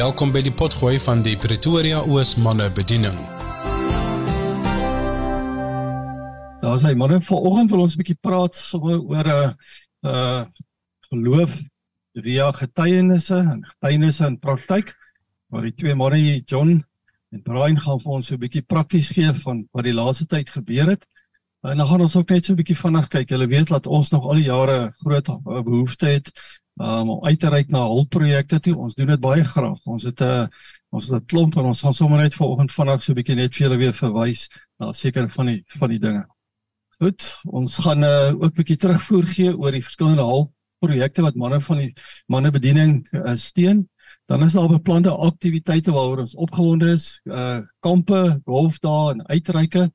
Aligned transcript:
Welkom 0.00 0.30
by 0.32 0.40
die 0.40 0.52
potgooi 0.56 0.94
van 1.04 1.20
die 1.20 1.34
Pretoria 1.36 1.98
Oos 2.08 2.30
manne 2.40 2.70
bediening. 2.72 3.16
Daar 6.62 6.78
is 6.78 6.86
hy 6.88 6.94
manne 6.96 7.18
vanoggend 7.26 7.68
wil 7.74 7.82
ons 7.84 7.96
'n 7.98 8.00
bietjie 8.00 8.16
praat 8.16 8.56
sommer 8.56 8.96
oor 8.96 9.28
'n 9.28 9.50
uh, 10.08 10.12
uh 10.12 10.44
geloof 11.10 11.58
via 12.16 12.46
getuienisse 12.52 13.36
en 13.52 13.60
getuienisse 13.72 14.24
in 14.24 14.38
praktyk. 14.38 14.94
Maar 15.52 15.68
die 15.68 15.74
twee 15.74 15.94
manne 15.94 16.16
hier 16.16 16.40
John 16.46 16.80
en 17.32 17.42
Brian 17.42 17.76
gaan 17.76 18.00
vir 18.00 18.12
ons 18.12 18.26
so 18.26 18.34
'n 18.34 18.40
bietjie 18.40 18.64
prakties 18.64 19.12
gee 19.12 19.34
van 19.44 19.68
wat 19.72 19.84
die 19.84 19.98
laaste 20.00 20.26
tyd 20.26 20.48
gebeur 20.48 20.96
het. 20.96 21.04
En 21.60 21.76
dan 21.76 21.86
gaan 21.86 22.00
ons 22.00 22.16
ook 22.16 22.30
net 22.30 22.44
so 22.44 22.52
'n 22.52 22.56
bietjie 22.56 22.80
vinnig 22.86 23.08
kyk. 23.08 23.28
Julle 23.28 23.46
weet 23.46 23.68
dat 23.68 23.86
ons 23.86 24.10
nog 24.10 24.24
al 24.24 24.40
die 24.40 24.48
jare 24.48 24.94
groot 25.04 25.28
behoefte 25.44 26.06
het 26.06 26.32
um, 26.80 27.10
om 27.10 27.24
uit 27.24 27.40
te 27.40 27.48
reik 27.52 27.68
na 27.68 27.84
hulpprojekte 27.86 28.60
toe. 28.60 28.76
Ons 28.76 28.96
doen 28.98 29.10
dit 29.12 29.20
baie 29.20 29.44
graag. 29.44 29.80
Ons 29.84 30.06
het 30.08 30.20
'n 30.20 30.24
uh, 30.24 30.46
ons 30.90 31.08
het 31.08 31.22
'n 31.22 31.26
klomp 31.26 31.56
en 31.56 31.70
ons 31.70 31.80
gaan 31.80 31.94
sommer 31.94 32.22
net 32.22 32.34
vanoggend 32.34 32.72
vinnig 32.72 33.02
so 33.02 33.12
'n 33.12 33.14
bietjie 33.14 33.36
net 33.36 33.54
vir 33.54 33.66
julle 33.66 33.78
weer 33.78 33.94
verwys 33.94 34.48
na 34.78 34.92
sekere 34.92 35.28
van 35.28 35.46
die 35.46 35.64
van 35.78 35.88
die 35.90 35.98
dinge. 35.98 36.24
Goed, 37.00 37.40
ons 37.44 37.76
gaan 37.78 38.02
uh, 38.04 38.32
ook 38.34 38.52
'n 38.52 38.58
bietjie 38.60 38.76
terugvoer 38.76 39.26
gee 39.26 39.56
oor 39.56 39.72
die 39.72 39.84
verskillende 39.84 40.22
hulpprojekte 40.22 41.22
wat 41.22 41.34
manne 41.34 41.60
van 41.60 41.78
die 41.78 41.94
manne 42.26 42.50
bediening 42.50 43.06
uh, 43.12 43.34
steun. 43.34 43.88
Dan 44.26 44.42
is 44.42 44.52
daar 44.52 44.68
beplande 44.68 45.10
aktiwiteite 45.10 45.92
waaroor 45.92 46.18
ons 46.18 46.34
opgewonde 46.34 46.92
is, 46.92 47.20
uh 47.24 47.60
kampe, 47.80 48.40
golfdae 48.44 49.12
en 49.12 49.26
uitreike. 49.26 49.92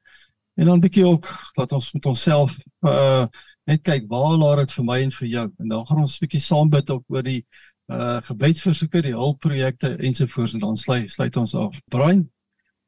En 0.55 0.65
dan 0.65 0.79
bietjie 0.79 1.05
ook 1.05 1.27
dat 1.55 1.71
ons 1.71 1.91
met 1.93 2.05
onsself 2.05 2.57
uh 2.81 3.25
net 3.65 3.81
kyk 3.83 4.09
waar 4.09 4.37
laat 4.37 4.63
dit 4.63 4.75
vir 4.77 4.85
my 4.85 4.99
en 5.03 5.11
vir 5.11 5.27
jou. 5.27 5.45
En 5.59 5.73
dan 5.73 5.85
gaan 5.85 6.01
ons 6.01 6.17
'n 6.17 6.25
bietjie 6.25 6.41
saam 6.41 6.69
bid 6.69 6.89
ook 6.89 7.03
oor 7.07 7.23
die 7.23 7.45
uh 7.89 8.21
gebedsversoeke, 8.21 9.01
die 9.01 9.13
hulpprojekte 9.13 9.97
ensovoorts 9.97 10.53
en 10.53 10.59
dan 10.59 10.77
sluit 10.77 11.09
sluit 11.09 11.37
ons 11.37 11.55
af. 11.55 11.75
Brian, 11.89 12.29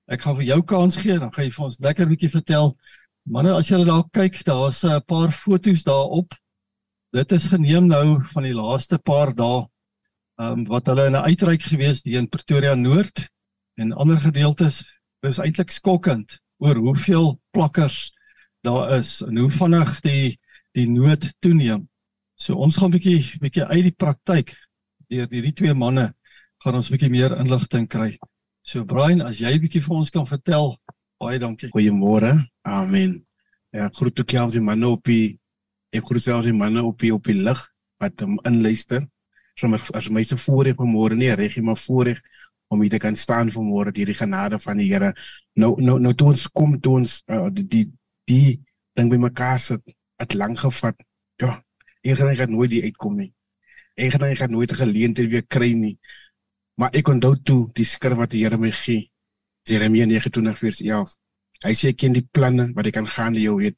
ek 0.08 0.22
gaan 0.22 0.36
vir 0.36 0.45
jou 0.45 0.61
kans 0.64 0.98
gee, 0.98 1.20
dan 1.20 1.31
gaan 1.33 1.45
jy 1.45 1.52
vir 1.52 1.66
ons 1.66 1.80
lekker 1.80 2.08
bietjie 2.08 2.30
vertel. 2.30 2.75
Manne, 3.28 3.53
as 3.53 3.67
julle 3.70 3.86
daar 3.86 4.05
kyk, 4.11 4.44
daar's 4.45 4.83
'n 4.83 5.02
paar 5.05 5.31
foto's 5.31 5.83
daarop. 5.83 6.33
Dit 7.14 7.31
is 7.31 7.48
geneem 7.48 7.88
nou 7.88 8.22
van 8.33 8.44
die 8.44 8.53
laaste 8.53 8.98
paar 8.98 9.33
dae. 9.33 9.67
Ehm 10.39 10.59
um, 10.59 10.66
wat 10.66 10.86
hulle 10.86 11.08
in 11.08 11.16
'n 11.16 11.28
uitreik 11.30 11.61
gewees 11.61 12.02
die 12.02 12.17
in 12.17 12.30
Pretoria 12.30 12.75
Noord 12.75 13.30
en 13.78 13.94
ander 13.94 14.20
gedeeltes. 14.20 14.83
Dit 15.22 15.31
is 15.31 15.39
eintlik 15.39 15.72
skokkend 15.72 16.39
oor 16.58 16.75
hoeveel 16.75 17.39
plakkers 17.52 18.11
daar 18.61 18.98
is 18.98 19.22
en 19.22 19.38
hoe 19.38 19.52
vinnig 19.52 20.02
die 20.02 20.39
die 20.78 20.88
nood 20.89 21.25
toeneem. 21.42 21.88
So 22.38 22.58
ons 22.61 22.78
gaan 22.78 22.94
bietjie 22.94 23.20
bietjie 23.42 23.66
uit 23.66 23.88
die 23.89 23.95
praktyk 23.97 24.53
deur 25.09 25.30
hierdie 25.31 25.56
twee 25.56 25.73
manne 25.73 26.11
gaan 26.64 26.78
ons 26.78 26.89
bietjie 26.92 27.09
meer 27.14 27.33
inligting 27.39 27.88
kry. 27.89 28.11
So 28.67 28.83
Brian, 28.86 29.23
as 29.23 29.39
jy 29.42 29.53
bietjie 29.64 29.81
vir 29.86 29.95
ons 29.95 30.11
kan 30.14 30.28
vertel, 30.28 30.75
baie 31.22 31.39
dankie. 31.42 31.70
Goeiemôre. 31.73 32.33
Amen. 32.67 33.22
Ja, 33.73 33.89
groet 33.95 34.20
ook 34.20 34.33
al 34.38 34.53
die 34.53 34.64
manne 34.64 34.89
op 34.92 35.05
die 35.08 35.38
ek 35.95 36.05
groet 36.09 36.28
al 36.33 36.44
die 36.45 36.55
manne 36.55 36.83
op 36.83 37.00
die 37.00 37.14
op 37.16 37.25
die 37.30 37.38
lig 37.38 37.61
wat 38.02 38.22
hom 38.22 38.38
inluister. 38.45 39.05
Sommige 39.58 39.94
as 39.98 40.11
my 40.14 40.22
se 40.28 40.38
voorreg 40.38 40.78
vanmôre 40.78 41.17
nie 41.17 41.31
reg, 41.33 41.58
maar 41.66 41.80
voorreg 41.80 42.22
om 42.70 42.81
hier 42.83 42.92
te 42.92 43.00
kan 43.02 43.16
staan 43.16 43.50
vanmôre 43.53 43.94
deur 43.95 44.11
die 44.11 44.17
genade 44.17 44.59
van 44.59 44.78
die 44.78 44.92
Here. 44.92 45.14
Nou 45.55 45.73
nou 45.81 45.98
nou 46.03 46.14
toe 46.14 46.33
ons 46.36 46.48
kom 46.53 46.78
toe 46.80 47.00
ons 47.00 47.22
uh, 47.31 47.48
die 47.50 47.66
die 47.66 47.86
die 48.28 48.58
ding 48.98 49.09
by 49.09 49.17
mekaar 49.22 49.58
sit 49.61 49.97
het 50.18 50.34
lank 50.34 50.60
gevat. 50.60 50.96
Ja, 51.38 51.64
ek 52.02 52.18
gaan 52.18 52.52
nooit 52.52 52.72
die 52.72 52.84
uitkom 52.84 53.18
nie. 53.18 53.34
Ek 53.98 54.14
gaan 54.14 54.30
ek 54.30 54.50
nooit 54.50 54.72
'n 54.72 54.82
geleentheid 54.82 55.30
weer 55.30 55.46
kry 55.48 55.73
nie. 55.73 55.98
Maar 56.76 56.94
ek 56.94 57.08
onthou 57.08 57.36
toe 57.44 57.70
die 57.73 57.86
skrif 57.86 58.18
wat 58.18 58.32
die 58.32 58.44
Here 58.44 58.58
my 58.58 58.72
gee. 58.72 59.12
Jeremia 59.64 60.06
29 60.06 60.58
vers 60.58 60.82
11. 60.82 61.10
Hy 61.66 61.73
sê 61.73 61.90
ek 61.90 61.98
ken 61.98 62.14
die 62.14 62.28
planne 62.32 62.73
wat 62.73 62.86
ek 62.86 62.94
kan 62.94 63.08
gaan 63.08 63.33
jy 63.33 63.56
weet. 63.56 63.77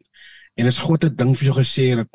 En 0.55 0.67
as 0.67 0.77
God 0.77 1.03
'n 1.03 1.15
ding 1.15 1.37
vir 1.37 1.45
jou 1.45 1.55
gesê 1.55 1.97
het, 1.97 2.09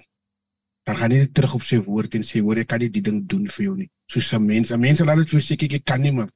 dan 0.84 0.96
gaan 0.96 1.10
hy 1.10 1.18
nie 1.18 1.32
terug 1.32 1.54
op 1.54 1.62
sy 1.62 1.78
woord 1.80 2.14
en 2.14 2.22
sê 2.22 2.40
hoor 2.40 2.58
ek 2.58 2.68
kan 2.68 2.80
nie 2.80 2.90
die 2.90 3.02
ding 3.02 3.26
doen 3.26 3.48
vir 3.48 3.64
jou 3.64 3.76
nie. 3.76 3.90
Soos 4.06 4.32
'n 4.32 4.46
mens, 4.46 4.70
'n 4.70 4.80
mens 4.80 5.00
laat 5.00 5.16
dit 5.16 5.30
vir 5.30 5.40
seker 5.40 5.74
ek 5.74 5.84
kan 5.84 6.00
nie 6.00 6.12
maar. 6.12 6.30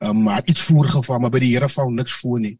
Um, 0.00 0.22
maar 0.22 0.42
iets 0.46 0.60
voorgeval, 0.60 1.18
maar 1.18 1.30
by 1.30 1.38
die 1.38 1.52
Here 1.54 1.68
val 1.68 1.90
niks 1.90 2.12
voor 2.12 2.40
nie. 2.40 2.58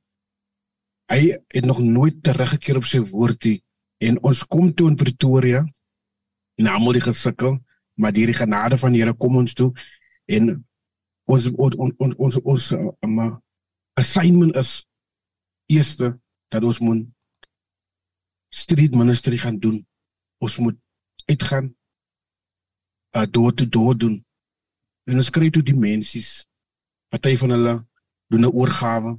Hy 1.10 1.36
het 1.48 1.64
nog 1.64 1.78
nooit 1.78 2.22
teruggekeer 2.22 2.76
op 2.76 2.84
sy 2.84 3.00
woord 3.00 3.44
nie 3.44 3.63
en 4.06 4.18
ons 4.22 4.44
kom 4.46 4.72
toe 4.74 4.88
in 4.90 4.98
Pretoria. 5.00 5.64
Na 6.60 6.76
almal 6.76 6.96
die 6.98 7.06
gesukkel 7.08 7.58
maar 7.94 8.12
deur 8.12 8.26
die 8.26 8.34
genade 8.34 8.78
van 8.78 8.92
die 8.92 9.02
Here 9.02 9.14
kom 9.14 9.36
ons 9.36 9.54
toe. 9.54 9.72
En 10.26 10.64
ons 11.30 11.48
ons 11.54 11.76
ons 11.78 12.14
ons 12.18 12.38
ons 12.42 12.70
um, 13.06 13.18
assignment 13.94 14.54
is 14.58 14.82
eerste 15.70 16.14
dat 16.52 16.64
ons 16.64 16.80
moet 16.82 17.06
street 18.54 18.94
ministry 18.94 19.38
gaan 19.38 19.58
doen. 19.58 19.80
Ons 20.42 20.58
moet 20.58 20.78
uitgaan 21.30 21.70
uh, 23.16 23.26
door 23.30 23.54
te 23.54 23.68
door 23.68 23.96
doen. 23.98 24.18
En 25.04 25.20
ons 25.20 25.30
kry 25.30 25.50
toe 25.50 25.62
die 25.62 25.76
mensies 25.78 26.44
party 27.14 27.36
van 27.38 27.54
hulle 27.54 27.74
doen 28.32 28.40
'n 28.40 28.50
oorgawe. 28.52 29.14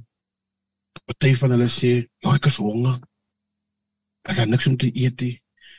Party 1.06 1.34
van 1.34 1.50
hulle 1.50 1.68
sê 1.68 2.08
ek 2.20 2.46
is 2.46 2.56
honger 2.60 3.00
as 4.26 4.38
hy 4.40 4.46
niks 4.50 4.66
om 4.66 4.76
te 4.76 4.90
eet 4.90 5.20
nie. 5.22 5.36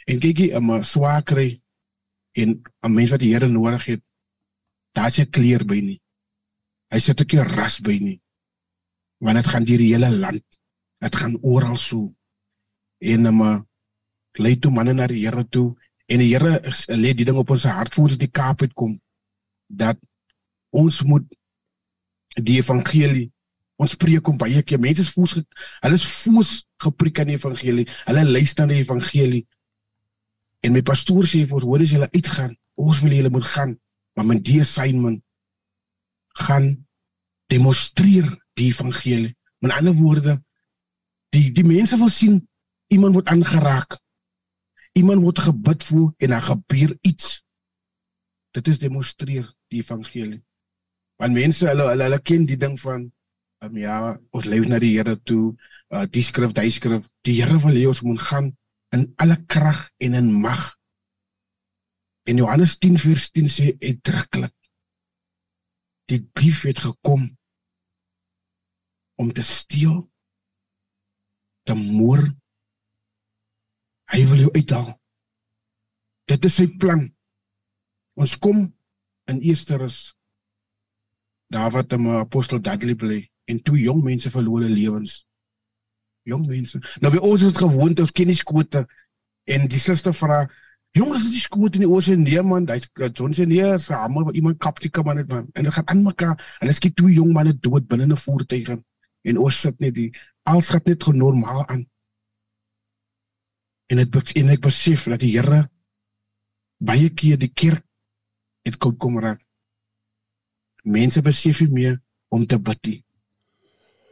En 0.07 0.19
kyk 0.23 0.43
jy, 0.45 0.59
maar 0.63 0.85
swaar 0.87 1.23
kry 1.23 1.61
en 2.37 2.61
'n 2.83 2.93
mens 2.93 3.09
wat 3.11 3.19
die 3.19 3.33
Here 3.33 3.47
nodig 3.47 3.85
het, 3.85 4.03
daar 4.93 5.11
se 5.11 5.25
kleer 5.25 5.65
by 5.65 5.79
nie. 5.81 6.01
Hy 6.91 6.99
sit 6.99 7.21
'n 7.21 7.25
keer 7.25 7.47
ras 7.47 7.79
by 7.79 7.97
nie. 7.99 8.21
Want 9.19 9.37
dit 9.37 9.47
gaan 9.47 9.65
deur 9.65 9.77
die 9.77 9.93
hele 9.93 10.09
land. 10.09 10.45
Dit 10.99 11.15
gaan 11.15 11.37
oral 11.41 11.77
so. 11.77 12.15
En 12.99 13.35
maar 13.35 13.65
lei 14.31 14.55
toe 14.59 14.71
manne 14.71 14.93
na 14.93 15.07
die 15.07 15.25
Here 15.25 15.47
toe 15.49 15.75
en 16.05 16.19
die 16.19 16.33
Here 16.33 16.61
lê 16.95 17.13
die 17.13 17.25
ding 17.25 17.37
op 17.37 17.49
ons 17.49 17.63
hart 17.63 17.93
voor 17.93 18.03
ons 18.03 18.17
die 18.17 18.31
Kaap 18.31 18.61
uitkom 18.61 19.01
dat 19.67 19.99
ons 20.69 21.01
moet 21.03 21.25
die 22.43 22.57
evangelie 22.61 23.31
Ons 23.77 23.93
preek 23.95 24.27
om 24.27 24.37
baie 24.41 24.61
keer 24.65 24.81
mense 24.81 25.03
is 25.05 25.11
voels 25.13 25.35
hulle 25.37 25.97
is 25.99 26.05
voels 26.23 26.51
gepreek 26.81 27.21
aan 27.21 27.29
die 27.31 27.37
evangelie. 27.37 27.85
Hulle 28.07 28.23
luister 28.25 28.65
na 28.65 28.73
die 28.73 28.81
evangelie. 28.81 29.43
En 30.65 30.73
my 30.73 30.81
pastoor 30.81 31.27
sê 31.29 31.43
vir 31.45 31.59
ons, 31.59 31.67
hoor 31.67 31.83
as 31.85 31.93
julle 31.93 32.09
uitgaan, 32.09 32.55
ons 32.81 33.01
wil 33.03 33.13
julle 33.13 33.31
moet 33.33 33.45
gaan, 33.45 33.75
maar 34.17 34.25
met 34.25 34.41
die 34.45 34.59
assignment 34.61 35.21
gaan 36.41 36.71
demonstreer 37.53 38.27
die 38.57 38.71
evangelie. 38.71 39.35
Met 39.61 39.77
ander 39.77 39.93
woorde, 39.97 40.37
die 41.33 41.51
die 41.53 41.65
mense 41.65 41.97
wil 41.97 42.09
sien 42.13 42.41
iemand 42.93 43.17
word 43.17 43.29
aangeraak. 43.33 43.99
Iemand 44.97 45.21
word 45.21 45.43
gebid 45.45 45.85
vir 45.85 46.09
en 46.25 46.33
dan 46.33 46.45
gebeur 46.49 46.95
iets. 47.05 47.43
Dit 48.57 48.67
is 48.73 48.81
demonstreer 48.81 49.45
die 49.69 49.83
evangelie. 49.85 50.41
Want 51.21 51.37
mense 51.37 51.65
hulle 51.69 51.89
hulle, 51.91 52.07
hulle 52.09 52.21
ken 52.21 52.45
die 52.49 52.57
ding 52.57 52.77
van 52.81 53.07
um, 53.63 53.77
ja, 53.77 54.17
ons 54.35 54.47
leef 54.49 54.67
na 54.67 54.79
die 54.81 54.95
Here 54.97 55.17
toe. 55.25 55.55
Uh, 55.87 56.05
die 56.11 56.23
skrif, 56.25 56.53
die 56.55 56.71
skrif, 56.73 57.05
die 57.25 57.37
Here 57.39 57.59
wil 57.63 57.77
hê 57.77 57.85
ons 57.89 58.03
moet 58.05 58.21
gaan 58.21 58.51
in 58.95 59.07
alle 59.21 59.37
krag 59.49 59.87
en 60.03 60.17
in 60.19 60.31
mag. 60.41 60.73
In 62.27 62.41
Johannes 62.41 62.75
10 62.77 62.99
vers 62.99 63.29
10 63.31 63.51
sê 63.51 63.71
uitdruklik 63.79 64.53
die 66.07 66.21
dief 66.39 66.63
het 66.67 66.79
gekom 66.79 67.25
om 69.19 69.31
te 69.35 69.43
steel 69.43 70.05
te 71.67 71.75
moer 71.75 72.23
hy 74.13 74.21
wil 74.29 74.45
jou 74.45 74.51
uithaal. 74.55 74.93
Dit 76.31 76.45
is 76.47 76.59
sy 76.59 76.67
plan. 76.79 77.01
Ons 78.15 78.37
kom 78.39 78.61
in 79.27 79.41
eersteres 79.43 80.13
daar 81.51 81.71
wat 81.71 81.91
'n 81.93 82.07
apostel 82.23 82.59
Dudley 82.59 82.95
bly 82.95 83.19
en 83.47 83.61
twee 83.63 83.87
jong 83.87 84.03
mense 84.03 84.29
verloor 84.29 84.61
hulle 84.61 84.75
lewens. 84.75 85.23
Jong 86.27 86.45
mense. 86.47 86.79
Nou 87.01 87.11
by 87.13 87.21
ons 87.23 87.41
is 87.41 87.53
dit 87.53 87.63
gewoond 87.63 87.99
ons 88.03 88.15
ken 88.15 88.27
nie 88.27 88.37
skote 88.37 88.85
en 89.47 89.67
die 89.71 89.79
suster 89.79 90.15
vra 90.15 90.45
Jongens, 90.97 91.27
dis 91.29 91.43
skoot 91.45 91.75
in 91.77 91.83
die 91.83 91.89
oseaan 91.89 92.23
nee 92.25 92.41
man, 92.41 92.65
hy's 92.71 92.87
John 93.13 93.33
se 93.35 93.45
nee, 93.45 93.65
sy 93.83 93.93
hamer 93.93 94.31
iemand 94.33 94.57
kap 94.63 94.79
die 94.81 94.89
man 95.05 95.19
net 95.19 95.29
man. 95.29 95.49
En 95.53 95.67
dit 95.67 95.73
gaan 95.73 95.87
aan 95.93 96.03
mekaar. 96.03 96.37
Hulle 96.61 96.73
skiet 96.73 96.95
twee 96.97 97.17
jong 97.17 97.33
manne 97.35 97.53
dood 97.53 97.87
binne 97.87 98.07
'n 98.07 98.17
voertuig 98.17 98.71
en 99.27 99.37
ons 99.37 99.61
sit 99.61 99.79
net 99.79 99.93
die 99.95 100.11
alles 100.43 100.69
gaan 100.69 100.81
net 100.85 101.05
normaal 101.13 101.67
aan. 101.67 101.85
En 103.91 103.97
dit 103.97 104.31
en 104.35 104.49
ek 104.49 104.61
besef 104.61 105.03
dat 105.03 105.19
die 105.19 105.35
Here 105.35 105.69
baie 106.79 107.09
keer 107.09 107.37
die 107.37 107.53
kerk 107.53 107.83
het 108.65 108.77
kom 108.77 108.97
kom 108.97 109.19
raak. 109.19 109.41
Mense 110.83 111.21
besef 111.21 111.61
nie 111.61 111.71
meer 111.71 112.01
om 112.29 112.45
te 112.45 112.59
bid 112.59 112.85
nie. 112.85 113.03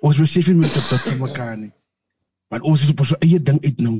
Ons 0.05 0.19
besef 0.21 0.51
nie 0.51 0.59
met 0.59 0.73
dit 0.73 1.05
vir 1.07 1.17
mekaar 1.17 1.55
nie. 1.57 1.71
Want 2.53 2.65
ons 2.69 2.81
is 2.85 2.91
op 2.93 3.01
ons 3.01 3.13
eie 3.25 3.39
ding 3.41 3.57
uit 3.63 3.79
nou. 3.81 3.95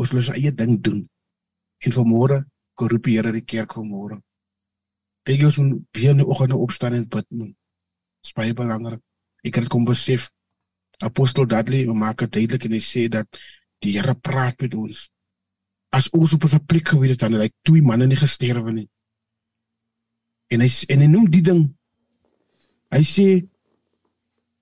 Ons 0.00 0.12
wil 0.12 0.22
ons 0.22 0.30
eie 0.32 0.52
ding 0.56 0.78
doen. 0.80 1.02
En 1.84 1.96
vanmôre 1.96 2.38
kom 2.78 2.88
roep 2.88 3.08
die 3.08 3.18
Here 3.18 3.32
die 3.34 3.44
kerk 3.44 3.74
vanmôre. 3.76 4.16
Kyk 5.28 5.44
ons 5.50 5.58
moet 5.60 5.98
weer 5.98 6.14
in 6.14 6.22
die 6.22 6.28
oggende 6.28 6.56
opstaan 6.56 6.96
en 6.96 7.08
bid. 7.08 7.26
Man. 7.30 7.52
baie 8.36 8.54
belangrik. 8.54 9.02
Ek 9.44 9.58
het 9.58 9.68
kom 9.68 9.84
besef 9.84 10.30
Apostel 11.02 11.46
Dudley 11.50 11.84
maak 11.90 12.22
dit 12.22 12.32
duidelik 12.32 12.64
en 12.64 12.76
hy 12.76 12.80
sê 12.80 13.08
dat 13.10 13.26
die 13.82 13.96
Here 13.98 14.14
praat 14.14 14.60
met 14.62 14.74
ons. 14.74 15.08
As 15.92 16.08
ons 16.16 16.32
op 16.32 16.44
'n 16.44 16.66
plek 16.66 16.88
gewees 16.88 17.10
het 17.10 17.20
dan 17.20 17.32
het 17.32 17.42
hy 17.42 17.50
twee 17.62 17.82
manne 17.82 18.06
nie 18.06 18.16
gesterwe 18.16 18.72
nie. 18.72 18.88
En 20.48 20.60
hy 20.60 20.70
en 20.88 20.98
hy 21.00 21.06
noem 21.06 21.30
die 21.30 21.42
ding 21.42 21.74
hy 22.92 23.02
sê 23.02 23.26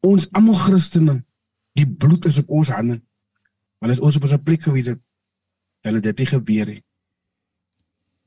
ons 0.06 0.26
almal 0.32 0.58
Christene 0.58 1.20
die 1.78 1.86
bloed 1.86 2.26
is 2.26 2.38
op 2.38 2.50
ons 2.50 2.72
hande. 2.72 3.00
Want 3.80 3.92
as 3.92 4.00
ons 4.00 4.16
op 4.16 4.24
'n 4.24 4.42
plek 4.42 4.62
gewees 4.62 4.86
het 4.86 5.00
dan 5.80 5.94
het 5.94 6.02
dit 6.02 6.18
nie 6.18 6.26
gebeur 6.26 6.66
nie. 6.66 6.82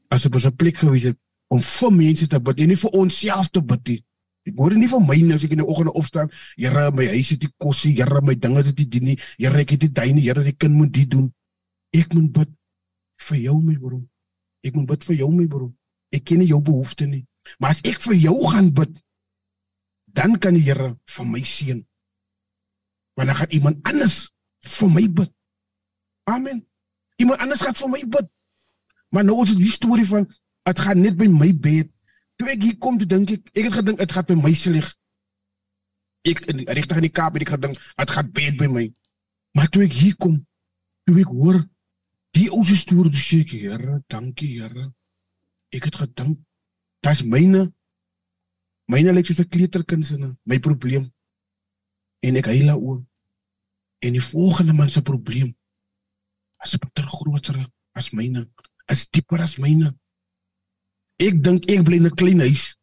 As 0.10 0.26
op 0.26 0.36
'n 0.36 0.56
plek 0.56 0.78
gewees 0.78 1.04
het 1.04 1.18
om 1.48 1.62
vir 1.62 1.92
mense 1.92 2.28
te 2.28 2.40
bid, 2.40 2.58
nie 2.58 2.78
vir 2.78 2.90
onsself 2.92 3.50
te 3.50 3.62
bid 3.62 3.88
nie. 3.88 4.06
Ek 4.44 4.58
hoor 4.58 4.76
nie 4.76 4.90
van 4.90 5.06
my 5.08 5.16
nou 5.22 5.36
as 5.36 5.44
ek 5.44 5.52
in 5.52 5.62
die 5.62 5.68
oggend 5.68 5.94
opstaan, 5.96 6.32
Here, 6.56 6.92
my 6.92 7.06
huis 7.08 7.30
het 7.30 7.42
nie 7.42 7.52
kos 7.58 7.86
nie, 7.86 7.96
Here, 7.96 8.22
my 8.22 8.36
dinge 8.36 8.60
is 8.60 8.66
dit 8.66 8.80
nie 8.80 8.90
dien 8.90 9.04
nie, 9.04 9.18
Here, 9.38 9.58
ek 9.58 9.70
het 9.70 9.82
nie 9.82 9.92
duine, 9.92 10.22
Here, 10.22 10.44
die 10.44 10.56
kind 10.58 10.74
moet 10.74 10.92
dit 10.94 11.10
doen. 11.10 11.34
Ek 11.94 12.14
moet 12.14 12.32
bid 12.32 12.50
vir 13.18 13.38
jou 13.38 13.62
my 13.62 13.78
broer. 13.78 14.04
Ek 14.64 14.76
moet 14.76 14.88
bid 14.88 15.04
vir 15.04 15.16
jou 15.16 15.30
my 15.32 15.48
broer. 15.48 15.72
Ek 16.12 16.26
ken 16.26 16.40
nie 16.40 16.48
jou 16.48 16.62
behoeftes 16.62 17.08
nie. 17.08 17.26
Maar 17.60 17.70
as 17.70 17.82
ek 17.84 18.02
vir 18.02 18.16
jou 18.16 18.36
gaan 18.50 18.74
bid, 18.74 19.00
dan 20.14 20.38
kan 20.40 20.58
die 20.58 20.64
Here 20.66 20.94
vir 21.16 21.26
my 21.26 21.42
seën. 21.42 21.82
Want 23.18 23.30
dan 23.30 23.38
gaan 23.38 23.52
iemand 23.52 23.90
anders 23.90 24.30
vir 24.60 24.90
my 24.90 25.08
bid. 25.10 25.32
Amen. 26.30 26.64
Iemand 27.18 27.40
anders 27.40 27.62
gaan 27.62 27.76
vir 27.76 27.90
my 27.90 28.04
bid. 28.08 28.30
Maar 29.10 29.26
nou 29.26 29.42
is 29.44 29.54
dit 29.54 29.66
die 29.66 29.74
storie 29.74 30.06
van 30.08 30.30
dit 30.64 30.80
gaan 30.80 31.02
net 31.02 31.18
by 31.18 31.28
my 31.28 31.52
bed 31.54 31.94
Toe 32.40 32.50
ek 32.50 32.66
hier 32.66 32.78
kom, 32.82 32.98
toe 32.98 33.08
dink 33.10 33.32
ek, 33.36 33.52
ek 33.54 33.68
het 33.68 33.76
gedink 33.78 34.02
dit 34.02 34.16
gaan 34.16 34.26
by 34.30 34.38
my 34.40 34.54
se 34.58 34.72
lig. 34.74 34.88
Ek 36.28 36.42
in 36.50 36.64
regtig 36.66 37.00
in 37.02 37.06
die 37.06 37.14
Kaap 37.14 37.38
het 37.38 37.46
ek 37.46 37.54
gedink 37.56 37.78
dit 37.78 38.14
gaan 38.16 38.32
bed 38.34 38.58
by 38.62 38.70
my. 38.72 38.86
Maar 39.54 39.70
toe 39.70 39.84
ek 39.86 39.94
hier 40.00 40.18
kom, 40.18 40.40
toe 41.06 41.20
ek 41.22 41.30
hoor 41.30 41.62
die 42.34 42.48
ou 42.50 42.64
se 42.66 42.78
storie, 42.80 43.14
toe 43.14 43.22
sê 43.22 43.44
ek, 43.46 43.54
Here, 43.62 44.00
dankie 44.10 44.56
Here. 44.56 44.90
Ek 45.74 45.90
het 45.90 46.00
gedink 46.02 46.42
dis 47.06 47.22
myne 47.28 47.68
myne 48.94 49.14
lyk 49.14 49.26
soos 49.28 49.42
'n 49.42 49.50
kleuterkind 49.50 50.06
se 50.06 50.16
my 50.44 50.60
probleem. 50.60 51.12
En 52.22 52.36
ek 52.36 52.46
huil 52.46 52.70
oor. 52.78 53.02
En 54.06 54.12
die 54.14 54.22
volgende 54.22 54.74
man 54.74 54.90
se 54.90 55.02
probleem 55.02 55.56
is 56.64 56.78
baie 56.78 57.08
groter 57.08 57.58
as 57.94 58.12
myne. 58.12 58.48
Is 58.88 59.08
dieper 59.10 59.42
as 59.42 59.58
myne. 59.58 59.98
Ek 61.18 61.44
dink 61.44 61.70
ek 61.70 61.84
bly 61.84 61.98
in 61.98 62.08
'n 62.08 62.16
klein 62.16 62.40
huis. 62.40 62.76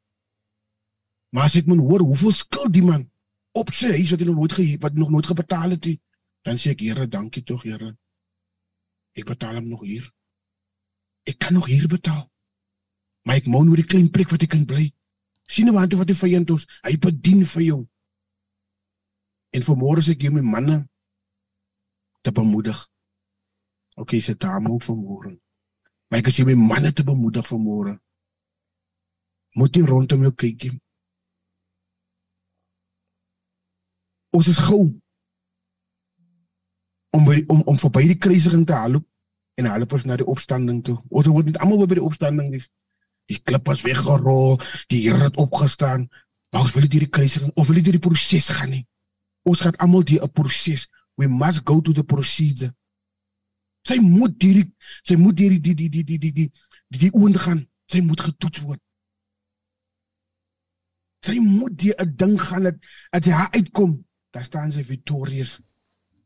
Maar 1.33 1.45
as 1.45 1.57
ek 1.57 1.67
moet 1.67 1.79
hoor 1.79 2.01
hoeveel 2.01 2.33
skuld 2.33 2.73
die 2.73 2.83
man 2.83 3.11
op 3.53 3.73
sy 3.73 3.91
huis 3.99 4.11
wat 4.11 4.21
hy 4.21 4.27
nog 4.27 4.37
nooit 4.37 4.53
ge 4.53 4.79
wat 4.81 4.95
nog 4.95 5.11
nooit 5.11 5.27
gebetaal 5.27 5.71
het 5.71 5.87
dan 6.43 6.57
sê 6.57 6.71
ek 6.71 6.81
Here, 6.81 7.07
dankie 7.07 7.43
tog 7.45 7.63
Here. 7.63 7.97
Ek 9.13 9.27
betaal 9.27 9.55
hom 9.61 9.69
nog 9.69 9.83
hier. 9.85 10.07
Ek 11.29 11.39
kan 11.39 11.53
nog 11.53 11.67
hier 11.67 11.89
betaal. 11.89 12.31
Maar 13.27 13.37
ek 13.37 13.47
moet 13.47 13.69
oor 13.69 13.77
die 13.77 13.87
klein 13.87 14.11
plek 14.11 14.31
wat 14.31 14.43
ek 14.43 14.55
kan 14.55 14.65
bly. 14.65 14.89
Sien 15.51 15.67
nou 15.67 15.75
wat 15.75 15.97
wat 15.99 16.13
hy 16.13 16.17
vyand 16.17 16.53
ons, 16.55 16.67
hy 16.87 16.95
bedien 17.03 17.43
vir 17.55 17.65
jou. 17.67 17.81
En 19.57 19.67
vanmôre 19.67 20.05
sê 20.07 20.15
ek 20.15 20.29
jou 20.29 20.35
my 20.35 20.45
manne 20.47 20.77
te 22.23 22.31
bemoedig. 22.35 22.79
OK, 23.99 24.15
sê 24.23 24.37
daar 24.39 24.61
moet 24.63 24.87
vanmôre. 24.87 25.35
Maar 26.11 26.23
ek 26.23 26.31
sê 26.35 26.47
my 26.47 26.55
manne 26.59 26.95
te 26.95 27.07
bemoedig 27.07 27.49
vanmôre 27.51 27.99
moet 29.59 29.77
jy 29.77 29.83
rondom 29.83 30.23
jou 30.23 30.33
kyk. 30.39 30.69
Ons 34.31 34.51
is 34.53 34.61
gou 34.63 34.85
om 37.11 37.25
by, 37.27 37.41
om 37.51 37.65
om 37.67 37.79
verby 37.83 38.05
die 38.13 38.19
kruisiging 38.23 38.63
te 38.67 38.77
haloop 38.79 39.07
en 39.59 39.67
haloop 39.67 39.97
ons 39.99 40.07
na 40.07 40.19
die 40.21 40.29
opstanding 40.31 40.85
toe. 40.87 41.01
Ons 41.11 41.27
word 41.27 41.51
net 41.51 41.59
almal 41.59 41.83
by 41.91 41.99
die 41.99 42.07
opstanding 42.07 42.53
dis 42.55 42.69
die 43.31 43.39
klip 43.39 43.69
was 43.71 43.85
weggerol, 43.87 44.59
die 44.91 45.05
Here 45.07 45.29
het 45.29 45.39
opgestaan. 45.39 46.09
Maar 46.51 46.67
ons 46.67 46.75
wil 46.75 46.87
nie 46.87 46.95
hierdie 46.97 47.13
kruisiging 47.15 47.53
of 47.55 47.69
wil 47.69 47.79
nie 47.79 47.85
hierdie 47.87 48.03
proses 48.03 48.51
gaan 48.51 48.73
nie. 48.75 48.85
Ons 49.47 49.63
gaan 49.65 49.79
almal 49.79 50.05
deur 50.05 50.27
'n 50.27 50.33
proses. 50.35 50.89
We 51.17 51.29
must 51.29 51.63
go 51.65 51.81
to 51.81 51.93
the 51.93 52.05
procedure. 52.05 52.75
Sy 53.87 53.99
moet 54.01 54.35
hierdie 54.43 54.73
sy 55.03 55.17
moet 55.17 55.39
hierdie 55.39 55.61
die 55.61 55.75
die 55.75 55.89
die 55.89 56.05
die 56.05 56.19
die 56.19 56.33
die 56.33 56.51
die, 56.91 56.99
die 57.07 57.13
oond 57.13 57.37
gaan. 57.37 57.67
Sy 57.87 58.01
moet 58.01 58.21
getoets 58.21 58.61
word. 58.61 58.81
Sy 61.25 61.39
moet 61.39 61.79
deur 61.79 61.95
'n 61.99 62.17
ding 62.17 62.41
gaan 62.41 62.63
dat 62.63 62.77
as 63.13 63.27
hy 63.27 63.47
uitkom, 63.59 64.05
dan 64.33 64.45
staan 64.45 64.73
sy 64.73 64.85
victorious. 64.85 65.61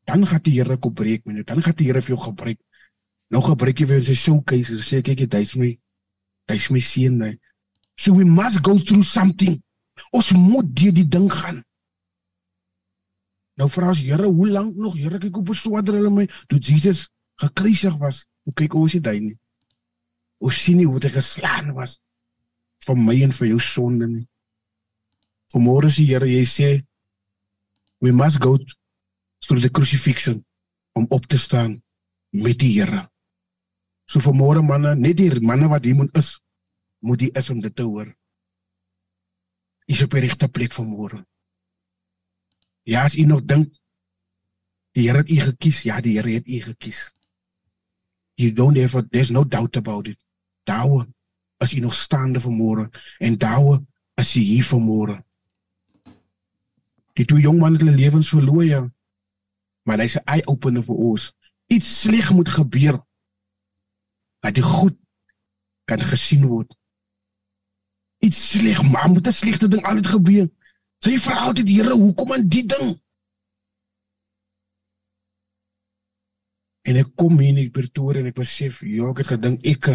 Dan 0.05 0.27
gaan 0.27 0.43
die 0.43 0.61
Here 0.61 0.77
kom 0.77 0.95
breek, 0.95 1.25
meneer. 1.25 1.45
Dan 1.45 1.62
gaan 1.62 1.77
die 1.77 1.87
Here 1.87 2.03
vir 2.03 2.17
jou 2.17 2.25
gebruik. 2.25 2.61
Nou 3.31 3.43
gebruik 3.43 3.79
jy 3.79 3.87
vir 3.87 4.05
sy 4.05 4.15
showcase 4.15 4.73
en 4.73 4.83
sê 4.83 5.03
kyk 5.03 5.21
jy 5.21 5.27
duis 5.27 5.56
my 5.56 5.79
hy's 6.50 6.70
my 6.70 6.81
seun 6.81 7.19
my. 7.19 7.32
So 7.96 8.12
we 8.12 8.25
must 8.25 8.62
go 8.62 8.79
through 8.79 9.05
something. 9.05 9.61
Ons 10.12 10.32
moet 10.32 10.69
die 10.75 10.93
die 10.93 11.08
ding 11.08 11.31
gaan. 11.32 11.62
Nou 13.58 13.69
vra 13.70 13.93
as 13.93 14.02
Here, 14.02 14.26
hoe 14.26 14.49
lank 14.49 14.76
nog? 14.76 14.96
Here, 14.99 15.19
kyk 15.23 15.35
hoe 15.38 15.46
beswaarder 15.46 15.99
hulle 15.99 16.11
my 16.11 16.26
toe 16.50 16.58
Jesus 16.58 17.06
gekruisig 17.43 17.94
was. 18.02 18.25
Hoe 18.44 18.55
kyk 18.58 18.75
ons 18.75 18.96
dit 18.99 19.06
hy 19.06 19.19
nie? 19.29 19.37
Ons 20.43 20.58
sien 20.61 20.76
nie 20.79 20.88
hoe 20.88 21.00
dit 21.00 21.14
geslaan 21.14 21.70
was 21.76 21.99
vir 22.85 22.99
my 23.00 23.14
en 23.25 23.32
vir 23.32 23.49
jou 23.49 23.61
sonde 23.62 24.08
nie. 24.11 24.26
Vanmôre 25.55 25.88
sê 25.93 26.05
Here, 26.08 26.26
jy 26.29 26.44
sê 26.49 26.70
we 28.02 28.12
must 28.12 28.43
go 28.43 28.58
through 29.46 29.62
the 29.62 29.70
crucifixion 29.70 30.43
om 30.99 31.06
op 31.11 31.26
te 31.26 31.38
staan 31.38 31.79
met 32.32 32.58
die 32.58 32.75
Here. 32.81 33.06
So 34.14 34.20
vanmôre 34.22 34.61
manne, 34.62 34.93
net 34.94 35.16
die 35.19 35.40
manne 35.43 35.66
wat 35.66 35.82
hier 35.82 35.96
moet 35.99 36.12
is, 36.14 36.37
moet 37.02 37.19
die 37.19 37.32
is 37.34 37.49
om 37.50 37.58
dit 37.58 37.75
te 37.75 37.82
hoor. 37.82 38.12
Is 39.90 40.05
op 40.05 40.12
die 40.14 40.20
regte 40.22 40.46
plek 40.46 40.70
vanmôre. 40.76 41.25
Ja, 42.87 43.02
as 43.08 43.16
u 43.19 43.25
nog 43.26 43.40
dink 43.43 43.72
die 44.94 45.08
Here 45.08 45.19
het 45.19 45.31
u 45.34 45.38
gekies, 45.40 45.81
ja, 45.82 45.96
die 46.00 46.12
Here 46.14 46.31
het 46.31 46.46
u 46.46 46.61
gekies. 46.62 47.00
You 48.38 48.52
don't 48.52 48.78
have 48.78 49.02
there's 49.11 49.32
no 49.34 49.43
doubt 49.43 49.76
about 49.76 50.06
it. 50.06 50.19
Dawe 50.62 51.08
as 51.58 51.72
u 51.75 51.81
nog 51.82 51.94
staande 51.99 52.38
vanmôre 52.40 52.84
en 53.19 53.38
dawe 53.38 53.81
as 54.14 54.37
u 54.37 54.40
hier 54.40 54.69
vanmôre. 54.69 55.17
Die 57.19 57.27
twee 57.27 57.43
jong 57.43 57.58
manne 57.58 57.82
hulle 57.82 57.96
lewens 57.98 58.31
verloor 58.31 58.62
ja. 58.65 58.84
Maar 59.82 60.06
hy's 60.06 60.15
'n 60.15 60.24
eye 60.24 60.46
opener 60.46 60.86
vir 60.86 60.94
ons. 60.94 61.32
Iets 61.67 62.00
sleg 62.00 62.31
moet 62.31 62.48
gebeur. 62.48 63.03
Dat 64.44 64.58
die 64.58 64.65
goed 64.65 64.96
kan 65.89 66.01
gesien 66.05 66.44
word. 66.48 66.74
Iets 68.24 68.41
sleg, 68.51 68.82
maar 68.84 69.08
moet 69.10 69.27
'n 69.27 69.32
slegte 69.32 69.69
ding 69.69 69.84
altyd 69.84 70.06
gebeur. 70.06 70.48
Sy 71.05 71.19
vra 71.19 71.36
altyd 71.48 71.67
die 71.67 71.81
Here, 71.81 71.93
hoekom 71.93 72.32
aan 72.32 72.48
die 72.48 72.67
ding? 72.67 73.01
En 76.84 76.96
ek 76.96 77.15
kom 77.17 77.39
hier 77.41 77.58
in 77.58 77.70
Pretoria 77.70 78.20
en 78.20 78.27
ek 78.27 78.41
besef, 78.41 78.81
ja, 78.81 79.08
ek 79.08 79.22
het 79.22 79.27
gedink 79.27 79.65
ek 79.65 79.89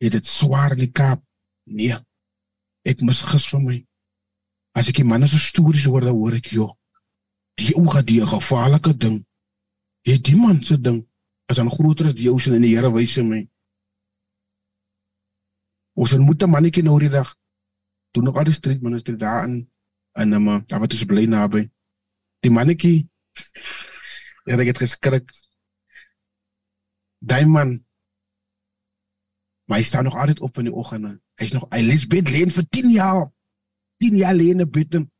het 0.00 0.12
dit 0.12 0.26
swaar 0.26 0.72
in 0.72 0.78
die 0.78 0.92
Kaap. 0.92 1.22
Nee. 1.64 1.96
Ek 2.88 3.00
mis 3.04 3.20
gis 3.20 3.48
vir 3.52 3.60
my. 3.60 3.76
As 4.72 4.88
ek 4.88 5.02
die 5.02 5.04
manne 5.04 5.28
se 5.28 5.40
stories 5.42 5.84
hoor, 5.84 6.06
dan 6.06 6.16
hoor 6.16 6.38
ek 6.38 6.52
joh. 6.54 6.72
Die 7.60 7.74
ou 7.76 7.84
gaan 7.90 8.06
die 8.08 8.20
gevaarlike 8.24 8.94
ding. 8.96 9.24
Het 10.06 10.24
die 10.24 10.36
man 10.36 10.62
se 10.64 10.78
ding 10.80 11.02
is 11.50 11.56
dan 11.56 11.70
groter 11.70 12.06
as 12.12 12.20
jou 12.20 12.38
sin 12.40 12.54
in 12.54 12.62
die 12.62 12.76
Here 12.76 12.92
wys 12.92 13.16
my. 13.18 13.42
Ons 15.98 16.14
moet 16.18 16.42
'n 16.42 16.50
mannetjie 16.50 16.82
nou 16.82 16.98
die 16.98 17.10
dag 17.10 17.34
doen 18.14 18.24
nog 18.24 18.36
al 18.36 18.44
die 18.44 18.54
street 18.54 18.82
minister 18.82 19.18
daar 19.18 19.44
in 19.44 19.68
dan 20.12 20.42
maar 20.42 20.62
daar 20.66 20.80
wat 20.80 20.92
is 20.92 21.04
bly 21.04 21.24
naby. 21.24 21.70
Die 22.40 22.50
mannetjie 22.50 23.08
ja, 24.48 24.56
ek 24.58 24.66
het 24.66 24.78
geskrik. 24.78 25.26
Daai 27.18 27.46
man 27.46 27.88
Maar 29.68 29.78
hy 29.78 29.84
staan 29.84 30.04
nog 30.04 30.16
altyd 30.16 30.40
op 30.40 30.58
in 30.58 30.64
die 30.64 30.72
oggende. 30.72 31.20
Hy's 31.36 31.52
nog 31.52 31.66
Elizabeth 31.68 32.30
Lane 32.30 32.50
vir 32.50 32.68
10 32.68 32.90
jaar. 32.90 33.26
10 34.00 34.16
jaar 34.16 34.34
lene 34.34 34.66
bidden 34.66 35.10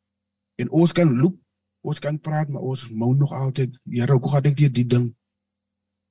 en 0.57 0.71
ons 0.71 0.93
kan 0.93 1.11
loop, 1.21 1.37
ons 1.81 1.99
kan 1.99 2.17
praat, 2.21 2.49
maar 2.49 2.63
ons 2.63 2.89
mou 2.89 3.13
nog 3.17 3.33
altyd, 3.33 3.77
Here, 3.85 4.13
hoe 4.13 4.31
gaan 4.31 4.43
dit 4.43 4.75
die 4.75 4.87
ding? 4.87 5.17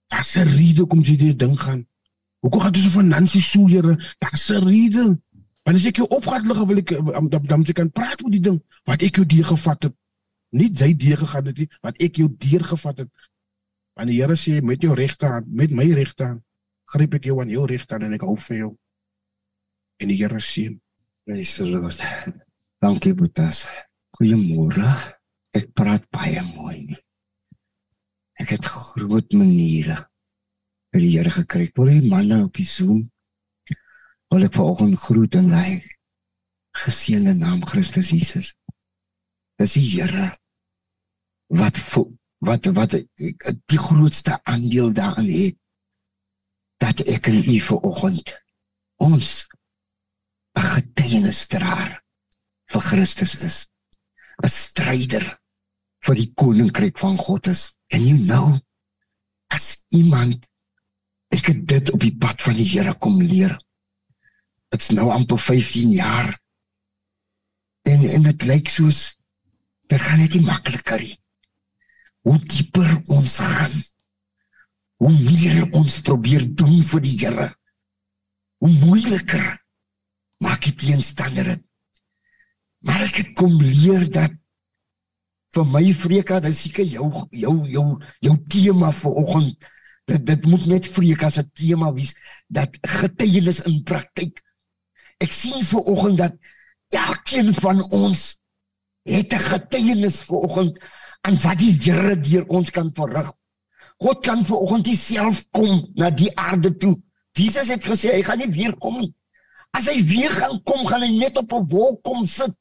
Daar's 0.07 0.36
'n 0.36 0.47
rede 0.47 0.86
kom 0.86 1.01
jy 1.01 1.15
die 1.17 1.36
ding 1.36 1.62
gaan. 1.62 1.88
Hoekom 2.48 2.63
gaan 2.63 2.77
jy 2.77 2.86
so 2.86 2.96
finansies 2.96 3.48
so, 3.51 3.68
Here? 3.68 3.98
Daar's 4.24 4.48
'n 4.48 4.63
rede. 4.63 5.20
Want 5.63 5.77
as 5.77 5.86
ek 5.86 5.98
jou 6.00 6.08
opgaan 6.08 6.48
lig 6.48 6.63
wil 6.63 6.77
ek 6.77 6.89
dan 7.30 7.44
dan 7.44 7.63
jy 7.63 7.74
kan 7.74 7.92
praat 7.92 8.24
oor 8.24 8.32
die 8.32 8.39
ding 8.39 8.63
wat 8.86 9.01
ek 9.01 9.16
jou 9.20 9.25
deur 9.25 9.44
gevat 9.44 9.84
het. 9.84 9.96
Nie 10.56 10.72
jy 10.72 10.96
deur 10.96 11.18
gegaan 11.18 11.46
het 11.46 11.58
nie, 11.58 11.70
wat 11.82 12.00
ek 12.00 12.16
jou 12.16 12.30
deur 12.32 12.63
gevat 12.63 12.98
het. 12.98 13.10
Want 13.96 14.08
die 14.08 14.22
Here 14.22 14.36
sê 14.36 14.62
met 14.63 14.82
jou 14.82 14.96
regte 14.96 15.25
hand, 15.25 15.48
met 15.48 15.72
my 15.72 15.92
regte 15.92 16.24
hand, 16.24 16.42
gryp 16.86 17.13
ek 17.13 17.25
jou 17.25 17.42
aan 17.42 17.50
jou 17.50 17.66
regte 17.66 17.94
hand 17.94 18.04
en 18.04 18.13
ek 18.13 18.22
hou 18.22 18.38
vir 18.38 18.58
jou. 18.58 18.77
En 20.00 20.08
die 20.08 20.18
Here 20.18 20.39
sê, 20.39 20.80
Praise 21.25 21.58
the 21.58 21.68
Lord. 21.68 22.00
Dankie 22.80 23.13
Boetas. 23.13 23.68
Goeiemôre. 24.16 25.18
Ek 25.51 25.74
praat 25.74 26.08
baie 26.10 26.42
mooi 26.56 26.86
nie. 26.94 27.01
Ek 28.39 28.50
het 28.56 28.66
groot 28.66 29.34
maniere 29.34 30.08
vir 30.98 31.06
die 31.06 31.13
Here 31.13 31.30
gekry. 31.30 31.70
Wil 31.77 31.92
die 31.94 32.10
manne 32.10 32.42
op 32.48 32.58
die 32.58 32.66
Zoom 32.66 33.06
wil 34.34 34.44
ek 34.44 34.58
vanoggend 34.58 34.98
groet 35.00 35.38
in 35.39 35.54
hy 35.56 35.77
geseënde 36.75 37.36
naam 37.38 37.62
Christus 37.70 38.10
Jesus. 38.12 38.50
Dis 39.62 39.77
die 39.77 39.86
Here 39.86 40.32
wat 41.54 41.77
wat 42.44 42.68
wat 42.75 42.98
die 42.98 43.80
grootste 43.80 44.36
aandeel 44.44 44.92
daarin 44.98 45.30
het 45.30 45.56
dat 46.82 47.06
ek 47.08 47.30
in 47.32 47.46
u 47.46 47.60
vanoggend 47.70 48.34
ons 48.98 49.48
'n 50.58 50.68
getuienisdraer 50.74 52.01
vir 52.74 52.82
Christus 52.89 53.38
is. 53.46 53.58
'n 54.44 54.50
Stryder 54.50 55.25
vir 56.06 56.16
die 56.16 56.32
koninkryk 56.34 56.98
van 56.98 57.18
God 57.18 57.48
is. 57.48 57.77
En 57.94 58.01
you 58.01 58.18
know 58.18 58.60
as 59.48 59.86
iemand 59.89 60.50
ek 61.34 61.51
het 61.51 61.62
dit 61.67 61.91
op 61.91 62.01
die 62.03 62.15
pad 62.15 62.41
van 62.41 62.55
die 62.57 62.67
Here 62.69 62.93
kom 63.00 63.19
leer. 63.22 63.57
Dit's 64.72 64.91
nou 64.96 65.10
amper 65.12 65.39
15 65.39 65.91
jaar. 65.96 66.31
En 67.88 68.03
en 68.03 68.27
dit 68.31 68.48
lyk 68.50 68.69
soos 68.72 69.17
dit 69.88 70.01
gaan 70.01 70.19
net 70.19 70.36
nie 70.36 70.46
makliker 70.46 71.00
nie. 71.03 71.15
Hoe 72.27 72.39
dieper 72.43 72.89
ons 73.15 73.38
gaan, 73.39 73.75
hoe 75.00 75.13
meer 75.13 75.69
ons 75.77 76.01
probeer 76.03 76.43
doen 76.60 76.81
vir 76.89 77.03
die 77.05 77.15
Here, 77.22 77.48
hoe 78.60 78.74
moeiliker 78.81 79.46
maak 80.43 80.65
dit 80.67 80.77
teenstandere. 80.84 81.62
Maar 82.86 83.07
ek 83.07 83.22
het 83.22 83.31
kom 83.39 83.55
leer 83.62 84.05
dat 84.12 84.36
vir 85.55 85.65
my 85.72 85.86
Freka, 85.96 86.41
dit 86.43 86.55
seker 86.55 86.86
jou 86.86 87.07
jou 87.31 87.55
jou 87.72 87.88
jou 88.25 88.36
tema 88.51 88.91
vir 88.93 89.19
oggend. 89.24 89.69
Dit 90.08 90.26
dit 90.26 90.46
moet 90.48 90.66
net 90.72 90.88
Freka 90.88 91.30
se 91.30 91.44
tema 91.52 91.92
wees 91.94 92.14
dat 92.48 92.78
getuienis 92.82 93.60
in 93.68 93.82
praktyk. 93.84 94.40
Ek 95.24 95.34
sien 95.36 95.60
vir 95.66 95.90
oggend 95.92 96.22
dat 96.22 96.38
elkeen 96.96 97.52
van 97.58 97.82
ons 97.92 98.38
het 99.08 99.34
'n 99.34 99.48
getuienis 99.52 100.22
vir 100.22 100.38
oggend 100.48 100.80
aan 101.22 101.40
wat 101.44 101.60
die 101.60 101.74
Here 101.84 102.16
deur 102.20 102.46
ons 102.48 102.72
kan 102.72 102.92
verrig. 102.94 103.32
God 103.98 104.24
kan 104.24 104.46
vir 104.46 104.58
oggend 104.58 104.88
self 104.98 105.44
kom 105.52 105.92
na 105.96 106.10
die 106.10 106.32
aarde 106.38 106.78
toe. 106.78 106.96
Jesus 107.34 107.68
het 107.68 107.84
gesê 107.84 108.14
hy 108.14 108.24
gaan 108.24 108.38
nie 108.38 108.52
weer 108.54 108.76
kom 108.78 109.00
nie. 109.00 109.14
As 109.72 109.88
hy 109.90 110.04
weer 110.06 110.30
gaan 110.30 110.62
kom, 110.64 110.86
gaan 110.86 111.02
hy 111.02 111.12
net 111.18 111.38
op 111.38 111.52
'n 111.54 111.68
wolk 111.70 112.04
kom 112.04 112.26
sit. 112.26 112.56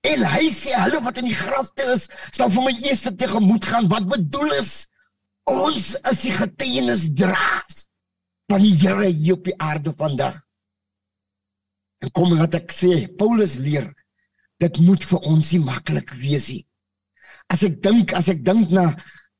En 0.00 0.22
hy 0.22 0.50
sê 0.50 0.74
hulle 0.74 1.00
wat 1.02 1.18
in 1.18 1.24
die 1.24 1.34
grafte 1.34 1.82
is, 1.94 2.08
sal 2.30 2.50
vir 2.50 2.62
my 2.62 2.74
eers 2.82 3.02
tegemoet 3.02 3.64
gaan. 3.64 3.88
Wat 3.88 4.06
bedoel 4.08 4.52
is 4.60 4.86
ons 5.50 5.92
is 6.10 6.22
die 6.26 6.34
getuienis 6.34 7.06
draas 7.14 7.86
van 8.50 8.62
die 8.62 8.74
Here 8.78 9.08
hier 9.10 9.38
op 9.38 9.46
die 9.46 9.56
aarde 9.62 9.92
vandag. 9.98 10.38
En 12.02 12.12
kom 12.14 12.34
wat 12.38 12.54
ek 12.58 12.74
sê, 12.74 13.06
Paulus 13.18 13.56
leer 13.62 13.88
dit 14.62 14.80
moet 14.84 15.04
vir 15.04 15.28
ons 15.28 15.52
nie 15.52 15.62
maklik 15.64 16.12
wees 16.20 16.48
nie. 16.52 16.64
As 17.52 17.62
ek 17.66 17.78
dink, 17.84 18.14
as 18.16 18.28
ek 18.32 18.42
dink 18.44 18.72
na 18.74 18.90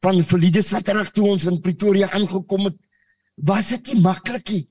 van 0.05 0.21
verlede 0.29 0.63
Saterdag 0.63 1.11
toe 1.15 1.27
ons 1.33 1.47
in 1.49 1.61
Pretoria 1.65 2.11
aangekom 2.15 2.69
het, 2.69 2.77
was 3.37 3.73
dit 3.75 3.93
nie 3.93 4.05
maklik 4.05 4.53
nie. 4.53 4.65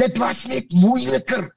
Dit 0.00 0.18
was 0.20 0.44
net 0.48 0.72
moeiliker. 0.76 1.48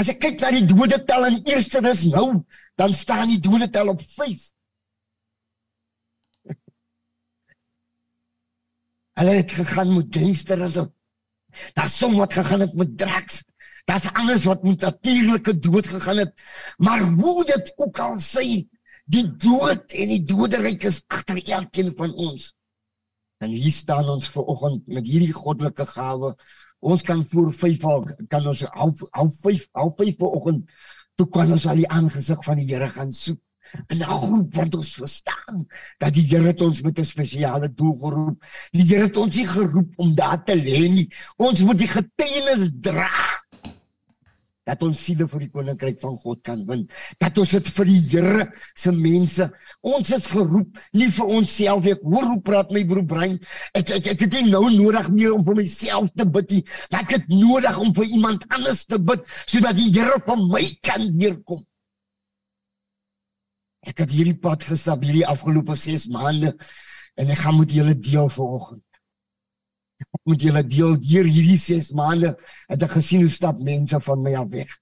As 0.00 0.08
ek 0.10 0.22
kyk 0.22 0.40
na 0.40 0.52
die 0.54 0.64
dodetal 0.66 1.28
in 1.28 1.42
eerste 1.50 1.82
dis 1.84 2.06
nou, 2.10 2.42
dan 2.80 2.94
staan 2.96 3.28
die 3.30 3.42
dodetal 3.42 3.92
op 3.92 4.02
5. 4.02 4.48
Hulle 9.20 9.36
het 9.36 9.52
gegaan 9.52 9.94
met 9.94 10.16
gangsterisme. 10.16 10.86
Daar's 11.76 11.96
som 11.98 12.16
wat 12.16 12.34
gegaan 12.34 12.64
het 12.64 12.74
met 12.78 12.96
drugs. 12.98 13.42
Daar's 13.84 14.08
alles 14.12 14.46
wat 14.48 14.62
met 14.62 14.80
natuurlike 14.80 15.58
dood 15.58 15.86
gegaan 15.86 16.22
het. 16.24 16.32
Maar 16.78 17.02
hoe 17.02 17.44
dit 17.44 17.72
ook 17.76 17.98
al 17.98 18.16
sê, 18.20 18.46
die 19.04 19.26
dood 19.36 19.92
en 19.92 20.14
die 20.14 20.22
doderyk 20.24 20.86
is 20.88 21.02
agter 21.06 21.42
elkeen 21.44 21.92
van 21.96 22.14
ons. 22.14 22.54
En 23.40 23.50
hier 23.50 23.72
staan 23.72 24.08
ons 24.08 24.28
ver 24.28 24.48
oggend 24.52 24.86
met 24.86 25.06
hierdie 25.06 25.32
goddelike 25.32 25.86
gawe 25.86 26.34
Ons 26.80 27.02
kan 27.04 27.26
voor 27.28 27.52
5 27.52 27.84
al 27.84 28.06
kan 28.28 28.46
ons 28.48 28.62
half 28.72 29.02
half 29.12 29.34
5 29.44 29.68
half 29.76 29.96
5 29.96 30.16
vanoggend 30.16 30.70
toe 31.14 31.26
kan 31.28 31.52
ons 31.52 31.66
al 31.68 31.76
die 31.82 31.88
aangesig 31.92 32.44
van 32.44 32.56
die 32.56 32.68
Here 32.70 32.88
gaan 32.90 33.12
soek. 33.12 33.40
En 33.86 33.96
'n 33.96 34.04
groep 34.04 34.54
wat 34.54 34.74
ons 34.74 34.94
verstaan 34.94 35.66
dat 35.98 36.14
die 36.14 36.26
Here 36.26 36.54
ons 36.64 36.82
met 36.82 36.98
'n 36.98 37.04
spesiale 37.04 37.74
doel 37.74 37.98
geroep. 37.98 38.44
Die 38.72 38.86
Here 38.86 39.02
het 39.02 39.16
ons 39.16 39.36
nie 39.36 39.46
geroep 39.46 39.92
om 39.96 40.14
daar 40.14 40.44
te 40.44 40.54
lê 40.54 40.88
nie. 40.88 41.08
Ons 41.36 41.60
moet 41.60 41.78
die 41.78 41.88
getuienis 41.88 42.70
dra 42.80 43.10
dat 44.70 44.82
ons 44.86 45.00
siele 45.02 45.26
vir 45.30 45.44
die 45.44 45.50
koninkryk 45.50 46.00
van 46.02 46.16
God 46.20 46.42
kan 46.46 46.60
win. 46.68 46.84
Dat 47.22 47.38
ons 47.40 47.54
dit 47.56 47.70
vir 47.76 47.88
die 47.90 48.00
Here 48.10 48.46
se 48.78 48.92
mense. 48.94 49.48
Ons 49.86 50.12
is 50.14 50.28
geroep 50.30 50.78
nie 50.96 51.08
vir 51.16 51.32
onsself 51.38 51.88
ek 51.90 52.04
hoor 52.06 52.28
hoe 52.34 52.40
praat 52.46 52.74
my 52.74 52.84
broer 52.88 53.06
Brein. 53.10 53.38
Ek 53.74 53.90
ek 53.96 54.12
ek 54.14 54.26
het 54.26 54.36
nie 54.38 54.52
nou 54.52 54.66
nodig 54.74 55.10
meer 55.14 55.34
om 55.34 55.44
vir 55.46 55.58
myself 55.62 56.12
te 56.16 56.28
bid 56.36 56.56
nie. 56.56 56.62
Ek 57.00 57.16
het 57.16 57.32
nodig 57.32 57.80
om 57.80 57.94
vir 57.96 58.12
iemand 58.12 58.46
anders 58.50 58.84
te 58.86 59.00
bid 59.00 59.26
sodat 59.46 59.78
die 59.80 59.90
Here 59.96 60.20
van 60.26 60.46
my 60.52 60.64
kan 60.86 61.08
weerkom. 61.18 61.64
Ek 63.86 64.04
het 64.04 64.12
hierdie 64.12 64.36
pad 64.36 64.64
gestap 64.68 65.02
hierdie 65.04 65.26
afgelope 65.26 65.76
6 65.76 66.10
maande 66.12 66.54
en 67.16 67.32
ek 67.32 67.42
gaan 67.42 67.58
met 67.58 67.72
julle 67.72 67.96
deel 67.96 68.28
vanoggend 68.28 68.84
moet 70.28 70.42
julle 70.42 70.62
deel 70.66 70.96
hier 71.04 71.26
hierdie 71.28 71.58
6 71.60 71.92
maande 71.96 72.34
het 72.70 72.86
ek 72.86 72.96
gesien 72.98 73.24
hoe 73.24 73.32
stap 73.32 73.60
mense 73.64 74.00
van 74.06 74.24
my 74.24 74.34
af 74.40 74.48
weg. 74.54 74.72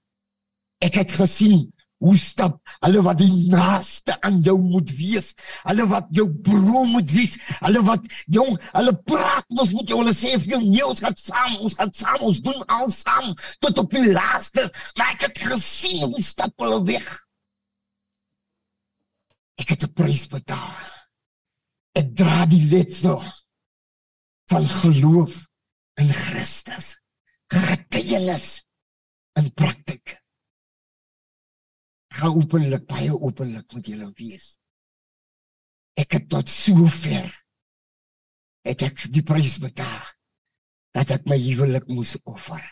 Ek 0.83 0.99
het 1.01 1.11
gesien 1.15 1.67
hoe 1.99 2.15
stap 2.15 2.59
hulle 2.85 3.01
wat 3.03 3.19
die 3.19 3.49
naaste 3.51 4.15
aan 4.23 4.39
jou 4.45 4.55
moet 4.61 4.91
wees, 4.95 5.33
hulle 5.67 5.87
wat 5.91 6.07
jou 6.15 6.29
broer 6.47 6.85
moet 6.87 7.11
wees, 7.11 7.35
hulle 7.59 7.81
wat 7.87 8.05
jong, 8.31 8.53
hulle 8.71 8.93
praat 9.11 9.47
mos 9.57 9.73
moet 9.75 9.91
jy 9.91 9.97
hulle 9.99 10.15
sê 10.15 10.37
vir 10.37 10.55
jou 10.55 10.61
nee, 10.63 10.85
ons 10.85 11.03
gaan 11.03 11.17
saam, 11.19 11.57
ons 11.59 11.75
gaan 11.81 11.91
saam, 11.95 12.21
ons 12.29 12.39
doen 12.45 12.63
al 12.77 12.93
saam 12.95 13.33
tot 13.65 13.83
op 13.83 13.97
die 13.97 14.13
laaste, 14.13 14.69
maar 14.95 15.17
ek 15.17 15.27
het 15.27 15.43
gesien 15.49 16.05
hoe 16.07 16.23
stap 16.23 16.55
hulle 16.63 16.79
weg. 16.87 17.09
Ek 19.59 19.73
het 19.73 19.83
'n 19.83 19.93
prys 19.93 20.27
betaal. 20.27 20.87
Ek 21.99 22.15
dra 22.15 22.45
die 22.45 22.65
letsel 22.71 23.19
van 24.51 24.65
geloof 24.67 25.33
in 25.99 26.09
Christus. 26.09 26.99
Getuienis 27.47 28.65
in 29.39 29.53
praktyk. 29.53 30.15
Gaan 32.13 32.35
openlik 32.39 32.85
baie 32.87 33.13
openlik 33.13 33.73
met 33.73 33.85
julle 33.85 34.11
wees. 34.15 34.57
Ek 35.93 36.11
het 36.11 36.29
tot 36.29 36.49
sover 36.49 37.27
het 38.67 38.81
ek 38.81 39.07
die 39.13 39.23
prys 39.23 39.57
betaal 39.59 40.05
dat 40.95 41.11
ek 41.11 41.27
my 41.29 41.37
huwelik 41.37 41.87
moes 41.87 42.15
offer. 42.23 42.63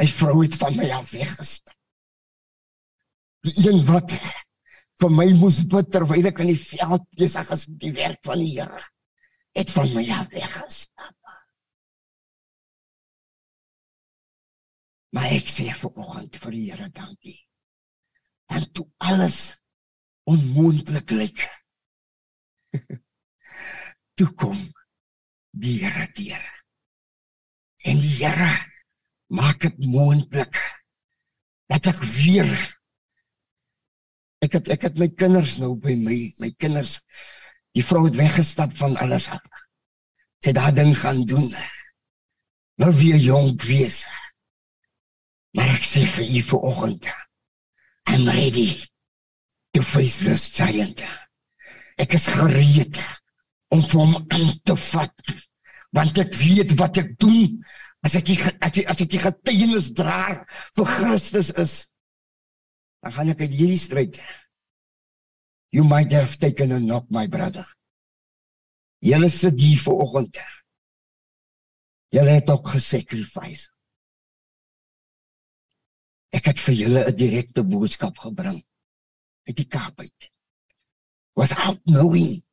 My 0.00 0.08
vrou 0.08 0.42
het 0.42 0.56
van 0.56 0.76
my 0.76 0.88
af 0.90 1.10
weggestap. 1.10 1.76
Die 3.42 3.54
een 3.68 3.82
wat 3.86 4.14
vir 5.02 5.10
my 5.10 5.28
moes 5.34 5.62
bid 5.66 5.88
terwyl 5.90 6.28
ek 6.30 6.42
in 6.44 6.52
die 6.52 6.60
veld 6.60 7.06
besig 7.18 7.48
is 7.54 7.64
met 7.68 7.80
die 7.82 7.94
werk 7.96 8.20
van 8.26 8.38
die 8.38 8.52
Here 8.54 8.82
het 9.52 9.70
van 9.74 9.90
my 9.92 10.04
af 10.14 10.28
weggestap. 10.32 11.16
Maar 15.12 15.34
ek 15.36 15.50
sê 15.52 15.66
vir 15.76 15.98
oggend 16.00 16.38
vir 16.40 16.54
die 16.56 16.62
Here 16.70 16.88
dankie. 16.88 17.36
Want 18.48 18.70
toe 18.76 18.86
alles 19.04 19.40
onmoontlik 20.30 21.12
lyk. 21.12 21.42
toe 24.16 24.30
kom 24.40 24.62
die 25.52 25.80
Here 25.82 26.06
deur. 26.16 26.46
En 27.84 28.00
die 28.00 28.14
Here 28.22 28.52
maak 29.32 29.60
dit 29.66 29.84
moontlik 29.84 30.56
dat 31.68 31.90
ek 31.92 32.00
weer 32.16 32.48
ek 34.42 34.58
het 34.58 34.72
ek 34.74 34.88
het 34.88 34.98
my 34.98 35.08
kinders 35.08 35.58
nou 35.62 35.74
by 35.78 35.94
my 35.98 36.18
my 36.42 36.50
kinders 36.58 37.00
Die 37.72 37.84
vrou 37.84 38.04
het 38.04 38.16
weggestap 38.16 38.74
van 38.76 38.96
alles 39.00 39.30
af. 39.32 39.40
Sy 40.42 40.50
het 40.50 40.58
daai 40.58 40.74
ding 40.76 40.92
gaan 40.98 41.24
doen. 41.28 41.48
Nou 42.82 42.92
weer 42.96 43.16
jonk 43.16 43.64
wees. 43.64 44.02
Maar 45.56 45.72
ek 45.76 45.86
sê 45.86 46.04
vir 46.08 46.28
u 46.28 46.42
vir 46.50 46.66
oggend. 46.68 47.08
I'm 48.12 48.28
ready 48.28 48.82
to 49.72 49.82
face 49.82 50.24
this 50.24 50.50
giant. 50.52 51.04
Ek 52.00 52.16
is 52.18 52.28
gereed 52.34 52.98
om 53.72 53.80
vir 53.84 54.00
hom 54.00 54.16
aan 54.20 54.50
te 54.68 54.76
vat. 54.90 55.32
Want 55.96 56.20
ek 56.20 56.34
weet 56.36 56.76
wat 56.80 57.00
ek 57.00 57.14
doen 57.20 57.56
as 58.04 58.16
ek 58.18 58.26
die, 58.26 58.36
as 58.60 58.76
ek 58.76 58.90
as 58.90 59.00
ek 59.04 59.12
die 59.14 59.22
getuienis 59.22 59.92
dra 59.96 60.42
vir 60.76 60.92
Christus 60.98 61.52
is. 61.62 61.76
Dan 63.02 63.12
gaan 63.12 63.32
ek 63.34 63.44
uit 63.44 63.54
hierdie 63.58 63.80
stryd 63.80 64.20
You 65.72 65.84
might 65.88 66.12
have 66.12 66.36
taken 66.36 66.72
a 66.72 66.78
knock 66.78 67.08
my 67.08 67.26
brother. 67.28 67.64
Julle 69.00 69.30
sit 69.32 69.56
hier 69.58 69.80
vanoggend. 69.80 70.36
Julle 72.12 72.34
het 72.36 72.50
ook 72.52 72.68
gesacrifice. 72.74 73.70
Ek 76.36 76.50
het 76.50 76.60
vir 76.60 76.74
julle 76.74 77.06
'n 77.08 77.16
direkte 77.16 77.64
boodskap 77.64 78.18
gebring 78.18 78.60
uit 79.48 79.56
die 79.56 79.66
Kaap 79.66 80.00
uit. 80.00 80.30
Without 81.34 81.80
knowing. 81.84 82.44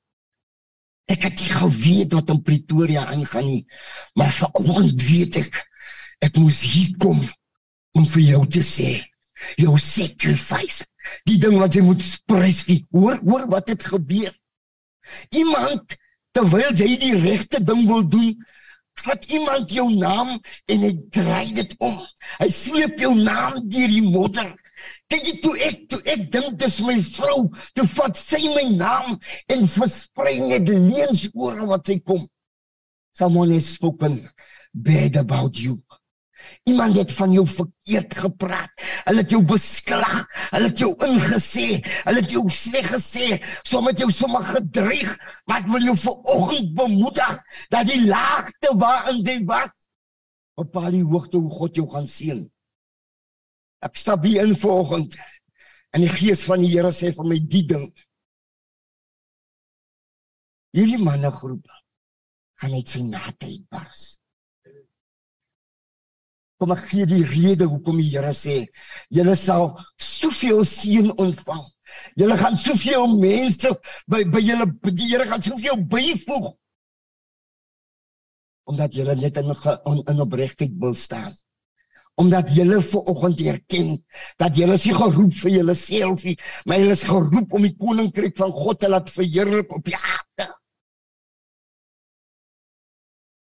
Ek 1.05 1.27
het 1.27 1.35
nie 1.35 1.53
geweet 1.59 2.13
wat 2.13 2.29
in 2.29 2.41
Pretoria 2.41 3.05
aangaan 3.05 3.45
nie, 3.45 3.67
maar 4.15 4.31
vanoggend 4.31 5.03
weet 5.03 5.35
ek 5.35 5.65
ek 6.19 6.37
moes 6.37 6.61
hier 6.61 6.95
kom 6.97 7.19
om 7.97 8.05
vir 8.05 8.23
jou 8.23 8.47
te 8.47 8.63
sê 8.63 9.09
jou 9.59 9.77
sacrifice. 9.79 10.85
Die 11.25 11.39
ding 11.41 11.57
wat 11.59 11.75
jy 11.75 11.83
moet 11.85 12.03
prys 12.29 12.63
hoor 12.91 13.19
hoor 13.23 13.47
wat 13.49 13.71
het 13.73 13.83
gebeur. 13.87 14.33
Iemand 15.33 15.97
terwyl 16.35 16.71
jy 16.77 16.95
die 17.01 17.15
regte 17.17 17.61
ding 17.63 17.85
wil 17.89 18.05
doen 18.05 18.33
vat 18.99 19.25
iemand 19.31 19.71
jou 19.71 19.87
naam 19.95 20.33
en 20.67 20.81
hy 20.83 20.91
draai 21.13 21.53
dit 21.55 21.75
om. 21.79 21.95
Hy 22.41 22.49
sleep 22.51 22.99
jou 22.99 23.13
naam 23.15 23.61
deur 23.71 23.91
die 23.91 24.03
modder. 24.03 24.51
Kyk 25.11 25.25
jy 25.27 25.35
toe 25.43 25.53
ek 25.67 25.79
toe 25.91 25.99
ek 26.13 26.25
dink 26.33 26.59
dis 26.59 26.79
my 26.85 26.97
vrou 27.03 27.39
toe 27.75 27.87
vat 27.95 28.19
sy 28.19 28.41
my 28.53 28.65
naam 28.75 29.15
en 29.51 29.65
versprei 29.71 30.37
net 30.43 30.69
leuns 30.69 31.25
oor 31.33 31.63
wat 31.71 31.89
sy 31.89 31.99
kom. 32.03 32.27
Someone 33.17 33.55
has 33.55 33.73
spoken 33.75 34.21
bad 34.73 35.17
about 35.19 35.59
you 35.59 35.79
Iemand 36.63 36.97
het 36.97 37.13
van 37.13 37.31
jou 37.31 37.45
verkeerd 37.47 38.15
gepraat. 38.23 38.71
Hulle 39.07 39.23
het 39.23 39.33
jou 39.33 39.41
besklag. 39.45 40.25
Hulle 40.49 40.69
het 40.69 40.81
jou 40.81 40.91
ingesê. 41.05 41.67
Hulle 42.05 42.21
het 42.21 42.31
jou 42.33 42.45
sleg 42.53 42.91
gesê. 42.93 43.39
Sommige 43.63 43.95
het 43.95 44.03
jou 44.05 44.11
sommer 44.11 44.43
gedreig. 44.45 45.15
Ek 45.49 45.67
wil 45.71 45.89
jou 45.89 45.97
vanoggend 45.97 46.73
bemoedig 46.77 47.41
dat 47.73 47.89
die 47.89 48.05
laagte 48.05 48.73
waarin 48.77 49.23
jy 49.25 49.39
was 49.49 49.75
op 50.59 50.75
al 50.75 50.91
die 50.91 51.05
hoogte 51.07 51.39
hoe 51.39 51.49
God 51.49 51.75
jou 51.79 51.87
gaan 51.89 52.07
sien. 52.11 52.43
Ek 53.79 53.95
stap 53.95 54.25
hier 54.27 54.43
in 54.43 54.57
vanoggend 54.59 55.15
en 55.95 56.03
die 56.03 56.11
gees 56.11 56.43
van 56.45 56.59
die 56.59 56.71
Here 56.73 56.91
sê 56.93 57.13
vir 57.15 57.27
my 57.31 57.39
die 57.39 57.63
ding. 57.69 57.87
Hierdie 60.75 60.99
manne 61.01 61.31
groep 61.33 61.69
gaan 62.59 62.75
net 62.75 62.91
sy 62.91 62.99
naatheid 63.07 63.63
bars 63.71 64.18
kom 66.59 66.75
ek 66.75 66.85
gee 66.91 67.07
die 67.07 67.23
rede 67.23 67.67
hoekom 67.71 67.99
die 68.01 68.09
Here 68.11 68.33
sê 68.35 68.61
julle 69.15 69.35
sal 69.39 69.71
soveel 69.95 70.65
seën 70.67 71.11
ontvang. 71.15 71.65
Julle 72.19 72.37
gaan 72.37 72.57
soveel 72.59 73.07
mense 73.19 73.71
by 74.11 74.25
by 74.33 74.41
julle 74.43 74.67
die 74.89 75.07
Here 75.07 75.27
gaan 75.29 75.45
soveel 75.45 75.79
byvoeg 75.93 76.55
omdat 78.69 78.93
julle 78.93 79.15
net 79.17 79.37
in 79.41 79.49
in, 79.49 80.01
in 80.11 80.19
opregtheid 80.21 80.75
wil 80.77 80.93
staan. 80.93 81.33
Omdat 82.21 82.51
julle 82.53 82.83
ver 82.85 83.07
oggend 83.09 83.41
erken 83.41 83.95
dat 84.37 84.57
julle 84.59 84.75
is 84.77 84.85
geroep 84.85 85.33
vir 85.41 85.51
julle 85.55 85.75
selfie, 85.75 86.35
maar 86.65 86.77
julle 86.77 86.93
is 86.93 87.07
geroep 87.07 87.55
om 87.55 87.65
die 87.65 87.75
koninkryk 87.79 88.37
van 88.37 88.53
God 88.53 88.79
te 88.83 88.91
laat 88.91 89.09
verheerlik 89.09 89.73
op 89.73 89.85
die 89.87 89.97
aarde. 89.97 90.47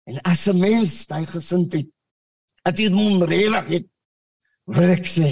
En 0.10 0.18
as 0.32 0.48
'n 0.50 0.58
mens 0.58 1.06
daai 1.08 1.26
gesindheid 1.26 1.92
as 2.68 2.78
jy 2.80 2.90
hom 2.94 3.24
regtig 3.30 3.72
het 3.72 3.88
wil 4.72 4.94
ek 4.96 5.08
sê 5.10 5.30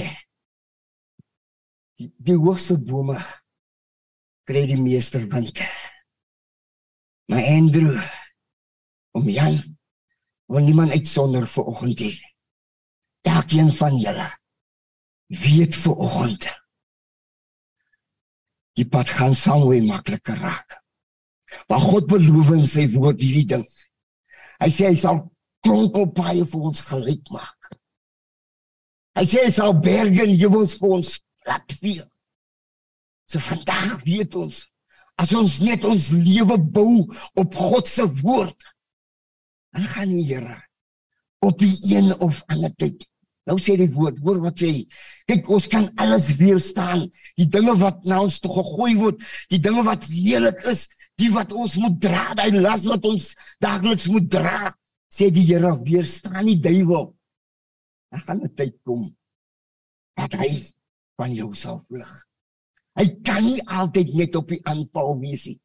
die, 2.00 2.09
die 2.17 2.38
hoogste 2.38 2.79
bome 2.89 3.17
kry 4.50 4.65
die 4.70 4.79
meester 4.81 5.25
wind 5.33 5.61
maar 7.29 7.46
Andrew 7.57 7.94
om 9.18 9.29
Jan 9.29 9.59
wil 10.50 10.65
niemand 10.65 10.96
uitsonder 10.98 11.46
vir 11.48 11.74
oggend 11.74 12.05
hier 12.05 12.24
elkeen 13.29 13.70
van 13.81 14.00
julle 14.01 14.31
weet 15.44 15.77
vir 15.77 16.07
oggend 16.07 16.50
die 18.79 18.87
pad 18.87 19.09
gaan 19.11 19.35
somewhere 19.35 19.83
makliker 19.83 20.39
raak. 20.39 20.77
Want 21.68 21.83
God 21.83 22.07
beloof 22.11 22.53
in 22.55 22.68
sy 22.70 22.85
woord 22.94 23.20
hierdie 23.22 23.48
ding. 23.53 23.65
Hy 24.61 24.70
sê 24.74 24.89
hy 24.92 24.98
sal 25.00 25.24
kronkelpaaie 25.65 26.45
vir 26.48 26.67
ons 26.72 26.81
gelyk 26.87 27.31
maak. 27.33 27.69
Hy 29.19 29.25
sê 29.27 29.43
hy 29.45 29.51
sal 29.51 29.75
berge 29.83 30.24
en 30.24 30.37
heuwels 30.39 30.77
vir 30.79 30.95
ons 31.00 31.11
plat 31.43 31.75
vee. 31.81 32.05
So 33.29 33.41
vandag 33.43 34.00
weet 34.05 34.37
ons 34.39 34.63
as 35.19 35.33
ons 35.35 35.57
net 35.59 35.83
ons 35.83 36.11
lewe 36.15 36.55
bou 36.55 37.03
op 37.41 37.55
God 37.59 37.89
se 37.91 38.05
woord, 38.22 38.55
dan 39.75 39.87
gaan 39.91 40.13
die 40.15 40.24
Here 40.29 40.61
op 41.43 41.59
die 41.59 41.75
een 41.91 42.13
of 42.24 42.39
ander 42.48 42.72
tyd 42.79 43.03
Nou 43.50 43.57
sê 43.57 43.74
die 43.79 43.89
woord, 43.89 44.19
hoor 44.22 44.37
wat 44.43 44.61
sê. 44.61 44.83
Kyk, 45.29 45.48
ons 45.50 45.65
kan 45.72 45.87
alles 46.01 46.27
weerstaan. 46.37 47.07
Die 47.39 47.48
dinge 47.50 47.74
wat 47.81 48.03
na 48.05 48.19
ons 48.22 48.37
toe 48.43 48.51
gegooi 48.53 48.93
word, 49.00 49.24
die 49.50 49.61
dinge 49.63 49.81
wat 49.87 50.05
lelik 50.11 50.61
is, 50.69 50.85
die 51.17 51.31
wat 51.33 51.53
ons 51.57 51.79
moet 51.81 51.98
dra, 52.03 52.27
daai 52.37 52.53
las 52.59 52.85
wat 52.89 53.07
ons 53.09 53.31
daagliks 53.63 54.05
moet 54.13 54.29
dra 54.29 54.69
sê 55.09 55.29
die 55.33 55.45
Here 55.50 55.74
weer 55.83 56.05
staan 56.05 56.45
die 56.45 56.59
duiwel. 56.59 57.15
Dan 58.11 58.22
gaan 58.25 58.43
'n 58.43 58.55
tyd 58.55 58.75
kom 58.83 59.15
dat 60.15 60.33
hy 60.33 60.51
van 61.17 61.33
jou 61.33 61.53
sal 61.55 61.83
vlug. 61.87 62.11
Hy 63.00 63.07
kan 63.24 63.43
nie 63.43 63.61
altyd 63.67 64.13
net 64.13 64.35
op 64.35 64.48
die 64.48 64.61
aanval 64.67 65.19
wees 65.19 65.45
nie. 65.45 65.59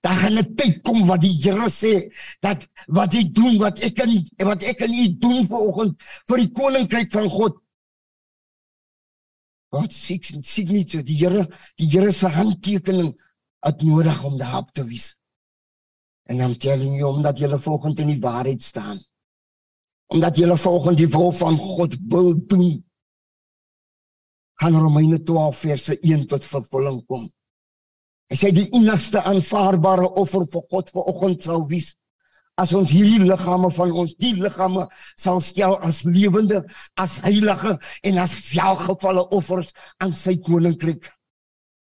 Daar 0.00 0.16
gaan 0.16 0.38
'n 0.38 0.54
tyd 0.54 0.82
kom 0.82 1.06
wat 1.06 1.20
die 1.20 1.36
Here 1.42 1.68
sê 1.70 1.94
dat 2.40 2.68
wat 2.86 3.12
hy 3.12 3.24
doen 3.38 3.58
wat 3.58 3.78
ek 3.80 3.94
kan 3.94 4.10
wat 4.50 4.62
ek 4.62 4.78
kan 4.78 4.90
nie 4.90 5.18
doen 5.18 5.46
vanoggend 5.46 6.02
vir 6.28 6.38
die 6.38 6.52
koninkryk 6.52 7.12
van 7.12 7.28
God. 7.28 7.54
God 9.70 9.92
sien 9.92 10.42
sien 10.44 10.68
nie 10.72 10.84
die 10.84 11.18
Here 11.22 11.48
die 11.76 11.90
Here 11.92 12.12
se 12.12 12.28
handtekening 12.28 13.12
het 13.66 13.82
nodig 13.82 14.24
om 14.24 14.38
daarop 14.38 14.72
te 14.72 14.84
wees. 14.84 15.17
En 16.28 16.40
I'm 16.44 16.56
telling 16.60 16.98
you 16.98 17.08
omdat 17.08 17.38
jy 17.40 17.58
volgens 17.58 18.00
in 18.00 18.12
die 18.12 18.20
waarheid 18.20 18.62
staan. 18.62 19.00
Omdat 20.12 20.36
jy 20.36 20.56
volgens 20.56 20.96
die 20.96 21.08
wil 21.08 21.32
van 21.32 21.56
God 21.56 21.96
wil 22.08 22.34
doen. 22.46 22.84
Gaan 24.60 24.76
Romeine 24.76 25.22
12 25.22 25.56
verse 25.56 25.98
1 26.00 26.26
tot 26.26 26.44
vervulling 26.44 27.04
kom. 27.06 27.28
Hy 28.28 28.36
sê 28.36 28.50
die 28.52 28.68
enigste 28.76 29.22
aanvaarbare 29.24 30.10
offer 30.20 30.44
vir 30.52 30.64
God 30.68 30.90
vir 30.92 31.06
oggend 31.12 31.44
sal 31.48 31.64
wees 31.68 31.94
as 32.58 32.74
ons 32.74 32.90
hierdie 32.90 33.22
liggame 33.22 33.70
van 33.70 33.92
ons 34.02 34.16
die 34.18 34.34
liggame 34.36 34.84
sal 35.16 35.38
stel 35.44 35.76
as 35.86 36.02
lewende 36.04 36.64
as 36.98 37.20
heilige 37.22 37.76
en 38.10 38.18
as 38.18 38.34
welgevalle 38.50 39.24
offers 39.36 39.70
aan 40.02 40.12
sy 40.12 40.36
koninkryk. 40.42 41.06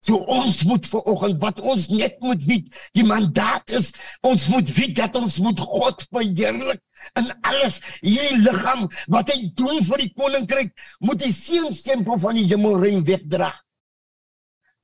So 0.04 0.20
ons 0.28 0.58
moet 0.68 0.84
ver 0.84 1.06
oggend 1.08 1.40
wat 1.40 1.60
ons 1.64 1.86
net 1.88 2.18
moet 2.20 2.42
weet, 2.44 2.66
die 2.92 3.06
mandaat 3.08 3.72
is 3.78 3.92
ons 4.26 4.46
moet 4.52 4.68
weet 4.76 4.96
dat 4.98 5.16
ons 5.16 5.38
moet 5.40 5.60
God 5.64 6.04
verheerlik 6.12 6.82
in 7.20 7.30
alles. 7.48 7.80
Hierdie 8.04 8.42
liggaam 8.44 8.84
wat 9.14 9.32
hy 9.32 9.48
doen 9.56 9.80
vir 9.88 10.04
die 10.04 10.12
koninkryk, 10.12 10.74
moet 11.00 11.24
die 11.24 11.32
seënstempel 11.32 12.20
van 12.20 12.36
die 12.36 12.48
hemelring 12.52 13.00
wegdra. 13.08 13.52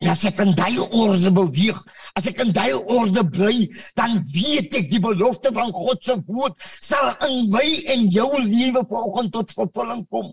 En 0.00 0.08
as 0.14 0.24
ek 0.24 0.38
in 0.40 0.54
daai 0.56 0.80
orde 0.80 1.28
beweeg, 1.36 1.80
as 2.16 2.30
ek 2.30 2.40
in 2.46 2.54
daai 2.56 2.72
orde 2.72 3.20
bly, 3.28 3.66
dan 4.00 4.22
weet 4.32 4.78
ek 4.78 4.88
die 4.88 5.02
belofte 5.04 5.52
van 5.52 5.68
God 5.76 6.00
se 6.06 6.16
woord 6.30 6.56
sal 6.80 7.12
in 7.28 7.50
my 7.52 7.66
en 7.92 8.06
jou 8.08 8.30
lewe 8.38 8.80
vanoggend 8.80 9.34
tot 9.36 9.52
vervulling 9.58 10.06
kom. 10.08 10.32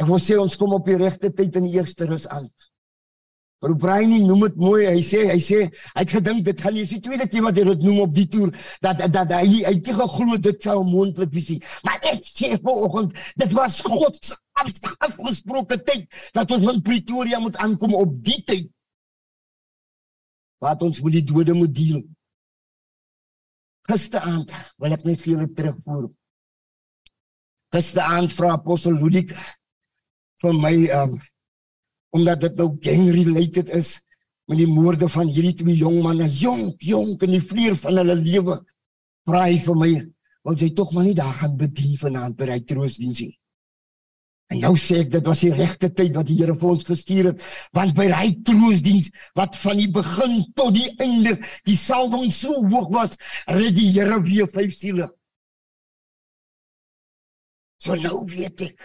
Ek 0.00 0.08
wil 0.08 0.20
sê 0.22 0.38
ons 0.40 0.56
kom 0.56 0.72
op 0.72 0.86
die 0.88 0.96
regte 0.96 1.28
tyd 1.36 1.56
in 1.60 1.68
die 1.68 1.76
eerste 1.76 2.08
rus 2.08 2.26
aan. 2.32 2.48
Maar 3.60 3.76
Brian 3.76 4.24
noem 4.24 4.46
dit 4.46 4.56
mooi. 4.56 4.86
Hy 4.88 5.00
sê 5.04 5.26
hy 5.28 5.40
sê 5.44 5.58
hy 5.68 5.98
het 5.98 6.12
gedink 6.14 6.46
dit 6.46 6.62
gaan 6.64 6.72
nie 6.74 6.86
die 6.88 7.00
tweede 7.04 7.26
keer 7.28 7.44
wat 7.44 7.58
hy 7.60 7.66
dit 7.68 7.82
noem 7.84 7.98
op 8.06 8.14
die 8.16 8.24
toer 8.32 8.54
dat 8.80 9.02
dat, 9.02 9.12
dat 9.12 9.34
hy 9.36 9.42
hy 9.66 9.74
het 9.74 9.90
geglo 9.98 10.38
dit 10.40 10.64
sou 10.64 10.78
moontlik 10.88 11.34
wees. 11.36 11.58
Maar 11.84 12.00
ek 12.14 12.24
sê 12.24 12.54
vanoggend 12.56 13.12
dit 13.42 13.52
was 13.58 13.82
God 13.84 14.16
se 14.24 14.38
afgesproke 14.60 15.76
tyd 15.84 16.08
dat 16.36 16.56
ons 16.56 16.64
in 16.72 16.80
Pretoria 16.84 17.40
moet 17.40 17.60
aankom 17.60 17.98
op 18.00 18.16
die 18.24 18.40
tyd. 18.48 18.72
Wat 20.64 20.80
ons 20.84 21.04
moet 21.04 21.18
die 21.20 21.26
dode 21.28 21.52
moet 21.56 21.76
deel. 21.76 22.00
Gisteraand 23.88 24.52
wil 24.80 24.96
ek 24.96 25.04
net 25.04 25.20
vir 25.20 25.34
julle 25.34 25.52
terugvoer. 25.56 26.08
Gisteraand 27.76 28.32
vra 28.32 28.56
apostel 28.56 28.96
Ludik 28.96 29.36
vir 30.40 30.56
my 30.56 30.76
um 31.02 31.18
omdat 32.16 32.40
dit 32.42 32.56
nou 32.58 32.72
gang 32.82 33.10
related 33.14 33.68
is 33.76 33.98
met 34.50 34.58
die 34.58 34.70
moorde 34.70 35.06
van 35.08 35.28
hierdie 35.30 35.54
twee 35.54 35.76
jong 35.78 36.00
manne, 36.02 36.26
jong, 36.26 36.72
jong 36.82 37.12
in 37.22 37.36
die 37.36 37.44
vleuer 37.44 37.76
van 37.78 38.00
hulle 38.00 38.16
lewe. 38.18 38.56
Hy 39.30 39.58
vir 39.62 39.76
my, 39.78 39.90
wou 40.42 40.56
jy 40.58 40.72
tog 40.74 40.90
maar 40.96 41.06
nie 41.06 41.14
daar 41.14 41.36
gaan 41.38 41.54
bedien 41.60 41.94
vanaand 42.00 42.34
by 42.40 42.48
hy 42.50 42.58
troosdiensie. 42.66 43.30
En 44.50 44.58
nou 44.64 44.72
sê 44.74 45.04
ek 45.04 45.12
dit 45.12 45.28
was 45.30 45.44
die 45.44 45.52
regte 45.54 45.92
tyd 45.94 46.16
wat 46.18 46.26
die 46.26 46.40
Here 46.40 46.56
vir 46.58 46.72
ons 46.72 46.82
gestuur 46.88 47.30
het, 47.30 47.44
want 47.76 47.94
by 47.94 48.08
hy 48.10 48.32
troosdiens 48.48 49.12
wat 49.38 49.54
van 49.60 49.78
die 49.78 49.90
begin 49.94 50.40
tot 50.58 50.74
die 50.74 50.88
einde 50.98 51.36
die 51.68 51.78
salwing 51.78 52.32
so 52.34 52.56
hoog 52.72 52.90
was, 52.96 53.14
red 53.46 53.76
die 53.78 53.92
Here 53.94 54.18
weer 54.26 54.50
vyf 54.50 54.74
siele. 54.74 55.06
So 57.78 57.94
nou 57.94 58.24
weet 58.26 58.66
ek 58.66 58.82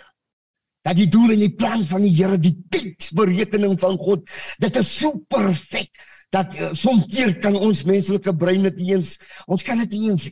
dat 0.86 1.00
die 1.00 1.08
doel 1.10 1.34
en 1.34 1.42
die 1.42 1.54
plan 1.58 1.86
van 1.90 2.04
die 2.06 2.14
Here, 2.14 2.38
die 2.38 2.54
tydsberekening 2.70 3.80
van 3.82 3.98
God, 3.98 4.30
dit 4.62 4.78
is 4.82 4.92
so 5.00 5.18
perfek 5.32 5.90
dat 6.36 6.54
uh, 6.60 6.72
soms 6.78 7.08
keer 7.10 7.34
kan 7.42 7.56
ons 7.58 7.86
menslike 7.88 8.34
brein 8.38 8.66
dit 8.68 8.84
eens 8.92 9.16
ons 9.50 9.64
kan 9.66 9.82
dit 9.86 9.98
eens. 9.98 10.30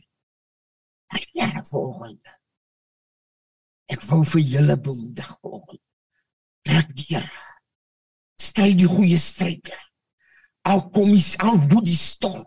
Ja, 1.37 1.49
volgende. 1.69 2.37
Ek 3.93 4.01
wil 4.09 4.23
vir 4.25 4.41
julle 4.41 4.77
bemoedig 4.81 5.29
vanoggend. 5.41 5.81
Trek 6.65 6.93
deur. 6.97 7.27
Stry 8.41 8.71
die 8.77 8.89
goeie 8.89 9.19
stryd. 9.21 9.69
Al 10.69 10.85
kom 10.95 11.11
jy 11.11 11.21
al 11.43 11.59
woed 11.69 11.85
die 11.85 11.99
storm. 11.99 12.45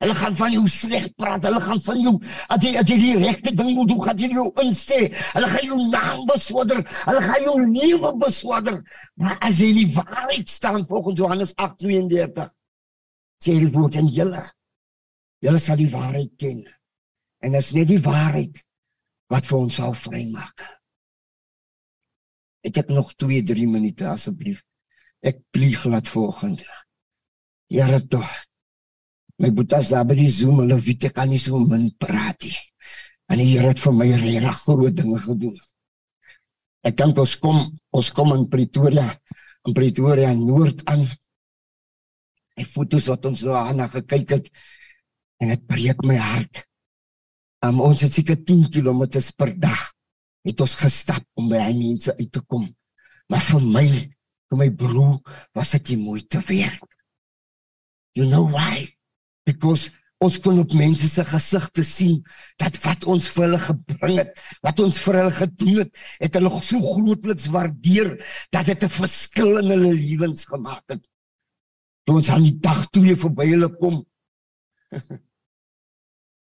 Hulle 0.00 0.14
gaan 0.16 0.36
van 0.36 0.52
jou 0.54 0.62
sleg 0.68 1.08
praat. 1.20 1.44
Hulle 1.44 1.60
gaan 1.60 1.80
van 1.84 1.98
jou 2.00 2.14
as 2.48 2.62
jy 2.64 2.70
as 2.80 2.88
jy 2.88 2.96
die 3.00 3.18
regte 3.20 3.52
ding 3.56 3.74
moet 3.76 3.90
doen, 3.90 4.00
gaan 4.04 4.22
jy 4.22 4.30
jou 4.32 4.46
insê. 4.62 5.00
Hulle 5.34 5.50
gaan 5.52 5.66
jou 5.66 5.80
naam 5.92 6.22
beswader. 6.30 6.80
Hulle 7.04 7.24
gaan 7.26 7.44
jou 7.44 7.58
lewe 7.66 8.14
beswader. 8.22 8.80
Maar 9.20 9.36
as 9.50 9.60
jy 9.60 9.74
die 9.82 9.90
waarheid 9.98 10.48
staan 10.48 10.86
volgens 10.88 11.20
Johannes 11.20 11.52
8:32, 11.56 12.48
sê 13.44 13.58
hy 13.58 13.68
word 13.76 14.00
en 14.00 14.08
julle 14.08 14.46
julle 15.40 15.60
sal 15.60 15.80
die 15.80 15.90
waarheid 15.92 16.32
ken. 16.40 16.64
En 17.40 17.56
as 17.56 17.72
net 17.76 17.88
die 17.88 18.02
waarheid 18.04 18.60
wat 19.32 19.46
vir 19.48 19.58
ons 19.58 19.78
sal 19.80 19.94
vrymaak. 19.96 20.66
Het 22.64 22.82
ek 22.82 22.92
nog 22.92 23.14
2, 23.16 23.42
3 23.48 23.68
minute 23.70 24.04
asseblief? 24.08 24.60
Ek 25.24 25.40
plieg 25.52 25.84
laat 25.88 26.08
volgende. 26.08 26.68
Here 27.72 28.00
tog. 28.08 28.28
My 29.40 29.48
boetas 29.56 29.88
daar 29.88 30.04
by 30.04 30.18
die 30.18 30.28
Zoom, 30.28 30.58
hulle 30.60 30.76
weet 30.76 31.06
ek 31.08 31.14
kan 31.16 31.30
nie 31.30 31.40
so 31.40 31.56
min 31.64 31.88
praat 32.02 32.44
nie. 32.44 32.56
En 33.32 33.40
die 33.40 33.46
Here 33.54 33.70
het 33.70 33.80
vir 33.80 33.94
my 33.96 34.08
regtig 34.10 34.58
groot 34.66 34.96
dinge 34.98 35.20
gedoen. 35.22 35.54
Ek 36.84 36.96
kan 36.98 37.14
ons 37.16 37.36
kom, 37.40 37.60
ons 37.96 38.10
kom 38.16 38.34
in 38.34 38.46
Pretoria, 38.52 39.06
in 39.68 39.76
Pretoria 39.76 40.34
Noord 40.36 40.84
aan. 40.92 41.06
Ek 42.60 42.68
foto's 42.68 43.08
wat 43.08 43.30
ons 43.30 43.46
nou 43.46 43.56
aan 43.56 43.80
gekyk 43.94 44.36
het 44.36 44.52
en 45.40 45.54
dit 45.54 45.64
breek 45.68 46.04
my 46.04 46.18
hart. 46.20 46.66
Um, 47.64 47.80
ons 47.84 48.00
het 48.04 48.12
seker 48.12 48.36
10 48.44 48.68
km 48.72 49.06
per 49.40 49.54
dag 49.56 49.88
het 50.48 50.60
ons 50.64 50.76
gestap 50.80 51.24
om 51.40 51.48
by 51.48 51.60
hy 51.64 51.74
mense 51.76 52.12
uit 52.16 52.30
te 52.32 52.44
kom. 52.44 52.68
Maar 53.32 53.44
vir 53.44 53.66
my, 53.72 53.88
vir 54.50 54.60
my 54.60 54.70
broer, 54.76 55.18
was 55.56 55.76
dit 55.76 55.92
nie 55.94 56.00
moeite 56.04 56.40
werd. 56.48 56.88
You 58.16 58.28
know 58.28 58.48
why? 58.52 58.88
Because 59.48 59.90
ons 60.20 60.36
kon 60.44 60.58
op 60.60 60.74
mense 60.76 61.08
se 61.08 61.24
gesigte 61.24 61.84
sien 61.86 62.18
dat 62.60 62.76
wat 62.84 63.06
ons 63.08 63.28
vir 63.32 63.46
hulle 63.46 63.60
gebring 63.64 64.18
het, 64.18 64.42
wat 64.66 64.82
ons 64.84 64.98
vir 65.00 65.20
hulle 65.22 65.36
gedoen 65.38 65.78
het, 65.80 65.94
het 66.20 66.36
hulle 66.36 66.52
so 66.60 66.80
grootliks 66.84 67.48
waardeer 67.54 68.12
dat 68.52 68.66
dit 68.66 68.84
'n 68.84 68.96
verskil 69.00 69.58
in 69.62 69.72
hulle 69.72 69.94
lewens 69.94 70.44
gemaak 70.44 70.84
het. 70.92 71.02
Toe 72.04 72.16
ons 72.16 72.28
aan 72.28 72.42
die 72.42 72.58
dag 72.60 72.86
toe 72.90 73.02
weer 73.02 73.16
verby 73.16 73.48
hulle 73.48 73.70
kom, 73.80 74.04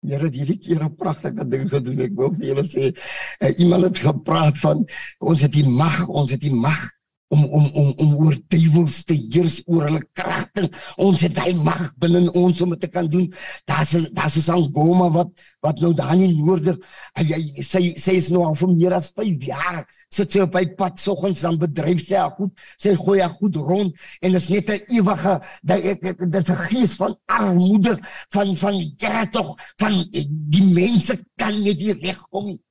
Here 0.01 0.25
het 0.25 0.33
hierdie 0.33 0.57
keer 0.57 0.81
'n 0.83 0.95
pragtige 0.97 1.45
ding 1.47 1.69
gedoen. 1.69 1.99
Ek 2.01 2.15
wou 2.17 2.31
vir 2.33 2.45
julle 2.47 2.63
sê, 2.65 2.89
uh, 2.89 3.53
iemand 3.61 3.83
het 3.83 3.99
gepraat 4.01 4.57
van 4.57 4.81
ons 5.19 5.41
het 5.41 5.53
die 5.53 5.67
mag, 5.67 6.07
ons 6.07 6.31
het 6.31 6.41
die 6.41 6.53
mag 6.53 6.89
om 7.31 7.43
om 7.45 7.65
om 7.79 7.91
om 8.03 8.15
oor 8.19 8.35
duiwels 8.51 9.03
te 9.07 9.15
heers 9.15 9.61
oor 9.65 9.85
hulle 9.87 10.01
kragte. 10.17 10.67
Ons 10.99 11.23
het 11.23 11.37
hy 11.39 11.53
mag 11.55 11.83
binne 12.01 12.25
ons 12.37 12.61
om 12.65 12.73
dit 12.75 12.81
te 12.83 12.89
kan 12.91 13.07
doen. 13.11 13.29
Daar's 13.69 13.93
daar's 14.11 14.35
so 14.35 14.57
'n 14.57 14.71
goma 14.75 15.07
wat 15.09 15.31
wat 15.61 15.79
nou 15.79 15.93
daar 15.93 16.15
in 16.15 16.35
noorde 16.45 16.77
hy 17.15 17.63
sê 17.63 17.95
sê 17.95 18.17
is 18.19 18.29
nou 18.29 18.43
al 18.43 18.55
vir 18.55 18.69
meer 18.69 18.93
as 18.93 19.11
5 19.15 19.43
jaar 19.47 19.85
sit 20.09 20.31
sy 20.31 20.39
op 20.39 20.51
by 20.51 20.65
pad 20.75 20.99
soggens 20.99 21.41
dan 21.41 21.57
bedryf 21.57 22.05
sy 22.07 22.19
goed. 22.37 22.51
Sy 22.77 22.95
gooi 22.95 23.21
haar 23.21 23.35
goed 23.39 23.55
rond 23.55 23.95
en 24.21 24.35
is 24.35 24.49
net 24.49 24.69
'n 24.69 24.81
ewige 24.97 25.41
dit 25.63 26.35
is 26.35 26.49
'n 26.49 26.61
gees 26.67 26.95
van 26.95 27.15
armoede 27.25 27.97
van 28.29 28.57
van 28.57 28.75
ja 28.97 29.25
tog 29.25 29.55
van 29.77 29.93
die 30.11 30.67
mense 30.73 31.15
kan 31.35 31.53
nie 31.63 31.93
regkom 31.93 32.45
nie. 32.45 32.61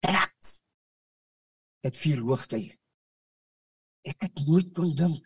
Traks 0.00 0.37
dit 1.86 2.00
vier 2.02 2.22
hoogte. 2.24 2.58
Ek 4.08 4.26
het 4.26 4.42
nooit 4.46 4.70
kon 4.74 4.94
dink 4.96 5.24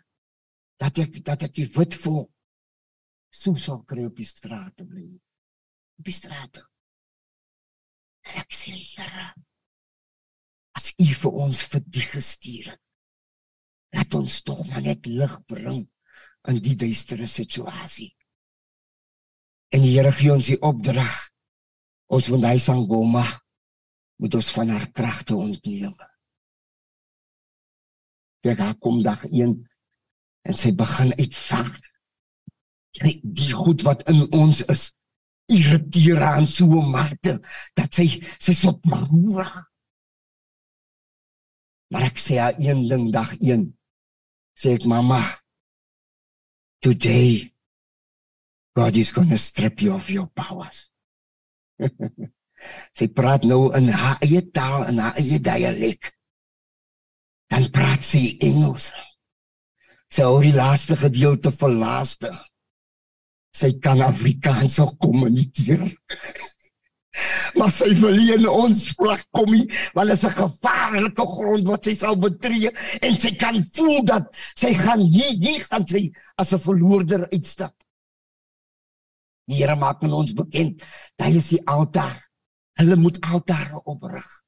dat 0.83 0.99
ek 0.99 1.21
dat 1.25 1.47
ek 1.47 1.55
die 1.57 1.69
wit 1.77 1.97
vol 2.03 2.25
so 3.33 3.57
sou 3.57 3.81
kry 3.89 4.05
op 4.09 4.19
die 4.19 4.29
straat 4.29 4.75
te 4.77 4.87
bly. 4.87 5.09
Op 6.01 6.09
die 6.09 6.17
straat. 6.17 6.61
Ek 8.39 8.55
sê 8.55 8.75
Here, 8.77 9.33
as 10.79 10.93
U 11.01 11.09
vir 11.23 11.39
ons 11.47 11.63
vir 11.73 11.83
die 11.89 12.07
gestuur 12.07 12.73
het, 12.75 12.83
laat 13.93 14.15
ons 14.17 14.39
tog 14.47 14.63
maar 14.69 14.85
net 14.85 15.09
lig 15.09 15.35
bring 15.49 15.83
in 16.49 16.61
die 16.65 16.77
duistere 16.79 17.27
situasie. 17.29 18.13
En 19.73 19.83
die 19.85 19.95
Here 19.97 20.13
gee 20.15 20.33
ons 20.33 20.53
die 20.53 20.61
opdrag. 20.61 21.13
Ons 22.13 22.29
moet 22.33 22.45
hy 22.51 22.59
sangoma 22.61 23.25
moet 24.23 24.37
ons 24.39 24.51
van 24.55 24.69
haar 24.71 24.85
kragte 24.95 25.35
ontneem. 25.35 25.95
Kyk, 28.43 28.59
haar 28.59 28.79
kom 28.83 29.03
dag 29.03 29.23
1 29.31 29.55
en 30.43 30.57
sy 30.59 30.73
begin 30.75 31.13
uitvaar. 31.19 31.77
Kyk, 32.99 33.21
die 33.23 33.53
goed 33.55 33.85
wat 33.87 34.03
in 34.11 34.25
ons 34.35 34.65
is, 34.73 34.89
irriteer 35.53 36.19
haar 36.23 36.47
so 36.51 36.83
mate 36.83 37.37
dat 37.79 37.95
sy 37.95 38.09
sy 38.43 38.55
so 38.57 38.75
broer. 38.83 39.51
Maar 41.93 42.09
ek 42.09 42.19
sê 42.23 42.41
haar 42.41 42.59
een 42.59 42.87
ding 42.91 43.11
dag 43.15 43.31
1. 43.39 43.69
Sê 44.59 44.77
ek 44.79 44.89
mamma, 44.91 45.21
today 46.83 47.53
God 48.75 48.97
is 48.97 49.13
going 49.13 49.29
to 49.29 49.37
strip 49.37 49.83
you 49.85 49.93
of 49.95 50.09
your 50.11 50.31
powers. 50.35 50.89
sy 52.97 53.07
praat 53.13 53.45
nou 53.47 53.69
in 53.77 53.91
haar 53.93 54.19
eie 54.25 54.43
taal 54.55 54.87
en 54.89 55.01
haar 55.03 55.19
eie 55.21 55.39
dialek 55.43 56.11
dan 57.53 57.69
praat 57.73 58.05
sy 58.07 58.39
Engels. 58.41 58.89
Sy 60.13 60.25
hoor 60.25 60.45
die 60.45 60.57
laaste 60.57 60.97
gedeelte 60.97 61.53
van 61.57 61.77
laaste. 61.81 62.31
Sy 63.53 63.75
kan 63.85 64.01
Afrikaans 64.05 64.81
ook 64.81 64.97
kommunikeer. 65.03 65.85
Maar 67.53 67.69
sy 67.69 67.91
wil 68.01 68.15
nie 68.17 68.31
in 68.33 68.47
ons 68.49 68.87
vlak 68.97 69.27
kom 69.37 69.51
nie, 69.53 69.67
want 69.93 70.09
dit 70.09 70.17
is 70.17 70.23
'n 70.25 70.33
gevaarlike 70.33 71.27
grond 71.29 71.67
wat 71.69 71.85
sy 71.85 71.93
sal 71.93 72.17
betree 72.17 72.71
en 73.05 73.19
sy 73.21 73.35
kan 73.37 73.59
voel 73.77 74.01
dat 74.09 74.31
sy 74.57 74.73
gaan 74.73 75.03
hier 75.13 75.37
hier 75.37 75.61
gaan 75.69 75.85
sy 75.85 76.09
as 76.41 76.55
'n 76.57 76.65
verloorder 76.65 77.29
uitstap. 77.29 77.77
Die 79.45 79.61
Here 79.61 79.77
maak 79.77 80.01
met 80.01 80.13
ons 80.13 80.33
bekend, 80.33 80.81
daar 81.21 81.37
is 81.37 81.53
die 81.53 81.61
altaar. 81.67 82.17
Hulle 82.81 82.97
moet 82.97 83.21
altare 83.21 83.85
oprig 83.85 84.42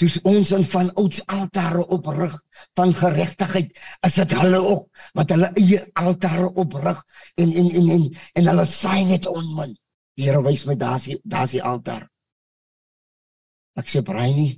soos 0.00 0.16
ons 0.24 0.54
in 0.56 0.64
van 0.72 0.88
ouds 1.00 1.20
altare 1.28 1.82
oprig 1.96 2.32
van 2.78 2.94
geregtigheid 2.96 3.76
is 4.06 4.16
dit 4.22 4.34
hulle 4.40 4.60
ook 4.72 5.04
wat 5.18 5.34
hulle 5.34 5.50
eie 5.60 5.80
altare 6.00 6.48
oprig 6.62 7.02
en 7.36 7.52
en 7.52 7.70
en 7.80 7.90
en, 7.96 8.08
en 8.40 8.50
hulle 8.52 8.66
saai 8.72 9.04
net 9.12 9.28
onmin 9.28 9.74
die 10.16 10.26
Here 10.26 10.42
wys 10.44 10.66
my 10.68 10.76
daar's 10.76 11.06
daar's 11.24 11.54
die 11.54 11.62
altaar. 11.64 12.02
Ek 13.80 13.88
sê 13.88 14.02
breini 14.04 14.50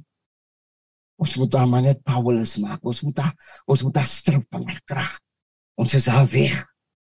ons 1.23 1.37
moet 1.39 1.53
daar 1.55 1.69
maar 1.71 1.85
net 1.85 2.01
Paulus 2.03 2.57
maak. 2.59 2.81
Ons 2.83 3.03
moet 3.07 3.15
daar 3.15 3.35
ons 3.71 3.83
moet 3.87 3.95
daar 3.95 4.09
strip 4.11 4.47
van 4.51 4.67
krag. 4.91 5.13
Ons 5.79 5.95
is 5.95 6.09
al 6.11 6.27
weg. 6.33 6.57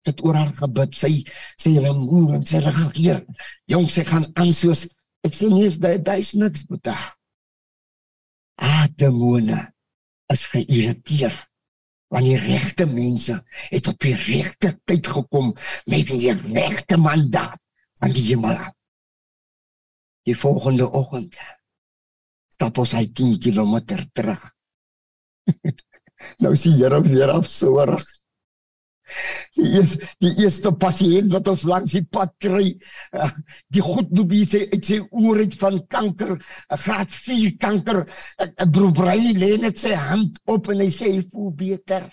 Dit 0.09 0.23
oor 0.25 0.39
haar 0.39 0.55
gebid. 0.57 0.97
Sy 0.97 1.13
sê 1.61 1.75
hulle 1.75 1.93
moer 1.99 2.39
en 2.39 2.47
sy 2.49 2.63
regeer. 2.65 3.21
Jong 3.69 3.91
sy 3.93 4.07
gaan 4.09 4.25
aan 4.41 4.55
soos 4.57 4.87
ek 5.27 5.37
sê 5.37 5.51
nie 5.51 5.69
daar 5.83 6.01
daar's 6.01 6.33
niks 6.39 6.65
betaal 6.71 7.13
demone 8.97 9.59
is 10.33 10.47
geïrriteer 10.53 11.35
want 12.13 12.27
die 12.29 12.39
regte 12.39 12.87
mense 12.87 13.35
het 13.71 13.89
op 13.91 13.99
die 14.03 14.15
regte 14.15 14.73
tyd 14.87 15.09
gekom 15.11 15.53
met 15.91 16.11
die 16.11 16.33
regte 16.33 16.99
mandaat 17.03 17.59
van 17.99 18.13
die 18.15 18.23
hemel. 18.29 18.59
Die 20.27 20.37
volgende 20.37 20.87
oggend 20.87 21.39
stap 22.57 22.79
ons 22.79 22.95
hy 22.97 23.05
10 23.13 23.37
km 23.43 23.75
terug. 24.17 24.41
nou 26.43 26.55
sien 26.57 26.79
jy 26.79 26.89
ook 26.93 27.11
weer 27.11 27.35
op 27.35 27.49
soor. 27.51 27.97
Die 29.57 29.69
eerste 29.79 30.09
die 30.25 30.33
eerste 30.43 30.73
pasiënt 30.73 31.33
wat 31.33 31.49
ons 31.53 31.65
langs 31.69 31.95
die 31.95 32.05
pad 32.05 32.33
kry, 32.43 32.73
uh, 33.15 33.31
die 33.73 33.85
goed 33.85 34.11
doobie 34.11 34.45
sê 34.49 34.65
uit 34.73 34.85
sy 34.85 35.01
oor 35.11 35.41
uit 35.45 35.57
van 35.61 35.81
kanker, 35.87 36.37
'n 36.37 36.83
graad 36.85 37.11
4 37.11 37.57
kanker. 37.63 38.05
'n 38.43 38.71
Broer 38.71 38.93
Brei 38.93 39.33
lê 39.35 39.57
net 39.61 39.79
sy 39.79 39.95
hand 39.95 40.41
op 40.45 40.71
en 40.71 40.81
hy 40.81 40.91
sê 40.91 41.13
hy 41.15 41.23
voel 41.33 41.53
beter. 41.55 42.11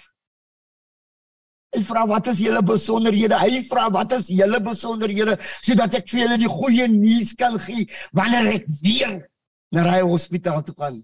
Hy 1.73 1.81
vra 1.87 2.05
wat 2.05 2.27
is 2.29 2.41
julle 2.43 2.61
besonderhede? 2.61 3.37
Hy 3.39 3.63
vra 3.65 3.87
wat 3.93 4.13
is 4.19 4.29
julle 4.29 4.59
besonderhede 4.61 5.39
sodat 5.65 5.95
ek 5.97 6.11
vir 6.11 6.19
julle 6.23 6.37
die 6.37 6.51
goeie 6.51 6.85
nuus 6.91 7.33
kan 7.39 7.57
gee 7.65 7.87
wanneer 8.13 8.51
ek 8.59 8.67
weer 8.83 9.15
na 9.73 9.87
hy 9.89 10.03
hospitaal 10.05 10.61
toe 10.67 10.75
gaan. 10.77 11.01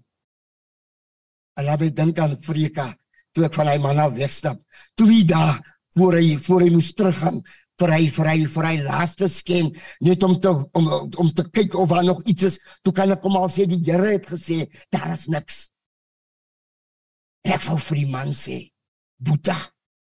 Alabe 1.58 1.90
dink 1.90 2.20
aan 2.22 2.38
Frika 2.38 2.86
toe 3.34 3.46
ek 3.46 3.58
van 3.58 3.70
hy 3.70 3.78
man 3.82 3.98
af 4.02 4.14
wegstap. 4.14 4.62
Toe 4.94 5.08
hy 5.10 5.24
daar 5.26 5.58
voor 5.98 6.18
hy 6.20 6.36
voor 6.38 6.64
hy 6.66 6.70
moes 6.74 6.92
teruggaan 6.94 7.40
vir 7.80 7.94
hy 7.94 8.06
vir 8.12 8.28
hy 8.28 8.38
vir 8.54 8.68
hy 8.68 8.76
laaste 8.84 9.28
sken 9.32 9.70
net 10.04 10.24
om 10.26 10.36
te 10.42 10.52
om 10.52 10.88
om 11.24 11.30
te 11.36 11.46
kyk 11.48 11.76
of 11.80 11.90
daar 11.92 12.04
nog 12.04 12.22
iets 12.28 12.48
is. 12.50 12.58
Toe 12.84 12.92
kan 12.96 13.12
ek 13.14 13.24
hom 13.24 13.38
al 13.40 13.50
sê 13.52 13.66
die 13.68 13.80
Here 13.86 14.14
het 14.14 14.28
gesê 14.28 14.66
daar 14.92 15.14
is 15.16 15.28
niks. 15.32 15.68
Ek 17.44 17.62
wou 17.64 17.78
vir 17.80 18.02
die 18.02 18.10
man 18.12 18.34
sê, 18.36 18.58
Boeta, 19.16 19.56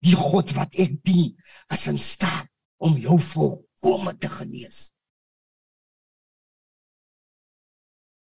die 0.04 0.16
God 0.16 0.54
wat 0.56 0.78
ek 0.80 0.96
dien, 1.04 1.34
is 1.74 1.84
in 1.92 2.00
staat 2.00 2.48
om 2.80 2.96
jou 3.02 3.18
volkome 3.20 4.14
te 4.22 4.32
genees. 4.32 4.94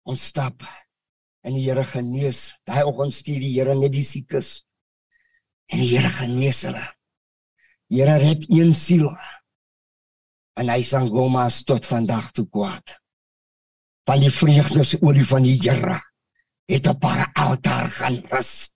Ons 0.04 0.26
stap 0.32 0.66
en 1.46 1.56
die 1.56 1.64
Here 1.64 1.84
genees. 1.86 2.50
Daai 2.68 2.84
oggend 2.84 3.16
stuur 3.16 3.40
die 3.40 3.54
Here 3.56 3.76
net 3.78 3.94
die 3.96 4.04
siekes. 4.04 4.60
En 5.72 5.80
die 5.80 5.92
Here 5.94 6.10
genees 6.20 6.66
hulle. 6.68 6.84
Here 7.90 8.16
red 8.22 8.46
een 8.48 8.74
siel. 8.74 9.10
En 10.54 10.68
hy 10.70 10.82
sang 10.86 11.08
goma 11.10 11.48
tot 11.66 11.86
vandag 11.86 12.30
toe 12.36 12.46
kwaad. 12.46 12.96
Van 14.06 14.22
die 14.22 14.30
vreugdes 14.30 14.94
olie 15.02 15.26
van 15.26 15.42
die 15.42 15.58
Here 15.58 15.98
het 16.70 16.86
op 16.86 17.02
haar 17.02 17.30
altaar 17.34 17.90
gaan 17.90 18.20
rus. 18.30 18.70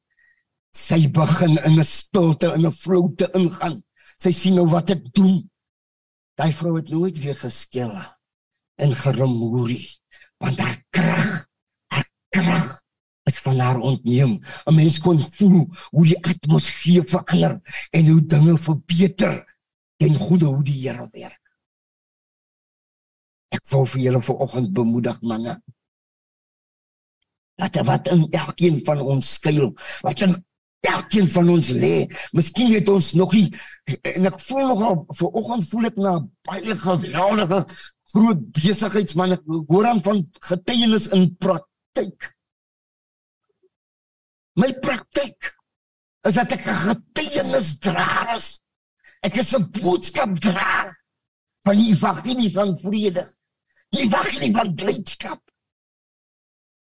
Sy 0.74 1.07
begin 1.07 1.55
in 1.62 1.79
'n 1.79 1.85
stilte 1.85 2.53
en 2.53 2.66
'n 2.66 2.72
vloute 2.72 3.31
ingaan. 3.35 3.83
Sy 4.18 4.33
sien 4.33 4.55
nou 4.55 4.66
wat 4.66 4.90
ek 4.90 5.12
doen. 5.12 5.50
Daai 6.35 6.53
vrou 6.53 6.77
het 6.77 6.88
nooit 6.88 7.18
weer 7.18 7.37
geskel 7.37 7.94
en 8.77 8.92
geremoerie 8.92 10.00
want 10.38 10.59
haar 10.59 10.85
krag, 10.90 11.46
haar 11.87 12.09
krag 12.29 12.84
van 13.44 13.61
haar 13.61 13.80
ontneem. 13.80 14.40
'n 14.66 14.74
Mens 14.74 14.98
kon 14.98 15.20
voel 15.20 15.68
hoe 15.90 16.04
die 16.04 16.20
atmosfeer 16.24 17.04
verander 17.09 17.61
en 17.90 18.07
hoe 18.07 18.26
dinge 18.26 18.59
verbeter 18.59 19.37
ten 19.96 20.14
goeie 20.14 20.44
hoe 20.44 20.64
die 20.64 20.80
Here 20.83 21.09
werk. 21.12 21.42
Ek 23.54 23.62
wil 23.70 23.87
vir 23.87 24.00
julle 24.00 24.22
vanoggend 24.22 24.72
bemoedig 24.72 25.20
manne. 25.22 25.61
Dat 27.61 27.76
wat 27.87 28.09
in 28.11 28.26
elkeen 28.30 28.80
van 28.85 29.00
ons 29.00 29.35
skuil, 29.37 29.70
wat 30.02 30.20
in 30.26 30.35
elkeen 30.85 31.28
van 31.30 31.48
ons 31.48 31.70
lê. 31.70 32.07
Miskien 32.33 32.72
het 32.74 32.88
ons 32.88 33.12
nog 33.18 33.33
nie 33.33 33.48
en 34.14 34.28
ek 34.30 34.40
voel 34.48 34.70
nogal 34.72 35.02
vir 35.18 35.38
oggend 35.40 35.68
voel 35.70 35.90
ek 35.90 36.00
na 36.02 36.14
baie 36.48 36.76
geweldige 36.83 37.61
groot 38.14 38.42
besigheidsman 38.59 39.37
ek 39.38 39.46
hoor 39.70 39.88
aan 39.90 40.02
van 40.04 40.22
getuienis 40.50 41.09
in 41.16 41.30
praktyk. 41.42 42.34
My 44.61 44.71
praktyk 44.79 45.51
is 46.29 46.37
dat 46.38 46.53
ek 46.57 46.67
'n 46.67 46.83
getuienis 46.88 47.79
dra. 47.79 48.38
Ek 49.27 49.35
is 49.43 49.55
'n 49.55 49.71
boodskap 49.81 50.38
dra 50.40 50.95
van 51.64 51.77
die 51.77 51.90
evangelie 51.95 52.53
van 52.53 52.79
vrede. 52.79 53.25
Die 53.90 54.05
evangelie 54.07 54.53
van 54.53 54.75
blydskap. 54.75 55.40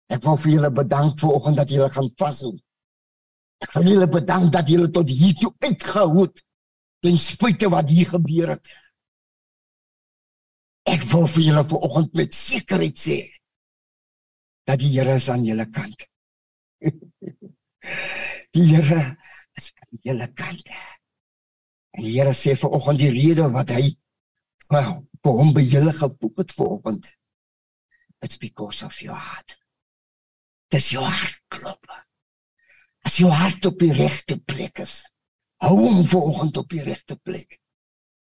Ek 0.08 0.22
wil 0.22 0.36
vir 0.36 0.52
julle 0.52 0.70
bedank 0.70 1.20
vir 1.20 1.34
oggend 1.36 1.56
dat 1.56 1.70
julle 1.70 1.90
gaan 1.90 2.10
vashou. 2.16 2.54
Ek 3.58 3.72
wil 3.74 3.90
julle 3.92 4.08
bedank 4.08 4.52
dat 4.52 4.68
julle 4.68 4.90
tot 4.90 5.08
hier 5.08 5.34
toe 5.34 5.54
uitgehou 5.58 6.22
het 6.22 6.44
ten 7.02 7.18
spyte 7.18 7.68
wat 7.68 7.90
hier 7.90 8.06
gebeur 8.06 8.54
het. 8.54 8.68
Ek 10.88 11.02
wil 11.10 11.26
vir 11.26 11.42
julle 11.42 11.64
vanoggend 11.64 12.14
met 12.14 12.34
sekerheid 12.34 12.98
sê 12.98 13.18
dat 14.64 14.78
die 14.78 14.92
Here 14.94 15.14
is 15.16 15.28
aan 15.28 15.44
julle 15.44 15.66
kant. 15.70 16.06
die 18.56 18.66
Here 18.70 19.16
is 19.58 19.72
aan 19.82 20.00
julle 20.02 20.28
kant. 20.34 20.68
En 21.96 22.04
die 22.04 22.14
Here 22.16 22.34
sê 22.36 22.56
vanoggend 22.58 23.02
die 23.02 23.12
rede 23.14 23.48
wat 23.54 23.72
hy 23.74 23.92
vir 24.68 24.90
hom 25.24 25.54
by 25.56 25.64
julle 25.64 25.94
gevoeg 25.96 26.42
het 26.42 26.52
vanoggend. 26.56 27.08
It's 28.22 28.36
because 28.36 28.84
of 28.84 28.98
your 29.02 29.16
heart. 29.16 29.56
Dis 30.70 30.90
jou 30.92 31.04
hart 31.04 31.40
klop. 31.48 31.86
As 33.06 33.16
jou 33.20 33.30
hart 33.32 33.64
op 33.66 33.78
die 33.80 33.94
regte 33.94 34.36
plek 34.42 34.82
is, 34.84 35.00
hou 35.64 35.76
hom 35.78 36.04
vanoggend 36.06 36.58
op 36.60 36.68
die 36.74 36.84
regte 36.84 37.16
plek. 37.16 37.58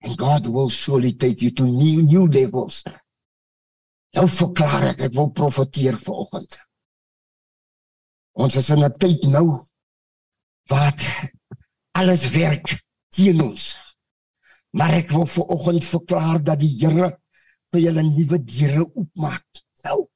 And 0.03 0.17
God 0.19 0.49
will 0.51 0.69
surely 0.69 1.13
take 1.13 1.43
you 1.43 1.51
to 1.55 1.63
new 1.63 2.01
new 2.03 2.27
levels. 2.27 2.81
Nou 4.13 4.27
verklaar 4.29 4.89
ek, 4.91 5.05
ek 5.07 5.15
wil 5.15 5.31
profeteer 5.35 5.97
vanoggend. 6.01 6.57
Ons 8.33 8.55
is 8.55 8.69
in 8.69 8.83
'n 8.83 8.97
tyd 8.97 9.23
nou 9.29 9.47
wat 10.69 10.99
alles 11.91 12.29
werk 12.33 12.83
teen 13.09 13.41
ons. 13.41 13.77
Maar 14.73 14.93
ek 15.01 15.11
wil 15.11 15.25
vanoggend 15.25 15.85
verklaar 15.85 16.43
dat 16.43 16.59
die 16.59 16.75
Here 16.79 17.19
vir 17.71 17.79
julle 17.79 18.03
nuwe 18.03 18.37
deure 18.43 18.85
oopmaak. 18.95 19.45
Nou 19.85 20.07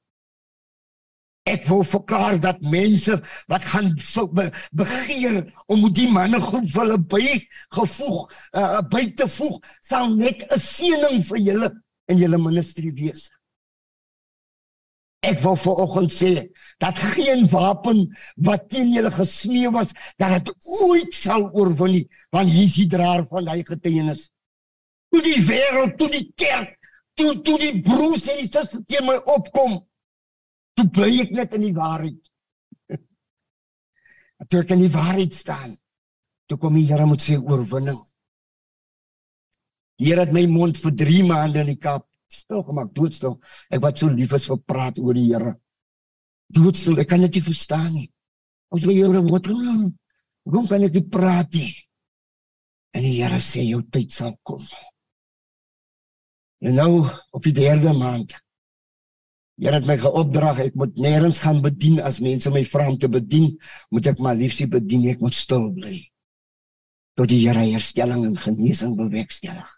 Ek 1.48 1.64
wil 1.68 1.84
verklaar 1.86 2.36
dat 2.40 2.60
mense 2.60 3.14
wat 3.48 3.64
gaan 3.64 3.94
be, 4.36 4.48
begeer 4.76 5.38
om 5.66 5.86
die 5.92 6.08
manne 6.12 6.40
vir 6.44 6.66
hulle 6.74 6.98
by 6.98 7.38
gevoeg 7.76 8.18
uh, 8.52 8.80
by 8.92 9.06
te 9.16 9.28
voeg 9.32 9.56
sal 9.80 10.12
net 10.16 10.44
'n 10.44 10.60
seëning 10.60 11.24
vir 11.30 11.40
julle 11.46 11.70
in 12.12 12.20
julle 12.20 12.38
ministry 12.38 12.92
wees. 12.92 13.28
Ek 15.26 15.40
wil 15.42 15.56
vanoggend 15.58 16.12
sê 16.14 16.32
dat 16.78 16.98
geen 17.14 17.48
wapen 17.50 18.04
wat 18.46 18.68
teen 18.70 18.92
julle 18.94 19.10
gesmee 19.10 19.70
was 19.74 19.90
dat 20.16 20.46
dit 20.46 20.66
ooit 20.86 21.14
sal 21.14 21.48
oorwin 21.50 21.96
nie 21.96 22.04
want 22.34 22.52
hier 22.54 22.68
is 22.68 22.76
die 22.78 22.86
draer 22.86 23.24
van 23.26 23.50
hy 23.50 23.64
getuienis. 23.66 24.28
Toe 25.10 25.22
die 25.24 25.40
wêreld, 25.42 25.96
toe 25.98 26.10
die 26.12 26.28
kerk, 26.38 26.76
toe 27.18 27.32
toe 27.42 27.58
die 27.58 27.80
broers 27.82 28.28
en 28.30 28.44
susters 28.44 28.76
teen 28.86 29.08
my 29.08 29.16
opkom 29.34 29.80
toe 30.78 30.86
bly 30.94 31.10
ek 31.24 31.34
net 31.34 31.56
in 31.58 31.66
die 31.66 31.74
waarheid. 31.74 32.20
Toe 34.48 34.60
ek 34.62 34.70
in 34.76 34.84
die 34.84 34.92
waarheid 34.94 35.34
staan, 35.34 35.72
toe 36.46 36.58
kom 36.62 36.76
die 36.78 36.86
Here 36.86 37.06
met 37.10 37.24
sy 37.24 37.40
oorwinning. 37.40 37.98
Die 39.98 40.12
Here 40.12 40.22
het 40.22 40.36
my 40.36 40.44
mond 40.46 40.78
vir 40.78 40.94
3 41.02 41.24
maande 41.26 41.64
in 41.64 41.72
die 41.72 41.80
kap 41.82 42.06
stil 42.32 42.62
gemaak, 42.66 42.92
doodstil. 42.94 43.38
Ek 43.70 43.82
wat 43.82 43.98
so 44.00 44.10
lief 44.12 44.34
is 44.36 44.48
vir 44.50 44.60
praat 44.68 45.00
oor 45.02 45.16
die 45.16 45.28
Here. 45.30 45.54
Doodstil, 46.54 46.98
ek 47.02 47.10
kan 47.10 47.24
dit 47.26 47.38
nie 47.38 47.44
verstaan 47.44 47.90
nie. 47.94 48.08
Ons 48.72 48.84
wil 48.88 48.96
Here 48.96 49.22
wat 49.28 49.48
doen? 49.48 49.88
Hoe 50.48 50.66
kan 50.68 50.84
ek 50.86 51.00
praat 51.12 51.52
nie? 51.56 51.72
En 52.96 53.04
die 53.04 53.16
Here 53.20 53.40
sê 53.44 53.66
jou 53.68 53.82
tyd 53.92 54.12
sal 54.12 54.36
kom. 54.42 54.64
En 56.64 56.74
nou 56.74 57.06
op 57.06 57.42
die 57.44 57.54
derde 57.54 57.92
maand 57.94 58.34
Jy 59.58 59.72
het 59.74 59.88
my 59.88 59.96
geopdrag 59.98 60.60
ek 60.62 60.76
moet 60.78 61.00
nêrens 61.02 61.40
gaan 61.42 61.58
bedien 61.64 61.98
as 62.06 62.20
mense 62.22 62.50
my 62.54 62.60
vra 62.62 62.84
om 62.92 62.98
te 62.98 63.08
bedien, 63.10 63.56
moet 63.90 64.06
ek 64.12 64.20
maar 64.22 64.38
liefsie 64.38 64.68
bedien, 64.70 65.08
ek 65.10 65.22
moet 65.24 65.34
stil 65.34 65.66
bly. 65.74 65.96
Tot 67.18 67.26
die 67.32 67.40
Here 67.42 67.64
herstelling 67.66 68.22
en 68.28 68.36
genesing 68.38 68.94
bewerkstellig. 68.98 69.72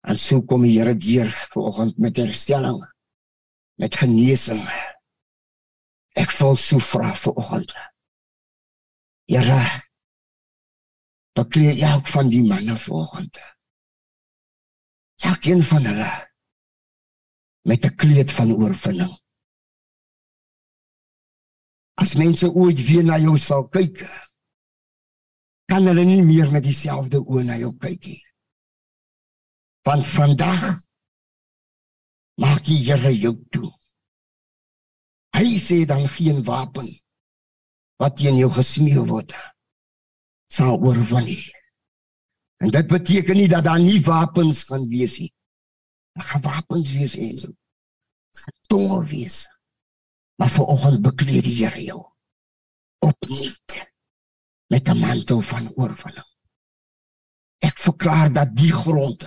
En 0.00 0.18
so 0.18 0.42
kom 0.42 0.64
die 0.64 0.78
Here 0.78 0.94
deur 0.96 1.28
vanoggend 1.52 1.98
met 1.98 2.16
herstelling, 2.16 2.80
met 3.80 3.94
genesing. 4.00 4.64
Ek 6.18 6.32
voel 6.32 6.56
so 6.56 6.80
vra 6.80 7.12
vanoggend. 7.14 7.74
Here, 9.30 9.60
bekleed 11.38 11.82
elk 11.86 12.08
van 12.10 12.32
die 12.32 12.42
manne 12.46 12.76
vanoggend. 12.76 13.38
Elkeen 15.20 15.62
van 15.62 15.84
hulle 15.84 16.10
met 17.68 17.84
'n 17.84 17.94
kleed 17.94 18.32
van 18.32 18.52
oorwinning. 18.52 19.12
As 21.94 22.14
mense 22.14 22.52
ooit 22.52 22.80
weer 22.86 23.04
na 23.04 23.18
jou 23.18 23.38
sal 23.38 23.68
kyk, 23.68 24.00
kan 25.64 25.86
hulle 25.86 26.04
nie 26.04 26.22
meer 26.22 26.50
met 26.50 26.64
dieselfde 26.64 27.20
oë 27.20 27.44
na 27.44 27.56
jou 27.56 27.76
kyk 27.76 28.04
nie. 28.04 28.29
Van 29.82 30.04
vandag 30.04 30.80
maak 32.40 32.64
die 32.64 32.80
Here 32.84 33.12
jou 33.16 33.34
toe. 33.50 33.70
Hy 35.36 35.56
sê 35.58 35.84
dan 35.88 36.08
geen 36.08 36.42
wapen 36.44 36.88
wat 38.00 38.16
teen 38.16 38.36
jou 38.40 38.50
gesmee 38.52 39.00
word 39.08 39.32
sal 40.50 40.80
oorwin 40.82 41.24
nie. 41.28 41.44
En 42.60 42.72
dit 42.74 42.86
beteken 42.86 43.38
nie 43.38 43.48
dat 43.48 43.64
daar 43.64 43.80
nie 43.80 44.00
wapens 44.04 44.64
gaan 44.68 44.88
wees 44.88 45.18
nie. 45.22 45.32
Daar 46.16 46.26
gaan 46.32 46.42
wapens 46.44 46.92
wees 46.92 47.16
en 47.16 47.56
tonge 48.68 49.04
wees. 49.08 49.46
Maar 50.40 50.50
vir 50.50 50.72
oggend 50.74 51.04
bekleed 51.04 51.44
die 51.44 51.56
Here 51.62 51.84
jou 51.84 52.02
opnuut 53.00 53.76
met 54.72 54.88
'n 54.88 54.98
mantel 54.98 55.40
van 55.40 55.72
oorwinning. 55.76 56.30
Ek 57.58 57.78
verklaar 57.78 58.32
dat 58.32 58.56
die 58.56 58.72
grond 58.72 59.24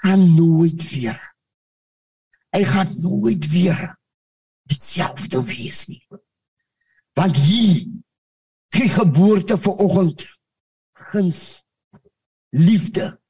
gaan 0.00 0.34
nooit 0.34 0.90
weer. 0.90 1.18
Hy 2.54 2.64
gaan 2.64 2.94
nooit 3.00 3.50
weer 3.50 3.98
dieselfde 4.68 5.42
wees 5.44 5.86
nie. 5.86 6.02
Want 7.18 7.36
hier 7.36 7.86
gee 8.74 8.88
geboorte 8.88 9.58
vir 9.58 9.80
oggend 9.84 10.24
guns, 10.92 11.62
liefde, 12.50 13.20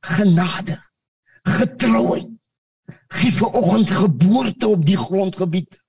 genade, 0.00 0.78
getrouheid. 1.42 2.32
Gee 3.08 3.32
vir 3.32 3.52
oggend 3.60 3.90
geboorte 3.90 4.68
op 4.68 4.86
die 4.86 4.98
grondgebied 4.98 5.82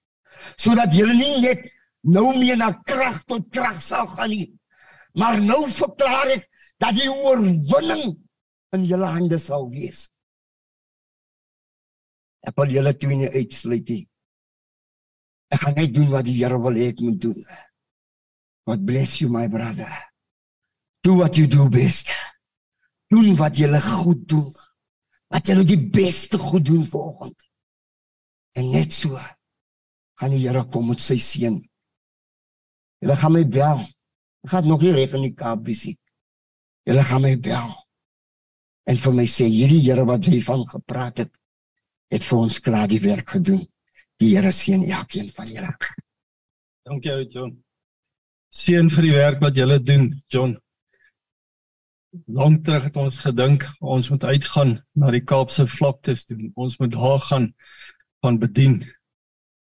sodat 0.55 0.93
jy 0.93 1.07
nie 1.11 1.39
net 1.43 1.63
nou 2.07 2.29
meer 2.37 2.57
na 2.59 2.69
krag 2.87 3.17
tot 3.27 3.49
krag 3.51 3.79
sal 3.83 4.05
gaan 4.13 4.29
nie. 4.31 4.53
Maar 5.17 5.41
nou 5.41 5.63
verklaar 5.71 6.29
ek 6.37 6.45
dat 6.81 6.95
die 6.95 7.09
oorwinning 7.09 8.13
in 8.75 8.85
julle 8.85 9.09
hande 9.11 9.39
sal 9.41 9.67
wees. 9.73 10.07
Ek 12.47 12.55
wil 12.55 12.71
julle 12.77 12.93
twee 12.95 13.19
nie 13.19 13.31
uitsluit 13.31 13.89
nie. 13.91 14.03
Ek 15.51 15.63
gaan 15.63 15.75
net 15.79 15.93
doen 15.95 16.11
wat 16.11 16.27
die 16.27 16.35
Here 16.39 16.59
wil 16.63 16.79
hê 16.79 16.89
ek 16.93 17.01
moet 17.03 17.19
doen. 17.23 17.39
God 18.67 18.83
bless 18.87 19.19
you 19.21 19.31
my 19.31 19.47
brother. 19.51 19.91
Do 21.03 21.19
what 21.19 21.37
you 21.39 21.47
do 21.47 21.67
best. 21.71 22.11
Doen 23.11 23.35
wat 23.39 23.59
jy 23.59 23.67
goed 23.79 24.27
doen. 24.27 24.47
Wat 25.31 25.47
jy 25.47 25.63
die 25.63 25.79
beste 25.79 26.39
goed 26.39 26.65
doen 26.67 26.83
vanoggend. 26.87 27.37
En 28.55 28.71
net 28.71 28.93
so 28.93 29.15
gaan 30.17 30.33
die 30.33 30.43
Here 30.43 30.63
kom 30.71 30.89
met 30.91 31.03
sy 31.03 31.19
seën. 31.19 31.59
Hulle 33.03 33.15
gaan 33.15 33.35
my 33.35 33.43
bel. 33.45 33.83
Ek 34.43 34.51
gaan 34.51 34.67
nog 34.67 34.81
nie 34.81 34.95
reg 34.95 35.15
in 35.15 35.27
die 35.27 35.35
Kaap 35.35 35.63
besiek. 35.67 35.99
Hulle 36.87 37.03
gaan 37.03 37.23
my 37.23 37.35
bel. 37.39 37.75
En 38.87 38.97
vir 38.97 39.13
my 39.13 39.27
sê 39.29 39.47
hierdie 39.51 39.83
Here 39.83 40.07
wat 40.07 40.27
jy 40.27 40.39
van 40.43 40.63
gepraat 40.67 41.23
het, 41.23 41.36
het 42.13 42.23
vir 42.27 42.37
ons 42.37 42.59
klaar 42.63 42.87
die 42.87 43.01
werk 43.03 43.35
gedoen. 43.35 43.65
Die 44.17 44.33
Here 44.33 44.51
seën 44.51 44.83
elkeen 44.89 45.29
van 45.35 45.49
julle. 45.51 45.73
Dankie 46.87 47.11
ou 47.13 47.25
John. 47.29 47.51
Seën 48.49 48.89
vir 48.89 49.05
die 49.05 49.13
werk 49.13 49.43
wat 49.43 49.59
julle 49.59 49.77
doen, 49.83 50.09
John. 50.31 50.55
Lank 52.25 52.63
terug 52.65 52.87
het 52.87 52.97
ons 52.97 53.19
gedink 53.21 53.67
ons 53.83 54.09
moet 54.09 54.23
uitgaan 54.23 54.77
na 54.97 55.11
die 55.13 55.21
Kaapse 55.21 55.67
vlaktes 55.67 56.25
doen. 56.25 56.51
Ons 56.55 56.79
moet 56.79 56.95
daar 56.95 57.19
gaan 57.27 57.51
van 58.25 58.39
bedien. 58.39 58.79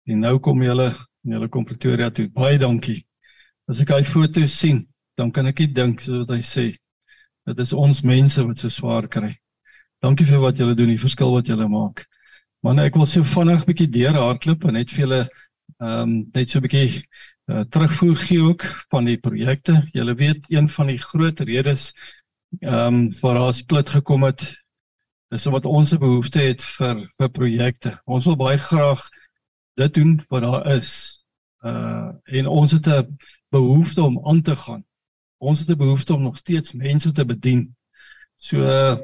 En 0.09 0.23
nou 0.25 0.39
kom 0.39 0.63
julle 0.63 0.89
julle 1.21 1.49
kom 1.49 1.65
Pretoria 1.65 2.09
toe. 2.09 2.29
Baie 2.33 2.57
dankie. 2.57 3.03
As 3.69 3.81
ek 3.83 3.93
hy 3.93 4.01
foto's 4.07 4.55
sien, 4.57 4.85
dan 5.19 5.31
kan 5.31 5.47
ek 5.51 5.61
net 5.65 5.75
dink 5.75 6.01
soos 6.01 6.25
wat 6.25 6.33
hy 6.37 6.41
sê. 6.45 6.65
Dit 7.45 7.61
is 7.61 7.73
ons 7.73 8.03
mense 8.05 8.41
wat 8.45 8.61
so 8.61 8.73
swaar 8.73 9.07
kry. 9.11 9.35
Dankie 10.01 10.25
vir 10.25 10.41
wat 10.41 10.57
julle 10.57 10.73
doen, 10.77 10.89
die 10.89 11.01
verskil 11.01 11.33
wat 11.35 11.49
julle 11.49 11.67
maak. 11.69 12.07
Man, 12.61 12.77
ek 12.77 12.93
wil 12.93 13.07
so 13.09 13.25
vinnig 13.25 13.63
bietjie 13.65 13.87
deur 13.89 14.17
hardloop 14.21 14.67
en 14.69 14.75
net 14.77 14.91
vir 14.93 15.01
julle 15.01 15.21
ehm 15.81 16.01
um, 16.01 16.11
net 16.35 16.51
so 16.51 16.61
bietjie 16.61 16.99
uh, 17.49 17.63
terugvoer 17.73 18.19
gee 18.21 18.43
ook 18.45 18.65
van 18.93 19.07
die 19.09 19.17
projekte. 19.17 19.79
Julle 19.95 20.13
weet 20.19 20.45
een 20.53 20.67
van 20.69 20.91
die 20.91 20.99
groot 21.01 21.41
redes 21.49 21.87
ehm 22.59 22.99
um, 22.99 22.99
waar 23.23 23.39
daar 23.39 23.57
split 23.57 23.89
gekom 23.89 24.27
het 24.29 24.45
is 25.33 25.47
omdat 25.49 25.65
ons 25.65 25.95
'n 25.95 26.03
behoefte 26.05 26.39
het 26.45 26.61
vir 26.77 27.01
vir 27.17 27.33
projekte. 27.39 27.95
Ons 28.05 28.29
wil 28.29 28.37
baie 28.37 28.61
graag 28.61 29.09
dit 29.81 29.93
doen 29.93 30.13
wat 30.29 30.45
daar 30.45 30.71
is. 30.77 30.91
Uh 31.65 32.13
en 32.25 32.47
ons 32.47 32.71
het 32.77 32.87
'n 32.87 33.17
behoefte 33.49 34.03
om 34.03 34.21
aan 34.27 34.41
te 34.41 34.55
gaan. 34.55 34.85
Ons 35.39 35.59
het 35.59 35.69
'n 35.69 35.81
behoefte 35.81 36.13
om 36.13 36.21
nog 36.21 36.37
steeds 36.37 36.73
mense 36.73 37.11
te 37.11 37.25
bedien. 37.25 37.75
So 38.37 38.57
uh, 38.57 38.97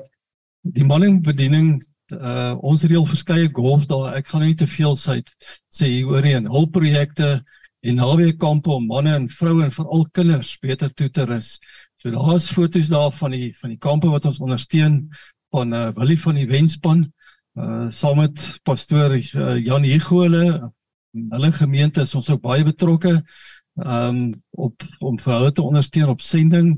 die 0.62 0.86
manningbediening 0.86 1.82
uh 2.16 2.56
ons 2.64 2.84
reël 2.84 3.06
verskeie 3.06 3.50
golf 3.52 3.88
daar 3.88 4.16
ek 4.20 4.30
gaan 4.32 4.46
nie 4.46 4.56
te 4.56 4.68
veel 4.68 4.96
sê 4.96 5.20
sê 5.74 5.90
hier 5.92 6.08
oor 6.12 6.24
nie 6.24 6.36
hulpprojekte 6.48 7.42
en 7.88 8.00
naweekkampe 8.02 8.72
om 8.74 8.88
manne 8.88 9.14
en 9.16 9.28
vroue 9.30 9.64
en 9.64 9.72
veral 9.72 10.08
kinders 10.12 10.56
beter 10.60 10.90
toe 10.94 11.10
te 11.10 11.26
rus. 11.26 11.58
So 12.02 12.12
daar's 12.12 12.48
foto's 12.52 12.90
daar 12.90 13.12
van 13.12 13.32
die 13.32 13.52
van 13.60 13.74
die 13.74 13.82
kampe 13.82 14.10
wat 14.10 14.26
ons 14.26 14.40
ondersteun 14.40 15.10
van 15.52 15.74
uh 15.74 15.92
Willie 15.98 16.20
van 16.20 16.36
die 16.36 16.48
Wenspan 16.48 17.06
uh 17.58 17.88
saam 17.90 18.22
met 18.24 18.42
pastoor 18.64 19.16
uh, 19.18 19.58
Jan 19.64 19.84
Higole 19.84 20.72
hulle 21.12 21.52
gemeente 21.52 22.02
is 22.02 22.16
ons 22.16 22.30
ook 22.30 22.42
baie 22.42 22.64
betrokke 22.64 23.22
um 23.78 24.34
op 24.52 24.84
om 25.00 25.18
vir 25.22 25.34
hulle 25.34 25.52
te 25.52 25.64
ondersteun 25.64 26.10
op 26.10 26.22
sending 26.22 26.76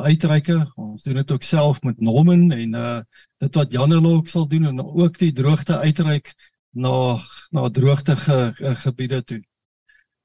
uitreike. 0.00 0.56
Ons 0.76 1.02
doen 1.02 1.20
dit 1.20 1.30
ook 1.32 1.42
self 1.42 1.82
met 1.82 2.00
Norman 2.00 2.50
en 2.52 2.74
uh 2.74 3.00
dit 3.42 3.54
wat 3.58 3.72
Janelok 3.72 4.28
sal 4.28 4.46
doen 4.46 4.64
en 4.70 4.80
ook 4.80 5.18
die 5.18 5.32
droogte 5.32 5.78
uitreik 5.78 6.32
na 6.70 7.18
na 7.50 7.68
droogte 7.68 8.16
ge, 8.16 8.52
ge, 8.56 8.74
gebiede 8.74 9.22
toe. 9.22 9.40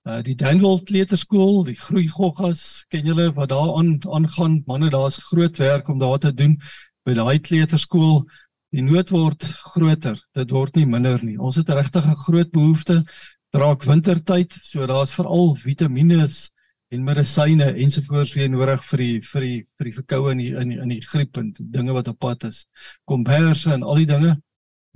Uh 0.07 0.21
die 0.23 0.35
Danwil 0.35 0.83
Kleuterskool, 0.83 1.63
die 1.65 1.75
Groei 1.75 2.07
Goggas, 2.07 2.85
ken 2.89 3.05
julle 3.05 3.31
wat 3.33 3.49
daar 3.49 3.75
aan 3.77 3.97
aangaan? 4.07 4.61
Manne, 4.65 4.89
daar's 4.89 5.17
groot 5.17 5.57
werk 5.57 5.89
om 5.89 5.99
daar 5.99 6.19
te 6.19 6.33
doen 6.33 6.59
by 7.03 7.13
daai 7.13 7.39
kleuterskool. 7.39 8.23
Die 8.71 8.83
nood 8.83 9.09
word 9.09 9.43
groter. 9.73 10.19
Dit 10.35 10.51
word 10.51 10.75
nie 10.75 10.85
minder 10.85 11.23
nie. 11.23 11.37
Ons 11.39 11.55
het 11.55 11.69
regtig 11.69 12.05
'n 12.05 12.23
groot 12.27 12.51
behoefte 12.51 13.03
draak 13.55 13.83
wintertyd, 13.83 14.53
so 14.63 14.85
daar's 14.85 15.13
veral 15.15 15.55
vitamiene 15.55 16.27
en 16.89 17.03
medisyne 17.03 17.67
ensovoorts 17.75 18.33
weer 18.37 18.49
nodig 18.49 18.83
vir 18.89 19.01
die 19.03 19.15
vir 19.27 19.43
die 19.43 19.57
vir 19.77 19.89
die 19.89 19.95
verkoue 19.95 20.33
in 20.33 20.41
die 20.41 20.51
in 20.55 20.69
die, 20.71 20.77
die 20.95 21.01
griep 21.03 21.39
en 21.39 21.53
dinge 21.59 21.95
wat 21.95 22.07
op 22.11 22.19
pad 22.23 22.47
is. 22.47 22.65
Komberse 23.05 23.73
en 23.75 23.83
al 23.83 24.03
die 24.03 24.09
dinge. 24.09 24.35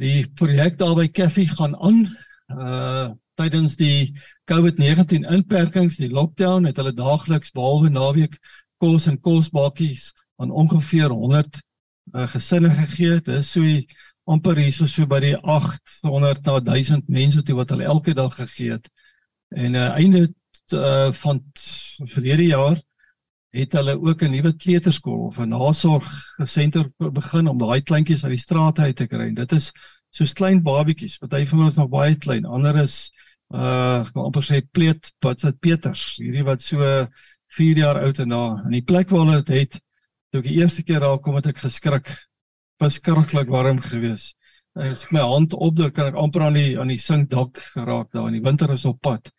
Die 0.02 0.24
projek 0.40 0.78
daar 0.80 0.96
by 0.98 1.08
Cafe 1.12 1.48
gaan 1.52 1.76
aan. 1.76 2.06
Uh 2.52 3.10
tydens 3.40 3.74
die 3.80 4.12
COVID-19 4.52 5.24
inperkings, 5.34 5.96
die 5.98 6.12
lockdown 6.12 6.68
het 6.68 6.78
hulle 6.78 6.92
daagliks 6.94 7.54
behalwe 7.56 7.90
naweek 7.90 8.36
kos 8.78 9.08
en 9.10 9.18
kosbakkies 9.18 10.12
aan 10.38 10.52
ongeveer 10.52 11.10
100 11.10 11.58
uh, 12.14 12.28
gesinne 12.36 12.70
gegee. 12.76 13.18
Dit 13.24 13.40
is 13.40 13.50
so 13.56 13.64
amper 14.30 14.60
hier 14.62 14.76
so, 14.76 14.86
so 14.86 15.08
by 15.10 15.22
die 15.24 15.34
800 15.40 16.44
na 16.46 16.60
1000 16.60 17.10
mense 17.10 17.42
toe 17.48 17.56
wat 17.58 17.72
hulle 17.74 17.88
elke 17.90 18.14
dag 18.14 18.36
gegee 18.36 18.76
het. 18.76 18.92
En 19.50 19.80
uh 19.80 19.90
einde 19.98 20.28
uh, 20.74 21.12
van 21.14 21.44
verlede 22.14 22.46
jaar 22.46 22.82
het 23.52 23.74
hulle 23.76 23.98
ook 24.00 24.22
'n 24.24 24.32
nuwe 24.32 24.54
kleuterskool 24.56 25.26
of 25.28 25.40
'n 25.40 25.50
nasorgsenter 25.50 26.92
begin 26.98 27.48
om 27.48 27.58
daai 27.58 27.82
kleintjies 27.82 28.24
uit 28.24 28.38
die 28.38 28.46
straat 28.46 28.80
uit 28.80 28.96
te 28.96 29.08
kry. 29.08 29.34
Dit 29.34 29.52
is 29.52 29.72
soos 30.10 30.34
klein 30.34 30.62
babietjies, 30.64 31.18
party 31.18 31.46
van 31.46 31.58
hulle 31.58 31.72
is 31.72 31.80
nog 31.80 31.90
baie 31.90 32.16
klein, 32.16 32.46
ander 32.46 32.76
is 32.84 33.12
uh 33.52 34.02
ek 34.02 34.14
wil 34.16 34.26
amper 34.26 34.44
sê 34.44 34.62
pleet 34.62 35.12
wat 35.22 35.40
se 35.40 35.52
Peters, 35.52 36.18
hierdie 36.18 36.44
wat 36.48 36.62
so 36.62 37.08
4 37.58 37.78
jaar 37.78 38.00
oud 38.02 38.20
en 38.20 38.30
na 38.32 38.44
in 38.66 38.78
die 38.78 38.86
plek 38.88 39.10
waar 39.12 39.26
hulle 39.26 39.44
dit 39.44 39.56
het, 39.56 39.80
toe 40.32 40.40
ek 40.40 40.48
die 40.48 40.60
eerste 40.62 40.84
keer 40.84 41.04
daar 41.04 41.20
kom 41.20 41.36
het 41.36 41.48
ek 41.52 41.58
geskrik. 41.66 42.08
Was 42.80 42.96
skrikkelik 42.96 43.50
warm 43.52 43.80
geweest. 43.84 44.36
As 44.76 45.04
ek 45.04 45.12
my 45.12 45.20
hand 45.20 45.54
opdruk 45.54 45.94
kan 45.96 46.08
ek 46.08 46.16
amper 46.16 46.48
aan 46.48 46.56
die 46.56 46.80
aan 46.80 46.88
die 46.88 47.02
sinkdak 47.02 47.60
geraak 47.76 48.12
daar 48.16 48.30
in 48.32 48.40
die 48.40 48.46
winter 48.46 48.72
is 48.72 48.86
op 48.86 49.02
pad. 49.02 49.32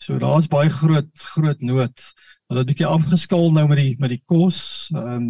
So 0.00 0.16
daar's 0.16 0.48
baie 0.48 0.70
groot 0.72 1.24
groot 1.34 1.60
nood. 1.60 2.04
Hulle 2.48 2.62
het 2.62 2.68
bietjie 2.70 2.88
afgeskaal 2.88 3.50
nou 3.52 3.66
met 3.68 3.80
die 3.82 3.96
met 4.00 4.14
die 4.14 4.22
kos. 4.24 4.88
Ehm 4.94 5.16
um, 5.16 5.26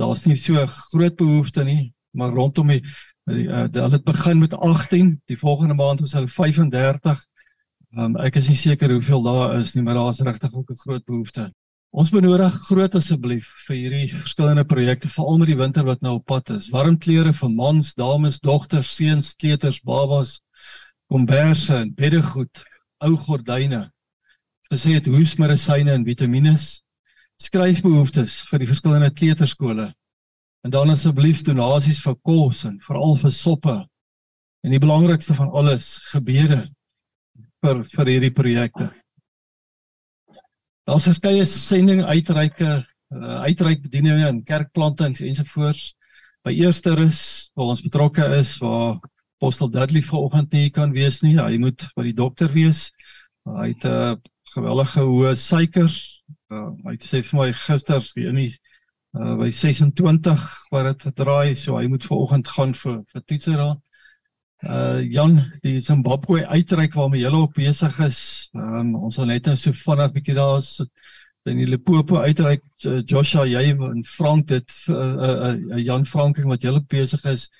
daar's 0.00 0.24
nie 0.26 0.36
so 0.40 0.58
groot 0.66 1.14
behoefte 1.16 1.62
nie, 1.64 1.92
maar 2.16 2.32
rondom 2.34 2.72
die 2.72 2.80
die 3.30 3.44
uh, 3.46 3.68
hulle 3.68 3.92
het 3.94 4.04
begin 4.08 4.40
met 4.40 4.54
18, 4.56 5.12
die 5.30 5.38
volgende 5.38 5.76
maand 5.78 6.02
is 6.02 6.14
hulle 6.18 6.28
35. 6.28 7.20
Ehm 7.94 8.04
um, 8.08 8.16
ek 8.26 8.40
is 8.40 8.48
nie 8.50 8.58
seker 8.58 8.90
hoeveel 8.90 9.22
daar 9.22 9.54
is 9.60 9.76
nie, 9.76 9.84
maar 9.86 10.00
daar's 10.00 10.20
regtig 10.20 10.50
ook 10.52 10.70
'n 10.70 10.82
groot 10.82 11.04
behoefte. 11.04 11.52
Ons 11.92 12.10
benodig 12.10 12.58
groot 12.66 12.94
asseblief 12.94 13.46
vir 13.68 13.76
hierdie 13.76 14.08
verskillende 14.16 14.64
projekte 14.64 15.12
veral 15.12 15.38
met 15.38 15.52
die 15.52 15.60
winter 15.62 15.84
wat 15.84 16.00
nou 16.00 16.14
op 16.18 16.26
pad 16.26 16.50
is. 16.50 16.70
Warm 16.72 16.98
klere 16.98 17.32
vir 17.32 17.50
mans, 17.50 17.94
dames, 17.94 18.40
dogters, 18.40 18.96
seuns, 18.96 19.34
kleuters, 19.36 19.80
babas, 19.80 20.40
komberse 21.06 21.74
en 21.76 21.94
beddegoed 21.94 22.64
ou 23.02 23.16
gordyne. 23.18 23.86
Gesê 24.72 24.96
het 24.96 25.08
hoesmedisyne 25.10 25.92
en 25.92 26.06
vitamiene, 26.06 26.54
skryfbehoeftes 27.42 28.42
vir 28.50 28.62
die 28.62 28.70
verskillende 28.70 29.10
kleuterskole. 29.12 29.90
En 30.62 30.70
dan 30.70 30.92
asseblief 30.94 31.42
donasies 31.42 32.00
vir 32.04 32.16
kos 32.22 32.62
en 32.68 32.78
veral 32.86 33.16
vir 33.18 33.34
soppe. 33.34 33.76
En 34.62 34.70
die 34.70 34.80
belangrikste 34.82 35.34
van 35.34 35.50
alles, 35.50 35.96
gebede 36.12 36.68
vir 37.62 37.82
vir 37.90 38.10
hierdie 38.10 38.34
projekte. 38.34 38.88
Daar's 40.86 41.06
verskeie 41.06 41.44
sending 41.46 42.02
uitreike 42.02 42.70
uh, 43.12 43.42
uitreikbedieninge 43.46 44.26
en 44.28 44.40
kerkplantings 44.46 45.22
ensovoorts. 45.22 45.92
By 46.42 46.54
eerste 46.58 46.94
is 47.04 47.20
waar 47.54 47.74
ons 47.74 47.84
betrokke 47.84 48.26
is 48.38 48.56
waar 48.62 48.98
Apostel 49.42 49.70
Dudley 49.70 50.02
vanoggend 50.02 50.52
nie 50.52 50.70
kan 50.70 50.92
wees 50.94 51.16
nie. 51.20 51.34
Hy 51.34 51.56
moet 51.58 51.82
by 51.98 52.04
die 52.06 52.14
dokter 52.14 52.52
wees. 52.54 52.92
Hy 53.42 53.72
het 53.72 53.82
'n 53.82 53.90
uh, 53.90 54.16
gewellige 54.54 55.02
hoë 55.02 55.32
suiker. 55.34 55.90
Uh, 56.46 56.70
hy 56.86 56.94
sê 57.02 57.24
vir 57.26 57.38
my 57.40 57.48
gister, 57.50 57.98
weet 58.14 58.36
nie, 58.36 58.52
uh, 59.18 59.34
by 59.40 59.50
26 59.50 60.44
wat 60.70 61.02
dit 61.02 61.16
draai, 61.16 61.56
so 61.56 61.74
hy 61.74 61.88
moet 61.90 62.06
vanoggend 62.06 62.52
gaan 62.54 62.74
vir 62.74 63.02
vir 63.10 63.24
toetse 63.26 63.56
daar. 63.58 63.80
Uh 64.62 65.02
Jan, 65.10 65.34
die 65.62 65.80
Zimbabwe 65.80 66.46
uitreik 66.46 66.94
waarmee 66.94 67.24
jy 67.24 67.34
ook 67.34 67.58
besig 67.58 67.98
is. 67.98 68.48
Um, 68.54 68.94
ons 68.94 69.18
sal 69.18 69.26
net 69.26 69.46
nou 69.46 69.56
so 69.56 69.72
vinnig 69.72 70.14
bietjie 70.14 70.38
daar 70.38 70.62
sit 70.62 70.90
in 71.50 71.58
die 71.58 71.66
Limpopo 71.66 72.22
uitreik 72.22 72.62
uh, 72.86 73.02
Joshua 73.02 73.42
jy 73.50 73.74
en 73.74 74.04
Frank 74.06 74.46
dit 74.46 74.70
uh, 74.86 74.94
uh, 74.94 75.54
uh, 75.74 75.78
Jan 75.82 76.06
Franking 76.06 76.46
wat 76.46 76.62
julle 76.62 76.84
besig 76.86 77.24
is 77.24 77.50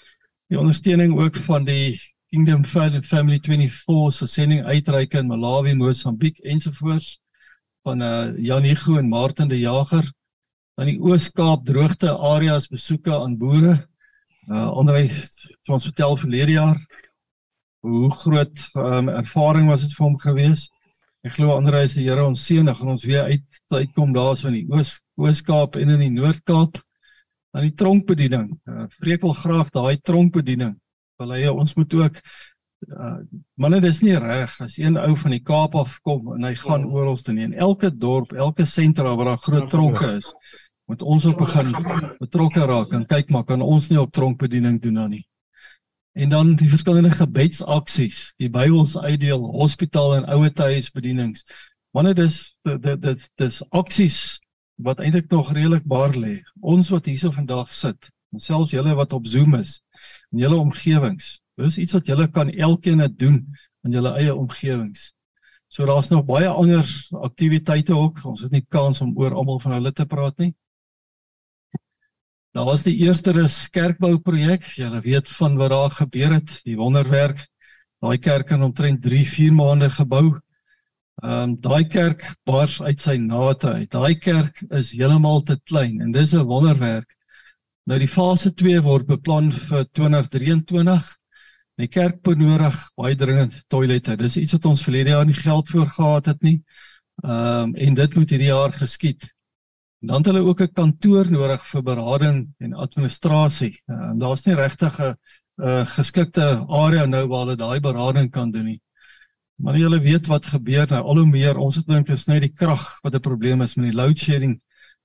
die 0.53 0.61
ondersteuning 0.61 1.15
ook 1.17 1.37
van 1.47 1.65
die 1.65 1.97
Kingdom 2.29 2.65
Family 2.69 3.39
24 3.41 4.13
se 4.13 4.27
sending 4.29 4.65
uitreik 4.65 5.15
in 5.17 5.31
Malawi, 5.31 5.73
Mosambiek 5.75 6.43
ensovoorts 6.45 7.15
van 7.87 8.03
uh 8.05 8.37
Jan 8.37 8.67
Hugo 8.69 8.99
en 8.99 9.09
Martin 9.09 9.49
de 9.49 9.59
Jager 9.59 10.05
aan 10.77 10.91
die 10.91 10.99
Oos-Kaap 11.01 11.65
droogte 11.65 12.13
areas 12.13 12.69
besoeke 12.69 13.15
aan 13.17 13.39
boere. 13.39 13.79
Uh 14.49 14.69
Andre 14.77 15.07
het 15.07 15.73
ons 15.73 15.89
vertel 15.89 16.17
verlede 16.21 16.59
jaar 16.59 16.77
hoe 17.81 18.11
groot 18.11 18.69
um, 18.77 19.09
ervaring 19.09 19.73
was 19.73 19.87
dit 19.87 19.97
vir 19.97 20.05
hom 20.05 20.19
gewees. 20.21 20.69
Ek 21.25 21.39
glo 21.39 21.57
Andre 21.57 21.87
is 21.89 21.97
die 21.97 22.05
Here 22.11 22.29
ons 22.29 22.45
seën 22.45 22.69
en 22.69 22.93
ons 22.93 23.09
weer 23.09 23.25
uit 23.25 23.63
uitkom 23.73 24.13
daarso 24.13 24.53
in 24.53 24.61
die 24.61 24.69
Oos 24.69 24.99
Oos-Kaap 25.17 25.81
en 25.81 25.97
in 25.97 26.11
die 26.11 26.15
Noord-Kaap 26.21 26.77
aan 27.53 27.67
die 27.69 27.77
tronkbediening. 27.77 28.49
Uh, 28.69 28.87
Vreek 29.01 29.25
wil 29.27 29.37
graag 29.37 29.71
daai 29.75 30.01
tronkbediening. 30.01 30.75
Wil 31.21 31.35
hy 31.37 31.47
ons 31.53 31.75
moet 31.77 31.95
ook 32.01 32.21
uh, 32.89 33.17
manne 33.61 33.81
dis 33.85 34.01
nie 34.03 34.17
reg 34.19 34.55
as 34.65 34.79
een 34.81 34.97
ou 35.01 35.13
van 35.19 35.35
die 35.35 35.43
Kaap 35.45 35.77
af 35.79 35.99
kom 36.07 36.33
en 36.37 36.47
hy 36.49 36.55
gaan 36.59 36.87
oh. 36.89 36.95
oral 36.99 37.19
te 37.21 37.35
nie. 37.37 37.47
In 37.51 37.55
elke 37.55 37.93
dorp, 37.93 38.33
elke 38.33 38.67
sentra 38.67 39.15
waar 39.17 39.35
daar 39.35 39.43
groot 39.45 39.69
tronke 39.71 40.15
is, 40.17 40.33
moet 40.91 41.03
ons 41.03 41.27
op 41.29 41.39
begin 41.41 41.71
betrokke 42.21 42.65
raak 42.69 42.93
en 42.97 43.07
kyk 43.09 43.31
maar 43.31 43.45
kan 43.49 43.63
ons 43.63 43.91
nie 43.91 44.01
op 44.01 44.13
tronkbediening 44.13 44.81
doen 44.83 44.99
dan 45.03 45.15
nie. 45.19 45.27
En 46.13 46.29
dan 46.29 46.57
die 46.61 46.69
verskillende 46.69 47.13
gebedsaksies, 47.17 48.35
die 48.37 48.51
Bybels 48.53 48.99
uitdeel, 48.99 49.47
hospitaal 49.55 50.19
en 50.19 50.27
ouetehuisbedienings. 50.35 51.47
Manne 51.97 52.13
dis 52.17 52.43
dit 52.69 53.01
dit 53.01 53.29
dis 53.41 53.63
aksies 53.71 54.19
wat 54.77 55.01
eintlik 55.01 55.31
nog 55.31 55.53
redelik 55.53 55.85
baar 55.85 56.15
lê. 56.17 56.41
Ons 56.61 56.91
wat 56.91 57.07
hierso 57.07 57.31
vandag 57.31 57.71
sit, 57.73 58.11
en 58.33 58.41
selfs 58.41 58.73
julle 58.73 58.95
wat 58.95 59.13
op 59.13 59.27
Zoom 59.27 59.55
is 59.59 59.81
in 60.33 60.43
julle 60.45 60.57
omgewings, 60.57 61.41
dis 61.61 61.79
iets 61.79 61.93
wat 61.93 62.07
julle 62.09 62.29
kan 62.31 62.51
elkeen 62.51 63.03
net 63.03 63.19
doen 63.19 63.43
in 63.85 63.93
julle 63.93 64.15
eie 64.19 64.35
omgewings. 64.35 65.13
So 65.73 65.87
daar's 65.89 66.11
nog 66.13 66.27
baie 66.29 66.49
ander 66.49 66.89
aktiwiteite 67.11 67.95
ook. 67.97 68.25
Ons 68.29 68.43
het 68.45 68.53
nie 68.53 68.65
kans 68.69 69.01
om 69.01 69.15
oor 69.17 69.33
almal 69.33 69.61
van 69.61 69.79
hulle 69.79 69.93
te 69.93 70.05
praat 70.07 70.37
nie. 70.43 70.53
Daar 72.53 72.69
was 72.69 72.85
die 72.85 72.99
eerste 73.01 73.33
kerkbou 73.73 74.19
projek. 74.21 74.67
Julle 74.77 75.01
weet 75.01 75.31
van 75.31 75.57
wat 75.57 75.71
daar 75.71 75.91
gebeur 75.91 76.35
het, 76.37 76.61
die 76.65 76.77
wonderwerk. 76.77 77.47
Daai 78.05 78.19
kerk 78.19 78.51
het 78.53 78.61
omtrent 78.61 79.01
3-4 79.07 79.55
maande 79.57 79.89
gebou. 79.91 80.41
Ehm 81.21 81.43
um, 81.43 81.57
daai 81.61 81.85
kerk 81.85 82.23
bars 82.49 82.81
uit 82.81 83.01
sy 83.01 83.17
nate 83.21 83.69
uit. 83.69 83.91
Daai 83.93 84.15
kerk 84.19 84.63
is 84.71 84.93
heeltemal 84.97 85.43
te 85.45 85.59
klein 85.69 86.01
en 86.01 86.13
dis 86.13 86.33
'n 86.35 86.47
wonderwerk. 86.49 87.11
Nou 87.87 87.99
die 87.99 88.09
fase 88.09 88.53
2 88.55 88.81
word 88.83 89.07
beplan 89.07 89.53
vir 89.53 89.85
2023. 89.93 91.11
Die 91.77 91.89
kerk 91.89 92.23
benodig 92.23 92.77
baie 92.97 93.15
dringend 93.17 93.55
toilette. 93.69 94.17
Dis 94.17 94.37
iets 94.37 94.53
wat 94.53 94.65
ons 94.65 94.83
verlede 94.83 95.11
jaar 95.11 95.27
nie 95.27 95.37
geld 95.37 95.69
vir 95.69 95.87
gehad 95.87 96.27
het 96.27 96.43
nie. 96.43 96.63
Ehm 97.25 97.69
um, 97.69 97.75
en 97.77 97.95
dit 97.95 98.17
moet 98.17 98.31
hierdie 98.31 98.51
jaar 98.51 98.73
geskied. 98.73 99.29
En 100.03 100.09
dan 100.09 100.23
het 100.23 100.27
hulle 100.27 100.47
ook 100.49 100.61
'n 100.63 100.73
kantoor 100.73 101.31
nodig 101.31 101.67
vir 101.67 101.83
berading 101.83 102.55
en 102.59 102.73
administrasie. 102.75 103.83
En 103.87 104.15
uh, 104.15 104.21
daar's 104.21 104.47
nie 104.47 104.55
regtig 104.55 105.01
'n 105.01 105.87
geskikte 105.87 106.65
area 106.69 107.07
nou 107.07 107.27
waar 107.29 107.45
hulle 107.47 107.57
daai 107.57 107.81
berading 107.81 108.31
kan 108.31 108.51
doen 108.51 108.65
nie. 108.65 108.81
Maar 109.63 109.79
julle 109.79 110.01
weet 110.03 110.27
wat 110.27 110.47
gebeur 110.51 110.89
nou 110.91 111.01
al 111.03 111.21
hoe 111.23 111.29
meer. 111.31 111.59
Ons 111.59 111.77
het 111.79 111.87
dink 111.87 112.09
is 112.11 112.27
net 112.27 112.43
die 112.43 112.51
krag 112.51 112.83
wat 113.05 113.15
'n 113.15 113.23
probleem 113.23 113.63
is 113.63 113.77
met 113.77 113.93
die 113.93 113.99
load 113.99 114.19
shedding, 114.19 114.61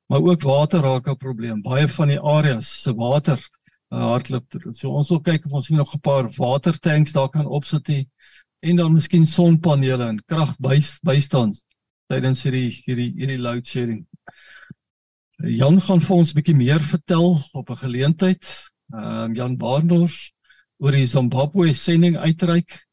maar 0.10 0.22
ook 0.22 0.42
water 0.42 0.82
raak 0.82 1.08
'n 1.08 1.18
probleem. 1.18 1.62
Baie 1.62 1.88
van 1.88 2.08
die 2.08 2.20
areas 2.20 2.82
se 2.82 2.94
water 2.94 3.38
uh, 3.92 4.00
hardloop. 4.00 4.46
So 4.72 4.90
ons 4.90 5.10
wil 5.10 5.22
kyk 5.22 5.46
of 5.46 5.52
ons 5.52 5.70
nog 5.70 5.94
'n 5.94 6.00
paar 6.00 6.32
watertanks 6.38 7.12
daar 7.14 7.30
kan 7.30 7.46
opsit 7.46 8.08
en 8.60 8.76
dan 8.76 8.94
miskien 8.94 9.26
sonpanele 9.26 10.08
en 10.08 10.24
krag 10.26 10.56
bystand 11.04 11.64
tydens 12.08 12.44
hierdie 12.44 12.82
hierdie 12.86 13.14
hierdie 13.16 13.38
load 13.38 13.68
shedding. 13.68 14.08
Jan 15.38 15.82
gaan 15.82 16.02
vir 16.02 16.16
ons 16.16 16.32
'n 16.34 16.36
bietjie 16.36 16.56
meer 16.56 16.82
vertel 16.82 17.44
op 17.54 17.70
'n 17.70 17.76
geleentheid. 17.76 18.44
Ehm 18.94 19.32
uh, 19.32 19.36
Jan 19.36 19.58
Barndos 19.58 20.34
oor 20.80 20.92
die 20.92 21.06
Zimbabwe 21.06 21.74
sending 21.74 22.18
uitreik 22.18 22.87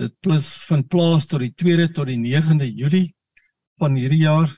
Dit 0.00 0.14
plus 0.24 0.46
van 0.64 0.86
plaas 0.88 1.26
tot 1.28 1.42
die 1.44 1.52
2de 1.60 1.90
tot 1.92 2.08
die 2.08 2.16
9de 2.16 2.68
Julie 2.72 3.10
van 3.80 3.98
hierdie 4.00 4.22
jaar. 4.22 4.48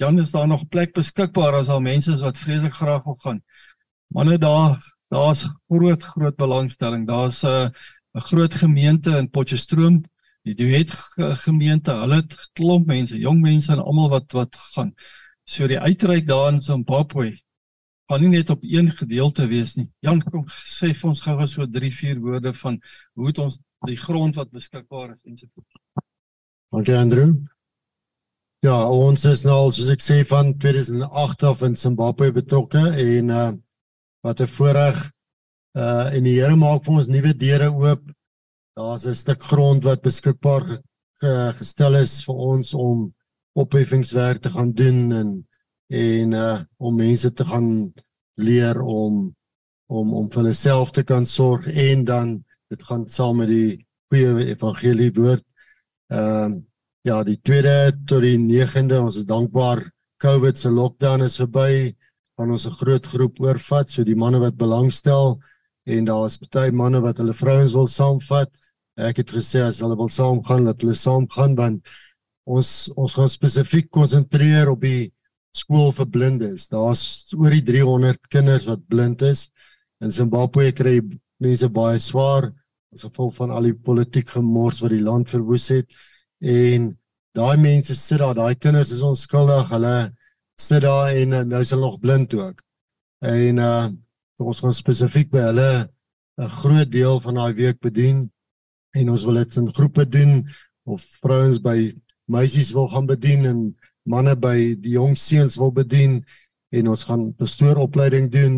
Jan 0.00 0.20
is 0.22 0.30
daar 0.32 0.48
nog 0.48 0.68
plek 0.72 0.94
beskikbaar 0.96 1.58
as 1.58 1.68
al 1.68 1.82
mense 1.84 2.12
is 2.14 2.24
wat 2.24 2.40
vreeslik 2.40 2.76
graag 2.78 3.04
wil 3.04 3.18
gaan. 3.24 3.42
Manne 4.16 4.38
daar, 4.40 4.78
daar's 5.12 5.44
groot 5.68 6.02
groot 6.14 6.36
belangstelling. 6.36 7.04
Daar's 7.06 7.42
'n 7.44 7.68
'n 8.16 8.24
groot 8.30 8.54
gemeente 8.54 9.16
in 9.16 9.30
Potchefstroom, 9.30 10.04
die 10.42 10.54
Duet 10.54 10.90
gemeente. 11.44 11.92
Hulle 11.92 12.22
het 12.22 12.48
klomp 12.52 12.86
mense, 12.86 13.18
jong 13.18 13.40
mense 13.40 13.72
en 13.72 13.84
almal 13.84 14.08
wat 14.08 14.32
wat 14.32 14.56
gaan. 14.74 14.94
So 15.44 15.66
die 15.66 15.80
uitreik 15.80 16.26
daar 16.26 16.52
in 16.52 16.60
Zimbabwe 16.60 17.36
gaan 18.08 18.20
nie 18.20 18.28
net 18.28 18.50
op 18.50 18.62
een 18.64 18.90
gedeelte 18.96 19.46
wees 19.46 19.74
nie. 19.76 19.90
Jan 20.00 20.22
kom 20.22 20.46
sê 20.48 20.94
vir 20.96 21.08
ons 21.08 21.20
gou 21.20 21.46
so 21.46 21.66
3 21.66 21.92
4 21.92 22.20
woorde 22.20 22.54
van 22.54 22.80
hoe 23.14 23.26
het 23.26 23.38
ons 23.38 23.58
die 23.86 23.96
grond 23.96 24.34
wat 24.38 24.50
beskikbaar 24.50 25.12
is 25.12 25.22
ensovoorts. 25.24 25.74
Dankie 26.72 26.96
Andrew. 26.96 27.32
Ja, 28.66 28.88
ons 28.90 29.22
is 29.24 29.44
nou 29.46 29.54
al 29.54 29.72
soos 29.72 29.90
ek 29.94 30.02
sê 30.02 30.18
van 30.26 30.50
2008 30.58 31.44
af 31.46 31.62
in 31.66 31.76
Zimbabwe 31.78 32.32
betrokke 32.34 32.82
en 32.90 33.30
uh 33.30 33.52
wat 34.26 34.40
'n 34.40 34.50
voorreg 34.50 34.98
uh 35.78 36.10
en 36.14 36.24
die 36.24 36.34
Here 36.40 36.56
maak 36.56 36.82
vir 36.84 36.94
ons 36.94 37.08
nuwe 37.08 37.32
deure 37.34 37.70
oop. 37.70 38.02
Daar's 38.74 39.06
'n 39.06 39.14
stuk 39.14 39.42
grond 39.42 39.84
wat 39.84 40.02
beskikbaar 40.02 40.62
ge, 40.66 40.82
ge, 41.20 41.52
gestel 41.58 41.94
is 42.02 42.24
vir 42.24 42.34
ons 42.34 42.74
om 42.74 43.14
opheffingswerk 43.54 44.42
te 44.42 44.50
gaan 44.50 44.72
doen 44.72 45.12
en 45.12 45.46
en 45.88 46.32
uh 46.32 46.58
om 46.78 46.96
mense 46.96 47.32
te 47.32 47.44
gaan 47.44 47.94
leer 48.34 48.82
om 48.82 49.34
om 49.86 50.14
om 50.14 50.30
vir 50.30 50.42
hulle 50.42 50.54
self 50.54 50.90
te 50.90 51.02
kan 51.02 51.26
sorg 51.26 51.66
en 51.66 52.04
dan 52.04 52.44
dit 52.68 52.82
gaan 52.82 53.06
saam 53.08 53.40
met 53.40 53.48
die 53.48 53.86
goeie 54.12 54.48
evangelie 54.52 55.12
woord. 55.16 55.44
Ehm 56.12 56.52
uh, 56.52 56.64
ja, 57.06 57.22
die 57.24 57.38
tweede 57.40 57.94
tot 58.04 58.20
die 58.20 58.36
9de, 58.36 58.98
ons 59.00 59.16
is 59.16 59.24
dankbaar 59.24 59.80
COVID 60.20 60.58
se 60.58 60.68
lockdown 60.68 61.22
is 61.24 61.38
verby. 61.40 61.94
Gaan 62.36 62.50
ons 62.52 62.66
'n 62.66 62.78
groot 62.80 63.06
groep 63.06 63.40
oorvat, 63.40 63.90
so 63.90 64.04
die 64.04 64.16
manne 64.16 64.38
wat 64.38 64.56
belangstel 64.56 65.40
en 65.86 66.04
daar 66.04 66.26
is 66.26 66.38
baie 66.38 66.72
manne 66.72 67.00
wat 67.00 67.18
hulle 67.18 67.32
vrouens 67.32 67.72
wil 67.72 67.86
saamvat. 67.86 68.50
Ek 68.96 69.16
het 69.16 69.30
gesê 69.30 69.62
as 69.62 69.80
hulle 69.80 69.96
wil 69.96 70.08
saamgaan, 70.08 70.64
dat 70.64 70.82
hulle 70.82 70.94
saamgaan 70.94 71.54
want 71.56 71.88
ons 72.44 72.90
ons 72.96 73.14
gaan 73.14 73.28
spesifiek 73.28 73.90
konsentreer 73.90 74.68
op 74.68 74.80
die 74.80 75.12
skool 75.54 75.92
vir 75.92 76.06
blindes. 76.06 76.68
Daar's 76.68 77.32
oor 77.36 77.50
die 77.50 77.62
300 77.62 78.28
kinders 78.28 78.66
wat 78.66 78.86
blind 78.88 79.22
is. 79.22 79.48
In 80.00 80.10
Zimbabwe 80.10 80.72
kry 80.72 81.00
mense 81.42 81.68
baie 81.70 81.98
swaar 82.02 82.50
as 82.94 83.04
gevolg 83.04 83.34
van 83.36 83.52
al 83.54 83.68
die 83.68 83.74
politiek 83.74 84.30
gemors 84.32 84.80
wat 84.82 84.94
die 84.94 85.04
land 85.04 85.28
verwoes 85.30 85.68
het. 85.72 85.88
En 86.40 86.92
daai 87.36 87.56
mense 87.60 87.94
sit 87.94 88.22
daar 88.22 88.34
daai 88.38 88.54
kinders 88.56 88.92
is 88.94 89.04
onskuldig. 89.04 89.70
Hulle 89.70 89.96
sit 90.58 90.82
daar 90.82 91.12
en 91.14 91.36
nou 91.50 91.60
is 91.60 91.70
hulle 91.74 91.84
nog 91.84 92.00
blind 92.00 92.34
ook. 92.34 92.62
En 93.24 93.64
uh 93.64 93.88
ons 94.38 94.60
gaan 94.62 94.74
spesifiek 94.74 95.32
by 95.32 95.40
hulle 95.48 95.70
'n 96.38 96.48
groot 96.62 96.90
deel 96.90 97.20
van 97.20 97.34
daai 97.34 97.54
week 97.54 97.80
bedien 97.82 98.30
en 98.94 99.10
ons 99.10 99.24
wil 99.24 99.34
dit 99.34 99.56
in 99.56 99.74
groepe 99.74 100.04
doen 100.08 100.46
of 100.86 101.02
vrouens 101.22 101.58
by 101.58 101.90
meisies 102.30 102.70
wil 102.72 102.88
gaan 102.88 103.06
bedien 103.06 103.46
en 103.46 103.58
manne 104.06 104.36
by 104.36 104.76
die 104.78 104.94
jong 104.94 105.16
seuns 105.18 105.58
wil 105.58 105.72
bedien 105.72 106.20
en 106.70 106.88
ons 106.88 107.04
gaan 107.08 107.32
pastooropleiding 107.34 108.30
doen 108.30 108.54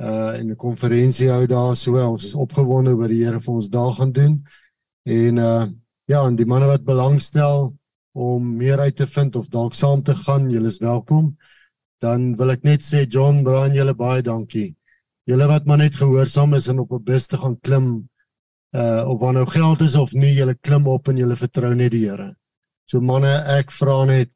uh 0.00 0.38
in 0.40 0.50
'n 0.50 0.56
konferensie 0.56 1.30
hou 1.30 1.46
daar 1.46 1.76
so 1.76 1.96
ons 1.96 2.24
is 2.24 2.34
opgewonde 2.34 2.94
oor 2.94 3.08
die 3.08 3.24
Here 3.24 3.40
vir 3.40 3.54
ons 3.54 3.68
daar 3.68 3.92
gaan 3.92 4.12
doen 4.12 4.44
en 5.04 5.38
uh 5.38 5.66
ja 6.06 6.26
en 6.26 6.36
die 6.36 6.46
manne 6.46 6.66
wat 6.66 6.84
belangstel 6.84 7.74
om 8.12 8.56
meer 8.56 8.78
uit 8.80 8.96
te 8.96 9.06
vind 9.06 9.36
of 9.36 9.48
dalk 9.48 9.74
saam 9.74 10.02
te 10.02 10.14
gaan 10.14 10.50
julle 10.50 10.68
is 10.68 10.78
welkom 10.78 11.36
dan 12.04 12.34
wil 12.36 12.52
ek 12.52 12.64
net 12.66 12.84
sê 12.84 13.04
John 13.08 13.42
Brian 13.46 13.74
julle 13.76 13.94
baie 13.96 14.22
dankie. 14.24 14.74
Julle 15.26 15.48
wat 15.50 15.66
maar 15.66 15.80
net 15.80 15.96
gehoorsaam 15.98 16.54
is 16.58 16.68
en 16.68 16.82
op 16.84 16.92
'n 16.92 17.04
bus 17.04 17.26
te 17.26 17.38
gaan 17.38 17.56
klim 17.60 18.08
uh 18.72 19.02
of 19.08 19.20
wanneer 19.20 19.44
nou 19.44 19.52
geld 19.52 19.80
is 19.80 19.94
of 19.94 20.12
nie, 20.12 20.34
julle 20.34 20.54
klim 20.54 20.86
op 20.86 21.08
en 21.08 21.16
julle 21.16 21.36
vertrou 21.36 21.74
net 21.74 21.90
die 21.90 22.08
Here. 22.08 22.34
So 22.86 23.00
manne, 23.00 23.32
ek 23.58 23.70
vra 23.70 24.04
net 24.04 24.30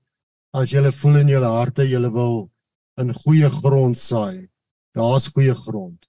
as 0.53 0.71
julle 0.71 0.93
voel 0.93 1.21
in 1.21 1.29
julle 1.29 1.47
harte 1.47 1.85
julle 1.85 2.11
wil 2.11 2.51
in 2.99 3.15
goeie 3.15 3.51
grond 3.51 3.99
saai. 3.99 4.49
Daar's 4.93 5.29
goeie 5.31 5.55
grond. 5.55 6.07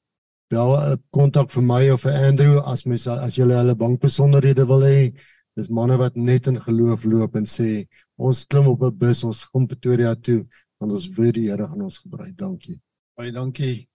Bel 0.50 0.72
'n 0.76 0.92
uh, 0.92 0.98
kontak 1.10 1.52
vir 1.52 1.64
my 1.64 1.90
of 1.94 2.02
vir 2.02 2.16
Andrew 2.28 2.58
as 2.60 2.84
mens 2.86 3.08
as 3.08 3.36
julle 3.36 3.56
hulle 3.56 3.76
bankbesonderhede 3.76 4.66
wil 4.68 4.82
hê. 4.82 5.14
Dis 5.56 5.70
manne 5.70 5.98
wat 5.98 6.16
net 6.16 6.48
in 6.48 6.58
geloof 6.62 7.06
loop 7.06 7.36
en 7.36 7.46
sê 7.46 7.86
ons 8.18 8.46
klim 8.46 8.68
op 8.68 8.82
'n 8.84 8.98
bus, 8.98 9.24
ons 9.24 9.46
kom 9.50 9.68
Pretoria 9.68 10.16
toe 10.16 10.48
want 10.80 10.92
ons 10.92 11.08
weet 11.18 11.36
die 11.36 11.50
Here 11.50 11.68
gaan 11.68 11.82
ons 11.82 11.98
gebruik. 11.98 12.36
Dankie. 12.38 12.80
Baie 13.16 13.32
dankie. 13.32 13.88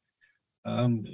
Ehm 0.65 0.85
um, 0.85 1.05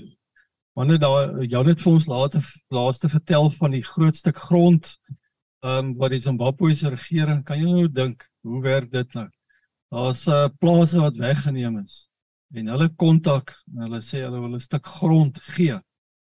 wanneer 0.76 0.98
daar 0.98 1.42
jou 1.44 1.64
net 1.64 1.80
vir 1.80 1.92
ons 1.92 2.06
later 2.06 2.44
laaste 2.68 3.08
vertel 3.08 3.50
van 3.50 3.70
die 3.70 3.82
groot 3.82 4.16
stuk 4.16 4.36
grond 4.36 4.98
ehm 5.64 5.78
um, 5.78 5.94
wat 5.96 6.10
die 6.10 6.20
Zimbabweëse 6.20 6.90
regering 6.90 7.44
kan 7.44 7.58
jy 7.58 7.72
nou 7.72 7.88
dink 7.88 8.28
hoe 8.42 8.62
werk 8.62 8.92
dit 8.92 9.14
nou? 9.14 9.28
Daar's 9.88 10.26
uh, 10.26 10.48
plase 10.58 11.00
wat 11.00 11.16
weggeneem 11.16 11.78
is 11.84 12.11
en 12.54 12.68
hulle 12.74 12.88
kontak 13.00 13.54
en 13.72 13.86
hulle 13.86 14.00
sê 14.04 14.22
hulle 14.24 14.40
wil 14.40 14.54
'n 14.56 14.60
stuk 14.60 14.86
grond 14.86 15.38
gee 15.56 15.78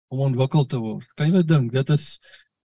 om 0.10 0.20
ontwikkel 0.30 0.66
te 0.66 0.80
word. 0.80 1.08
Kan 1.16 1.34
jy 1.34 1.44
dink 1.44 1.72
dit 1.72 1.90
is 1.90 2.20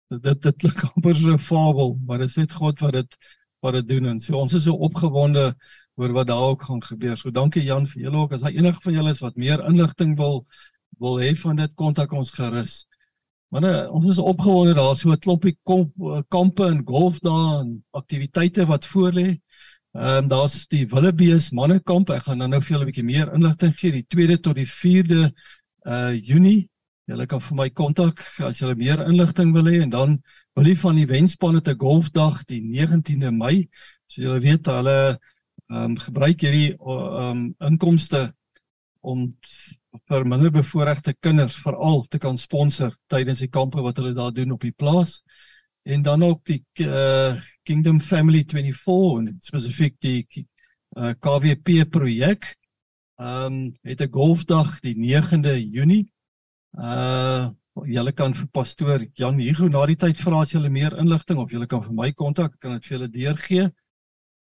dit 0.08 0.42
dit 0.42 0.56
klink 0.56 0.84
amper 0.90 1.14
so 1.16 1.32
'n 1.32 1.38
fabel, 1.38 1.98
maar 2.06 2.18
dit 2.18 2.28
is 2.28 2.36
net 2.36 2.52
God 2.52 2.80
wat 2.80 2.92
dit 2.92 3.18
wat 3.60 3.74
dit 3.74 3.88
doen 3.88 4.06
en 4.06 4.20
so 4.20 4.38
ons 4.38 4.52
is 4.52 4.64
so 4.64 4.74
opgewonde 4.74 5.54
oor 5.98 6.12
wat 6.12 6.26
daar 6.26 6.50
ook 6.50 6.62
gaan 6.62 6.82
gebeur. 6.82 7.16
So 7.16 7.30
dankie 7.30 7.64
Jan 7.64 7.86
vir 7.86 8.02
julle 8.02 8.16
ook. 8.16 8.32
As 8.32 8.40
daar 8.40 8.54
enige 8.54 8.80
van 8.80 8.92
julle 8.92 9.10
is 9.10 9.20
wat 9.24 9.36
meer 9.36 9.64
inligting 9.66 10.16
wil 10.16 10.46
wil 10.98 11.18
hê 11.20 11.34
van 11.36 11.56
dit, 11.56 11.74
kontak 11.74 12.12
ons 12.12 12.30
gerus. 12.34 12.86
Maar 13.48 13.60
nee, 13.60 13.90
ons 13.90 14.06
is 14.12 14.18
opgewonde 14.18 14.74
daar 14.74 14.96
so 14.96 15.10
'n 15.10 15.18
klompie 15.18 15.56
komp, 15.62 15.92
kampe 16.28 16.64
en 16.66 16.82
golf 16.84 17.18
daar 17.18 17.60
en 17.60 17.84
aktiwiteite 17.90 18.66
wat 18.66 18.86
voor 18.86 19.12
lê. 19.12 19.40
Ehm 19.96 20.24
um, 20.24 20.28
daar's 20.28 20.66
die 20.68 20.86
Willebees 20.90 21.50
mannekamp. 21.50 22.10
Ek 22.10 22.26
gaan 22.26 22.42
nou 22.44 22.60
vir 22.60 22.74
julle 22.74 22.84
'n 22.84 22.90
bietjie 22.90 23.04
meer 23.04 23.32
inligting 23.34 23.72
gee 23.76 23.92
die 23.92 24.04
2de 24.04 24.36
tot 24.40 24.56
die 24.56 24.66
4de 24.68 25.32
uh 25.86 26.12
Junie. 26.12 26.68
Julle 27.08 27.26
kan 27.26 27.40
vir 27.40 27.56
my 27.56 27.70
kontak 27.70 28.20
as 28.44 28.60
julle 28.60 28.74
meer 28.76 29.00
inligting 29.06 29.54
wil 29.54 29.64
hê 29.64 29.80
en 29.82 29.90
dan 29.90 30.18
wil 30.54 30.66
jy 30.66 30.76
van 30.76 30.96
die 30.96 31.06
wenspanne 31.06 31.62
te 31.64 31.74
golfdag 31.74 32.44
die 32.44 32.60
19de 32.60 33.32
Mei. 33.32 33.68
So 34.06 34.22
julle 34.22 34.40
weet 34.40 34.66
hulle 34.66 35.18
ehm 35.70 35.84
um, 35.84 35.96
gebruik 35.96 36.40
hierdie 36.40 36.74
ehm 36.76 37.30
um, 37.30 37.54
inkomste 37.60 38.32
om 39.00 39.32
vir 40.08 40.24
minder 40.28 40.50
bevoorregte 40.52 41.14
kinders 41.20 41.56
veral 41.64 42.04
te 42.10 42.18
kan 42.18 42.36
sponsor 42.36 42.92
tydens 43.08 43.40
die 43.40 43.48
kampe 43.48 43.80
wat 43.82 43.96
hulle 43.96 44.14
daar 44.14 44.32
doen 44.32 44.52
op 44.52 44.60
die 44.60 44.72
plaas. 44.76 45.22
En 45.88 46.02
dan 46.02 46.22
ook 46.22 46.44
die 46.44 46.64
uh, 46.74 47.40
Kingdom 47.62 48.00
Family 48.00 48.44
24 48.46 49.26
en 49.26 49.36
spesifiek 49.40 49.94
die 50.04 50.26
uh, 50.28 51.08
eh, 51.08 51.14
KWP 51.16 51.88
projek. 51.90 52.56
Ehm 53.16 53.44
um, 53.44 53.78
het 53.82 54.00
'n 54.00 54.12
golfdag 54.12 54.80
die 54.80 54.94
9de 54.96 55.54
Junie. 55.70 56.12
Uh 56.72 57.48
julle 57.86 58.12
kan 58.12 58.34
vir 58.34 58.46
pastoor 58.46 59.06
Jan 59.14 59.38
Hugo 59.40 59.68
na 59.68 59.86
die 59.86 59.96
tyd 59.96 60.20
vra 60.20 60.40
as 60.42 60.52
julle 60.52 60.68
meer 60.68 60.98
inligting 60.98 61.38
of 61.38 61.50
julle 61.50 61.66
kan 61.66 61.82
vir 61.82 61.94
my 61.94 62.12
kontak, 62.12 62.60
kan 62.60 62.72
dit 62.72 62.84
vir 62.86 62.98
julle 62.98 63.08
deurgee. 63.08 63.70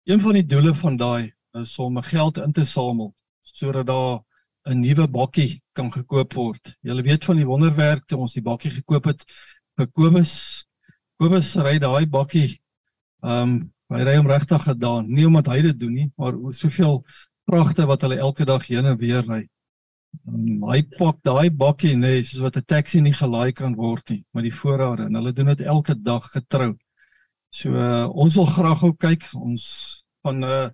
Een 0.03 0.19
van 0.19 0.33
die 0.33 0.45
doele 0.45 0.73
van 0.75 0.97
daai 0.97 1.33
is 1.53 1.79
om 1.79 2.01
geld 2.01 2.37
in 2.37 2.51
te 2.51 2.65
samel 2.65 3.13
sodat 3.41 3.87
daar 3.87 4.19
'n 4.65 4.81
nuwe 4.81 5.07
bakkie 5.07 5.61
kan 5.73 5.91
gekoop 5.91 6.33
word. 6.33 6.75
Jy 6.81 7.01
weet 7.01 7.25
van 7.25 7.35
die 7.35 7.45
wonderwerk 7.45 8.05
toe 8.05 8.19
ons 8.19 8.33
die 8.33 8.43
bakkie 8.43 8.71
gekoop 8.71 9.05
het 9.05 9.23
vir 9.77 9.87
Kobus. 9.87 10.66
Kobus 11.17 11.55
ry 11.65 11.79
daai 11.81 12.05
bakkie. 12.05 12.59
Ehm 13.25 13.41
um, 13.41 13.57
hy 13.89 14.03
ry 14.03 14.17
hom 14.17 14.27
regtig 14.27 14.63
gedaan. 14.67 15.05
Nie 15.07 15.25
omdat 15.25 15.47
hy 15.47 15.61
dit 15.69 15.77
doen 15.79 15.93
nie, 15.95 16.09
maar 16.19 16.35
soveel 16.53 16.99
pragte 17.47 17.85
wat 17.87 18.03
hulle 18.03 18.17
elke 18.19 18.45
dag 18.45 18.65
heen 18.67 18.85
en 18.85 18.97
weer 18.99 19.23
ry. 19.25 19.45
Um, 20.27 20.65
hy 20.69 20.81
pak 20.97 21.21
daai 21.25 21.49
bakkie 21.49 21.95
nê, 21.95 22.17
nee, 22.17 22.25
soos 22.27 22.43
wat 22.45 22.57
'n 22.57 22.67
taxi 22.67 23.01
nie 23.01 23.15
gelaai 23.15 23.53
kan 23.53 23.75
word 23.75 24.09
nie, 24.09 24.23
met 24.33 24.43
die 24.43 24.53
voorrade 24.53 25.07
en 25.07 25.15
hulle 25.15 25.33
doen 25.33 25.53
dit 25.53 25.61
elke 25.61 25.95
dag 25.95 26.27
getrou. 26.35 26.75
So 27.49 27.71
uh, 27.71 28.05
ons 28.11 28.35
wil 28.35 28.45
graag 28.45 28.83
ook 28.83 28.99
kyk 28.99 29.23
ons 29.33 29.63
van 30.21 30.43
uh 30.43 30.69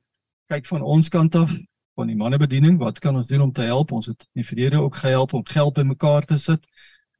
kyk 0.52 0.68
van 0.68 0.82
ons 0.82 1.10
kant 1.10 1.36
af 1.36 1.52
van 1.96 2.08
die 2.08 2.18
mannebediening 2.18 2.78
wat 2.82 3.00
kan 3.00 3.16
ons 3.16 3.28
doen 3.28 3.42
om 3.48 3.52
te 3.52 3.64
help 3.64 3.92
ons 3.92 4.10
het 4.12 4.26
in 4.34 4.42
die 4.42 4.48
verlede 4.48 4.82
ook 4.82 4.96
gehelp 4.96 5.34
om 5.34 5.46
geld 5.46 5.74
bymekaar 5.74 6.26
te 6.26 6.38
sit 6.38 6.66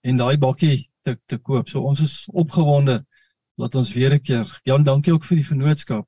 en 0.02 0.18
daai 0.18 0.38
bakkie 0.38 0.90
te 1.04 1.16
te 1.26 1.38
koop. 1.38 1.70
So 1.70 1.82
ons 1.88 2.02
is 2.04 2.26
opgewonde 2.34 3.06
laat 3.56 3.76
ons 3.76 3.94
weer 3.94 4.14
'n 4.14 4.22
keer 4.22 4.48
Jan 4.64 4.84
dankie 4.84 5.14
ook 5.14 5.26
vir 5.26 5.38
die 5.38 5.46
vennootskap. 5.46 6.08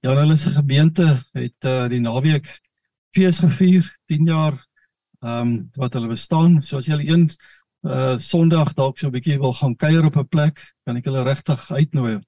Jan 0.00 0.16
hulle 0.16 0.36
se 0.36 0.50
gemeente 0.50 1.24
het 1.32 1.64
uh 1.64 1.88
die 1.88 2.00
naweek 2.00 2.60
fees 3.14 3.38
gevier 3.38 3.90
10 4.06 4.26
jaar 4.26 4.54
ehm 5.22 5.40
um, 5.40 5.70
wat 5.76 5.94
hulle 5.94 6.08
bestaan. 6.08 6.62
So 6.62 6.78
as 6.78 6.86
jy 6.86 6.98
een 7.08 7.30
uh 7.82 8.18
Sondag 8.18 8.74
dalk 8.74 8.98
so 8.98 9.06
'n 9.08 9.12
bietjie 9.12 9.38
wil 9.38 9.52
gaan 9.52 9.76
kuier 9.76 10.04
op 10.04 10.16
'n 10.16 10.28
plek, 10.28 10.74
kan 10.84 10.96
ek 10.96 11.04
hulle 11.04 11.22
regtig 11.22 11.70
uitnooi 11.70 12.20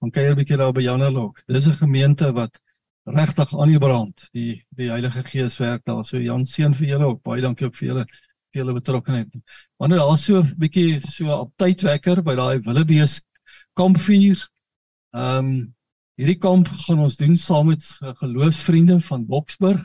gaan 0.00 0.10
kuier 0.10 0.32
'n 0.32 0.36
bietjie 0.36 0.56
daar 0.56 0.72
by 0.72 0.82
Janelok. 0.82 1.42
Dis 1.46 1.66
'n 1.66 1.80
gemeente 1.80 2.32
wat 2.32 2.60
regtig 3.04 3.58
aan 3.58 3.68
die 3.68 3.78
brand. 3.78 4.28
Die 4.32 4.64
die 4.70 4.90
Heilige 4.90 5.22
Gees 5.24 5.58
werk 5.58 5.84
daar. 5.84 6.04
So 6.04 6.18
Jan 6.18 6.44
seën 6.46 6.74
vir 6.74 6.86
julle 6.86 7.04
ook. 7.04 7.22
Baie 7.22 7.40
dankie 7.40 7.66
ook 7.66 7.76
vir 7.76 7.88
julle 7.88 8.04
vir 8.52 8.62
julle 8.62 8.74
betrokkeheid. 8.74 9.28
Wanneer 9.78 9.98
daar 9.98 10.18
so 10.18 10.42
'n 10.42 10.54
bietjie 10.58 11.00
so 11.00 11.32
op 11.32 11.52
tydwekker 11.56 12.22
by 12.22 12.34
daai 12.34 12.60
Willebees 12.60 13.20
kampvuur. 13.78 14.48
Ehm 15.14 15.38
um, 15.38 15.74
hierdie 16.14 16.38
kamp 16.38 16.68
gaan 16.86 17.00
ons 17.02 17.16
doen 17.18 17.36
saam 17.36 17.66
met 17.72 17.84
geloofsvriende 18.20 19.00
van 19.02 19.26
Boksburg 19.26 19.82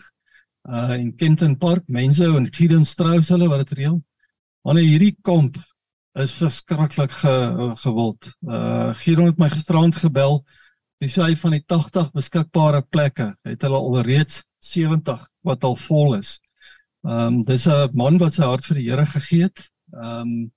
uh 0.69 0.93
in 0.93 1.15
Kenton 1.15 1.57
Park, 1.57 1.87
mense 1.87 2.23
en 2.23 2.47
Gideon 2.53 2.85
Strauss 2.85 3.31
hulle 3.33 3.47
wat 3.49 3.65
dit 3.67 3.77
reël. 3.79 3.99
Wanneer 4.67 4.89
hierdie 4.89 5.15
kamp 5.23 5.57
is 6.19 6.33
verskriklik 6.35 7.13
ge, 7.21 7.33
gewild. 7.83 8.31
Uh 8.43 8.93
Giron 9.01 9.31
het 9.31 9.39
my 9.39 9.49
gisterand 9.49 9.95
gebel. 9.95 10.43
Hy 10.99 11.07
sê 11.07 11.23
hy 11.23 11.35
van 11.39 11.55
die 11.55 11.63
80 11.63 12.11
beskikbare 12.13 12.83
plekke 12.91 13.31
het 13.47 13.63
hulle 13.63 13.79
alreeds 13.79 14.43
70 14.65 15.25
wat 15.47 15.63
al 15.63 15.77
vol 15.87 16.17
is. 16.19 16.37
Um 17.07 17.41
dis 17.47 17.67
'n 17.67 17.89
man 17.93 18.19
wat 18.19 18.35
sy 18.35 18.43
hart 18.43 18.65
vir 18.65 18.75
die 18.75 18.89
Here 18.89 19.05
gegee 19.05 19.47
het. 19.47 19.69
Um 19.93 20.51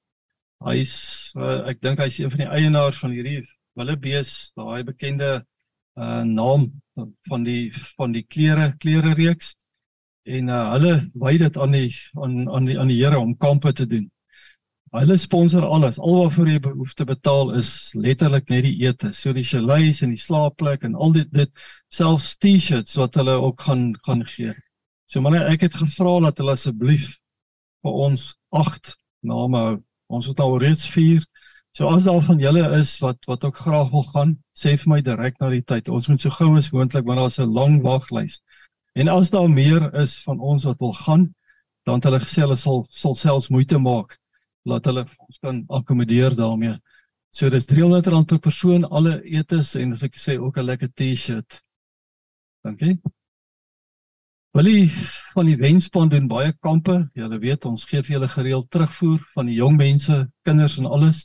hy's 0.66 0.94
uh, 1.36 1.62
ek 1.70 1.80
dink 1.84 2.00
hy's 2.02 2.18
een 2.20 2.30
van 2.32 2.44
die 2.44 2.52
eienaars 2.60 3.00
van 3.02 3.14
hierdie 3.14 3.42
Willebees, 3.78 4.52
daai 4.56 4.84
bekende 4.84 5.42
uh 6.00 6.22
naam 6.24 6.70
van 7.28 7.42
die 7.44 7.72
van 7.98 8.12
die 8.12 8.24
klere 8.24 8.72
klere 8.80 9.12
reeks 9.16 9.52
en 10.24 10.48
uh, 10.48 10.64
hulle 10.72 10.94
wy 11.20 11.36
dit 11.40 11.56
aan 11.56 11.76
die 11.76 11.90
aan 12.16 12.48
aan 12.48 12.68
die 12.68 12.78
aan 12.80 12.88
die 12.92 12.98
Here 13.00 13.18
om 13.18 13.36
kampe 13.36 13.72
te 13.72 13.86
doen. 13.86 14.10
Hulle 14.92 15.16
sponsor 15.16 15.64
alles. 15.64 15.98
Al 15.98 16.18
waarvoor 16.20 16.48
jy 16.52 16.58
behoef 16.60 16.92
te 16.94 17.04
betaal 17.08 17.54
is 17.56 17.92
letterlik 17.96 18.50
net 18.52 18.66
die 18.66 18.74
ete. 18.84 19.12
So 19.16 19.32
die 19.32 19.44
chalet 19.44 20.02
en 20.04 20.12
die 20.12 20.20
slaapplek 20.20 20.84
en 20.84 20.94
al 20.94 21.14
dit 21.16 21.30
dit 21.32 21.64
selfs 21.88 22.34
T-shirts 22.36 22.98
wat 23.00 23.16
hulle 23.16 23.38
ook 23.40 23.64
gaan 23.68 23.92
gaan 24.04 24.24
gee. 24.28 24.52
So 25.08 25.24
manne, 25.24 25.40
ek 25.48 25.64
het 25.66 25.80
gevra 25.80 26.18
dat 26.28 26.38
hulle 26.40 26.56
asseblief 26.56 27.08
vir 27.82 27.96
ons 28.06 28.34
8 28.52 28.94
name 29.24 29.64
hou. 29.64 29.78
Ons 30.12 30.28
het 30.30 30.40
al 30.44 30.58
reeds 30.60 30.86
4. 30.92 31.24
So 31.72 31.88
as 31.88 32.04
daar 32.04 32.22
van 32.22 32.40
julle 32.40 32.64
is 32.78 32.98
wat 33.00 33.18
wat 33.30 33.44
ook 33.48 33.60
graag 33.64 33.90
wil 33.90 34.04
gaan, 34.14 34.34
sê 34.52 34.76
vir 34.76 34.90
my 34.92 35.00
direk 35.04 35.38
na 35.40 35.48
die 35.54 35.62
tyd. 35.64 35.88
Ons 35.88 36.08
moet 36.12 36.20
so 36.20 36.30
gou 36.30 36.50
as 36.56 36.70
moontlik 36.74 37.06
want 37.08 37.20
daar's 37.20 37.38
'n 37.40 37.54
lang 37.58 37.80
waglys. 37.82 38.40
En 38.94 39.08
as 39.08 39.30
daar 39.30 39.48
meer 39.48 39.94
is 39.94 40.18
van 40.22 40.40
ons 40.40 40.64
wat 40.64 40.78
wil 40.78 40.92
gaan, 40.92 41.34
dan 41.84 41.94
het 41.94 42.04
hulle 42.04 42.20
gesê 42.20 42.42
hulle 42.44 42.56
sal 42.56 42.86
sal 42.90 43.14
selfs 43.14 43.48
moeite 43.48 43.78
maak 43.78 44.18
laat 44.64 44.84
hulle 44.86 45.06
ons 45.26 45.38
kan 45.42 45.64
akkommodeer 45.68 46.36
daarmee. 46.36 46.76
So 47.32 47.48
dis 47.50 47.66
R300 47.66 48.26
per 48.28 48.38
persoon 48.38 48.84
alle 48.84 49.16
etes 49.24 49.74
en 49.80 49.92
as 49.96 50.02
ek 50.02 50.18
sê 50.20 50.38
ook 50.38 50.58
'n 50.58 50.66
lekker 50.66 50.90
T-shirt. 50.94 51.62
Dankie. 52.64 53.00
Willie 54.52 54.90
van 55.32 55.46
die 55.48 55.56
Wenspan 55.56 56.10
doen 56.12 56.26
baie 56.28 56.52
kampe. 56.60 56.98
Julle 57.16 57.38
weet 57.40 57.64
ons 57.64 57.86
gee 57.88 58.02
vir 58.04 58.18
julle 58.18 58.28
gereeld 58.28 58.66
terugvoer 58.68 59.22
van 59.32 59.48
die 59.48 59.54
jong 59.56 59.78
mense, 59.80 60.18
kinders 60.44 60.74
en 60.76 60.90
alles. 60.90 61.22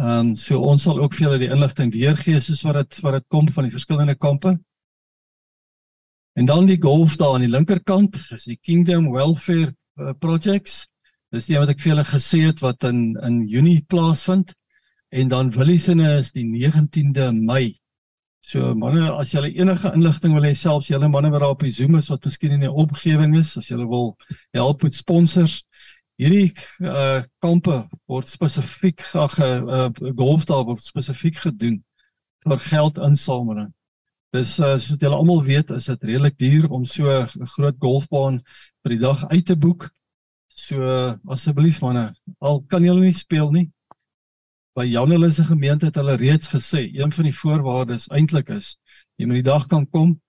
Ehm 0.00 0.30
um, 0.30 0.30
so 0.34 0.62
ons 0.64 0.86
sal 0.88 1.02
ook 1.02 1.12
vir 1.14 1.26
julle 1.26 1.40
die 1.42 1.50
inligting 1.52 1.92
deurgee 1.92 2.40
soos 2.40 2.64
wat 2.64 2.78
dit 2.80 3.02
wat 3.04 3.18
dit 3.18 3.26
kom 3.28 3.50
van 3.52 3.68
die 3.68 3.74
verskillende 3.74 4.16
kampe. 4.16 4.54
En 6.40 6.48
dan 6.48 6.64
die 6.66 6.80
golf 6.80 7.18
daar 7.20 7.36
aan 7.36 7.44
die 7.44 7.52
linkerkant, 7.52 8.16
is 8.32 8.48
die 8.48 8.56
Kingdom 8.56 9.12
Welfare 9.12 9.74
uh, 10.00 10.16
Projects. 10.18 10.86
Dis 11.36 11.52
die 11.52 11.60
wat 11.60 11.68
ek 11.68 11.84
vir 11.84 11.92
julle 11.92 12.08
gesê 12.08 12.46
het 12.48 12.64
wat 12.64 12.88
in 12.88 13.12
in 13.28 13.42
Junie 13.44 13.84
plaasvind 13.84 14.56
en 15.12 15.28
dan 15.28 15.52
Williesene 15.52 16.16
is 16.16 16.32
die 16.32 16.48
19de 16.48 17.28
Mei. 17.44 17.76
So 18.44 18.74
manne, 18.76 19.06
as 19.16 19.30
julle 19.32 19.48
enige 19.56 19.88
inligting 19.96 20.34
wil 20.36 20.44
hê 20.44 20.52
selfs 20.58 20.90
julle 20.90 21.08
manne 21.08 21.30
wat 21.32 21.40
daar 21.40 21.54
op 21.54 21.62
die 21.64 21.72
Zoom 21.72 21.96
is 21.96 22.10
wat 22.12 22.26
miskien 22.28 22.52
in 22.52 22.66
die 22.66 22.72
omgewing 22.82 23.32
is, 23.38 23.54
as 23.56 23.70
julle 23.70 23.86
wil 23.88 24.10
help 24.52 24.84
met 24.84 24.96
sponsors, 24.98 25.62
hierdie 26.20 26.52
uh 26.84 27.22
kampe 27.42 27.78
word 28.10 28.28
spesifiek 28.28 29.00
ag 29.16 29.38
'n 29.40 29.64
uh, 29.64 29.86
uh, 29.88 30.12
golfdaal 30.18 30.66
word 30.68 30.84
spesifiek 30.84 31.40
gedoen 31.46 31.80
vir 32.44 32.60
geldinsameling. 32.68 33.72
Dis 34.36 34.58
uh, 34.60 34.74
soos 34.76 35.00
julle 35.00 35.16
almal 35.16 35.40
weet, 35.48 35.72
is 35.72 35.88
dit 35.88 36.04
redelik 36.12 36.36
duur 36.38 36.68
om 36.68 36.84
so 36.84 37.08
'n 37.08 37.48
groot 37.56 37.80
golfbaan 37.80 38.42
vir 38.84 38.96
die 38.96 39.02
dag 39.08 39.24
uit 39.32 39.46
te 39.46 39.56
boek. 39.56 39.88
So 40.52 41.16
asseblief 41.32 41.80
manne, 41.80 42.12
al 42.40 42.60
kan 42.68 42.84
julle 42.84 43.08
nie 43.08 43.16
speel 43.16 43.50
nie, 43.50 43.70
by 44.74 44.84
Janelle 44.90 45.30
se 45.30 45.44
gemeente 45.44 45.86
het 45.86 45.94
hulle 45.94 46.16
reeds 46.16 46.48
gesê 46.48 46.86
een 46.92 47.12
van 47.12 47.24
die 47.24 47.36
voorwaardes 47.36 48.08
eintlik 48.10 48.48
is 48.50 48.76
jy 49.16 49.26
moet 49.26 49.42
die 49.42 49.50
dag 49.50 49.66
kan 49.66 49.86
kom 49.86 50.20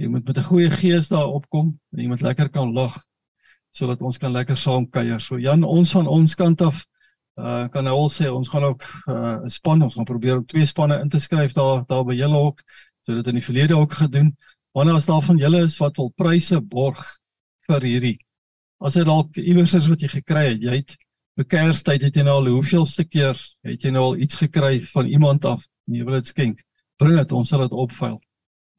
jy 0.00 0.08
moet 0.08 0.26
met 0.26 0.38
'n 0.38 0.48
goeie 0.50 0.70
gees 0.70 1.08
daar 1.08 1.28
opkom 1.28 1.78
en 1.92 2.00
jy 2.00 2.08
moet 2.08 2.22
lekker 2.22 2.48
kan 2.48 2.72
lag 2.72 3.02
sodat 3.74 4.02
ons 4.02 4.18
kan 4.18 4.32
lekker 4.32 4.56
saam 4.56 4.86
kuier. 4.90 5.20
So 5.20 5.38
Jan, 5.38 5.64
ons 5.64 5.92
van 5.92 6.06
ons 6.06 6.34
kant 6.34 6.62
af 6.62 6.84
uh 7.36 7.66
kan 7.68 7.84
nou 7.84 7.94
al 7.98 8.10
sê 8.10 8.30
ons 8.30 8.48
gaan 8.48 8.64
ook 8.64 8.82
uh 9.10 9.42
'n 9.42 9.50
span 9.50 9.82
ons 9.82 9.94
gaan 9.94 10.04
probeer 10.04 10.36
om 10.38 10.46
twee 10.46 10.66
spanne 10.66 11.00
in 11.00 11.08
te 11.08 11.18
skryf 11.18 11.52
daar 11.52 11.84
daar 11.86 12.04
by 12.04 12.14
julle 12.14 12.38
ook 12.38 12.62
so 13.02 13.14
dit 13.14 13.26
in 13.26 13.34
die 13.34 13.44
verlede 13.44 13.76
ook 13.76 13.92
gedoen. 13.92 14.36
Wanneer 14.72 14.94
as 14.94 15.06
daar 15.06 15.22
van 15.22 15.38
julle 15.38 15.64
is 15.64 15.78
wat 15.78 15.96
wil 15.96 16.12
pryse 16.16 16.60
borg 16.60 17.18
vir 17.66 17.80
hierdie 17.82 18.18
as 18.78 18.94
dit 18.94 19.06
dalk 19.06 19.36
iewers 19.36 19.74
is 19.74 19.88
wat 19.88 20.00
jy 20.00 20.08
gekry 20.08 20.44
het, 20.52 20.62
jy 20.62 20.76
het 20.76 20.96
Vir 21.34 21.46
Kerstyd 21.50 22.04
het 22.06 22.14
jy 22.14 22.22
nou 22.22 22.36
al 22.38 22.52
hoeveelste 22.52 23.02
keer 23.08 23.38
het 23.66 23.82
jy 23.82 23.90
nou 23.90 24.04
al 24.12 24.20
iets 24.22 24.38
gekry 24.38 24.78
van 24.92 25.08
iemand 25.10 25.44
af? 25.50 25.64
Nee, 25.90 26.04
wil 26.06 26.20
dit 26.20 26.30
skenk. 26.30 26.60
Bring 27.02 27.16
dit, 27.18 27.32
ons 27.34 27.48
sal 27.50 27.64
dit 27.64 27.74
opvuil. 27.74 28.20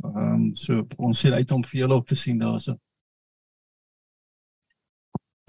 Ehm 0.05 0.21
um, 0.35 0.45
so 0.55 0.85
ons 0.95 1.19
sien 1.19 1.35
uit 1.35 1.51
om 1.51 1.65
vir 1.67 1.81
julle 1.81 1.97
op 1.99 2.07
te 2.07 2.15
sien 2.15 2.39
daarso. 2.39 2.77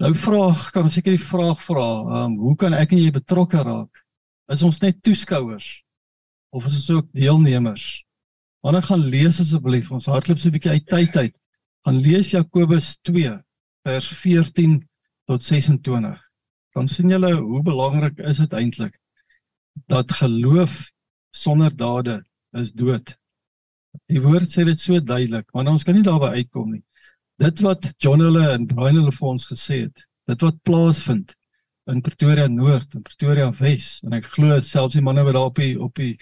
Nou 0.03 0.11
vraag, 0.19 0.67
kan 0.75 0.91
ek 0.91 0.97
seker 0.97 1.15
die 1.15 1.29
vraag 1.29 1.63
vra, 1.63 1.87
ehm 2.01 2.19
um, 2.25 2.37
hoe 2.43 2.55
kan 2.59 2.75
ek 2.75 2.91
en 2.91 3.03
jy 3.05 3.15
betrokke 3.15 3.63
raak? 3.63 4.03
Is 4.51 4.67
ons 4.67 4.83
net 4.83 4.99
toeskouers 5.01 5.71
of 6.51 6.67
is 6.67 6.75
ons 6.81 6.91
ook 6.99 7.09
deelnemers? 7.15 7.87
Wanneer 8.67 8.83
gaan 8.83 9.09
lees 9.15 9.39
asseblief 9.39 9.91
ons 9.95 10.11
hardloop 10.11 10.43
so 10.43 10.49
'n 10.49 10.59
bietjie 10.59 10.75
uit 10.75 10.87
tyd 10.91 11.17
uit. 11.23 11.35
Gaan 11.87 12.03
lees 12.03 12.31
Jakobus 12.35 12.97
2 12.99 13.39
vers 13.87 14.07
14 14.11 14.81
tot 15.23 15.43
26 15.43 16.26
dan 16.77 16.87
sien 16.87 17.09
julle 17.09 17.31
hoe 17.33 17.63
belangrik 17.65 18.19
is 18.31 18.37
dit 18.43 18.53
eintlik 18.53 18.97
dat 19.89 20.11
geloof 20.19 20.75
sonder 21.33 21.73
dade 21.73 22.19
is 22.57 22.69
dood. 22.73 23.13
Die 24.11 24.21
woord 24.21 24.49
sê 24.49 24.65
dit 24.65 24.79
so 24.81 24.99
duidelik, 25.01 25.47
maar 25.53 25.69
ons 25.71 25.85
kan 25.85 25.97
nie 25.97 26.05
daarby 26.05 26.29
uitkom 26.41 26.75
nie. 26.75 26.83
Dit 27.41 27.61
wat 27.65 27.85
John 28.01 28.21
hulle 28.21 28.45
en 28.53 28.67
Brian 28.69 28.97
hulle 28.97 29.13
vir 29.13 29.29
ons 29.29 29.45
gesê 29.49 29.83
het, 29.85 30.05
dit 30.29 30.45
wat 30.45 30.57
plaasvind 30.69 31.33
in 31.89 32.01
Pretoria 32.05 32.47
Noord 32.51 32.97
en 32.97 33.05
Pretoria 33.05 33.49
Wes 33.61 33.87
en 34.05 34.17
ek 34.17 34.29
glo 34.35 34.57
selfs 34.65 34.97
die 34.97 35.05
manne 35.05 35.25
wat 35.25 35.37
daar 35.37 35.49
op 35.49 35.61
die 35.61 35.73
op 35.81 36.01
die 36.01 36.13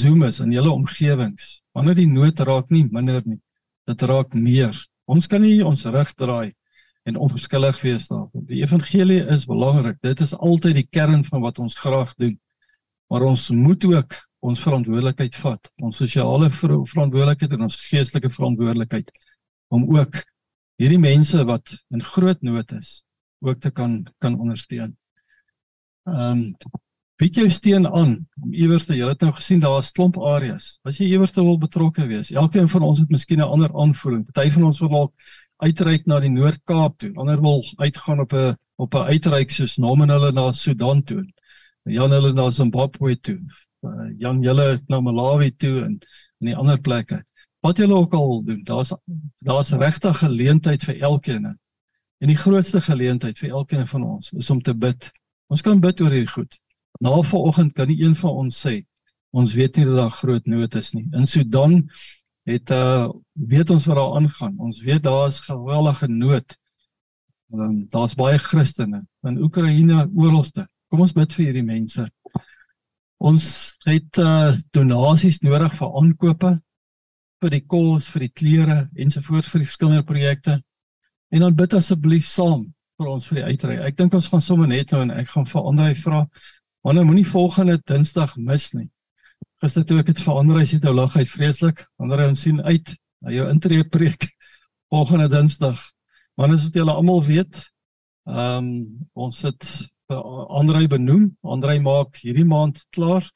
Zoom 0.00 0.22
is 0.28 0.38
in 0.44 0.52
julle 0.54 0.72
omgewings, 0.72 1.58
wanneer 1.76 1.98
die 1.98 2.08
nood 2.08 2.40
raak 2.46 2.72
nie 2.72 2.86
minder 2.92 3.20
nie, 3.26 3.40
dit 3.88 4.08
raak 4.08 4.36
meer. 4.36 4.76
Ons 5.10 5.26
kan 5.28 5.42
nie 5.42 5.58
ons 5.66 5.88
rug 5.88 6.12
draai 6.16 6.52
en 7.08 7.16
onverskillig 7.16 7.80
wees 7.80 8.08
daarvoor. 8.08 8.44
Die 8.46 8.62
evangelie 8.62 9.20
is 9.32 9.46
belangrik. 9.48 9.98
Dit 10.00 10.20
is 10.20 10.34
altyd 10.36 10.74
die 10.74 10.88
kern 10.90 11.24
van 11.24 11.40
wat 11.40 11.58
ons 11.58 11.78
graag 11.78 12.14
doen. 12.14 12.36
Maar 13.10 13.22
ons 13.22 13.50
moet 13.50 13.84
ook 13.84 14.18
ons 14.40 14.62
verantwoordelikheid 14.64 15.36
vat, 15.36 15.70
ons 15.84 15.96
sosiale 15.96 16.48
verantwoordelikheid 16.50 17.52
en 17.52 17.66
ons 17.66 17.80
geestelike 17.90 18.30
verantwoordelikheid 18.32 19.10
om 19.68 19.84
ook 19.96 20.22
hierdie 20.80 21.00
mense 21.00 21.44
wat 21.44 21.74
in 21.92 22.04
groot 22.14 22.40
nood 22.42 22.72
is 22.72 23.02
ook 23.44 23.60
te 23.60 23.70
kan 23.70 24.04
kan 24.18 24.38
ondersteun. 24.38 24.96
Ehm 26.08 26.38
um, 26.38 26.46
bied 27.20 27.36
jou 27.36 27.50
steun 27.52 27.84
aan 27.84 28.14
om 28.40 28.52
iewers 28.56 28.86
te 28.88 28.94
jy 28.96 29.08
het 29.10 29.20
nou 29.20 29.32
gesien 29.36 29.60
daar's 29.60 29.90
klomp 29.92 30.16
areas. 30.24 30.78
As 30.88 30.96
jy 30.96 31.10
iewers 31.12 31.34
wil 31.36 31.58
betrokke 31.60 32.06
wees, 32.08 32.30
elkeen 32.32 32.68
van 32.72 32.86
ons 32.86 33.02
het 33.02 33.10
miskien 33.12 33.42
'n 33.44 33.52
ander 33.56 33.70
aanvoeling. 33.76 34.24
Party 34.24 34.50
van 34.50 34.64
ons 34.64 34.80
wil 34.80 34.88
dalk 34.88 35.12
uitreik 35.60 36.06
na 36.06 36.20
die 36.20 36.32
Noord-Kaap 36.32 36.98
toe. 37.00 37.10
Ander 37.20 37.40
wil 37.40 37.64
uitgaan 37.78 38.20
op 38.20 38.32
'n 38.32 38.56
op 38.76 38.94
'n 38.94 39.08
uitreik 39.12 39.50
soos 39.50 39.76
naam 39.76 40.02
en 40.02 40.08
hulle 40.08 40.32
na 40.32 40.52
Sudan 40.52 41.02
toe. 41.02 41.24
Jan 41.84 42.10
hulle 42.10 42.32
na 42.32 42.50
Zimbabwe 42.50 43.20
toe. 43.20 43.40
Uh, 43.82 44.10
Jan 44.18 44.44
hulle 44.44 44.80
na 44.86 45.00
Malawi 45.00 45.50
toe 45.56 45.84
en 45.84 45.98
in 46.40 46.46
die 46.46 46.56
ander 46.56 46.80
plekke. 46.80 47.24
Wat 47.60 47.76
julle 47.76 47.94
ook 47.94 48.14
al 48.14 48.42
doen, 48.44 48.62
daar's 48.64 48.92
daar's 49.38 49.70
regtig 49.70 50.18
geleentheid 50.18 50.84
vir 50.84 51.00
elkeen. 51.00 51.58
En 52.18 52.28
die 52.28 52.36
grootste 52.36 52.80
geleentheid 52.80 53.38
vir 53.38 53.50
elkeen 53.50 53.86
van 53.86 54.02
ons 54.04 54.32
is 54.32 54.50
om 54.50 54.62
te 54.62 54.74
bid. 54.74 55.10
Ons 55.46 55.60
kan 55.60 55.80
bid 55.80 56.00
oor 56.00 56.10
hierdie 56.10 56.32
goed. 56.32 56.60
Na 57.00 57.22
vanoggend 57.22 57.72
kan 57.72 57.88
nie 57.88 58.02
een 58.02 58.14
van 58.14 58.30
ons 58.30 58.66
sê 58.66 58.80
ons 59.30 59.52
weet 59.54 59.76
nie 59.76 59.86
dat 59.86 59.96
daar 59.96 60.10
groot 60.10 60.46
nood 60.46 60.74
is 60.74 60.92
nie. 60.92 61.06
In 61.14 61.26
Sudan 61.26 61.84
het 62.50 62.70
uh 62.74 63.10
weet 63.32 63.70
ons 63.70 63.86
wat 63.86 63.96
daar 63.96 64.16
aangaan. 64.18 64.58
Ons 64.58 64.80
weet 64.84 65.02
daar 65.02 65.28
is 65.28 65.40
geweldige 65.40 66.08
nood. 66.08 66.56
Ehm 67.52 67.60
um, 67.60 67.76
daar's 67.88 68.14
baie 68.14 68.38
Christene 68.38 69.04
in 69.22 69.42
Oekraïne 69.42 70.08
oralste. 70.14 70.66
Kom 70.88 71.00
ons 71.00 71.14
bid 71.14 71.32
vir 71.34 71.44
hierdie 71.44 71.66
mense. 71.66 72.06
Ons 73.18 73.46
het 73.86 74.18
uh 74.18 74.56
donasies 74.76 75.40
nodig 75.46 75.74
vir 75.78 75.96
aankope 76.02 76.58
vir 77.40 77.54
die 77.56 77.64
kos, 77.64 78.08
vir 78.12 78.26
die 78.26 78.34
klere 78.36 78.78
ensovoorts 79.00 79.48
vir 79.48 79.62
die 79.62 79.68
verskillende 79.68 80.06
projekte. 80.06 80.60
En 81.32 81.44
dan 81.46 81.56
bid 81.56 81.74
asseblief 81.74 82.28
saam 82.28 82.66
vir 83.00 83.08
ons 83.08 83.26
vir 83.30 83.40
die 83.40 83.44
uitry. 83.48 83.76
Ek 83.86 83.96
dink 83.96 84.14
ons 84.14 84.28
gaan 84.28 84.44
sommer 84.44 84.68
net 84.68 84.92
nou 84.92 85.02
en 85.06 85.12
ek 85.14 85.30
gaan 85.32 85.46
vir 85.48 85.68
Andre 85.72 85.94
vra. 86.02 86.24
Wanneer 86.84 87.06
moenie 87.08 87.28
volgende 87.28 87.78
Dinsdag 87.86 88.36
mis 88.36 88.70
nie. 88.76 88.88
Gister 89.60 89.84
toe 89.84 89.98
ek 90.00 90.12
dit 90.12 90.22
verander, 90.24 90.58
hy 90.60 90.66
sê 90.68 90.78
nou 90.80 90.94
lag 90.96 91.14
hy 91.18 91.26
vreeslik. 91.28 91.84
Ander 92.00 92.22
ons 92.28 92.42
sien 92.46 92.60
uit 92.64 92.94
na 93.20 93.34
jou 93.34 93.48
intree 93.52 93.84
preek 93.84 94.28
volgende 94.92 95.28
Dinsdag. 95.28 95.80
Want 96.40 96.56
as 96.56 96.68
dit 96.68 96.80
julle 96.80 96.96
almal 96.96 97.22
weet, 97.26 97.64
ehm 98.30 98.64
um, 98.64 98.70
ons 99.14 99.40
sit 99.44 99.68
Andrei 100.10 100.88
benoem. 100.90 101.30
Andrei 101.42 101.78
maak 101.80 102.18
hierdie 102.24 102.46
maand 102.48 102.80
klaar 102.94 103.26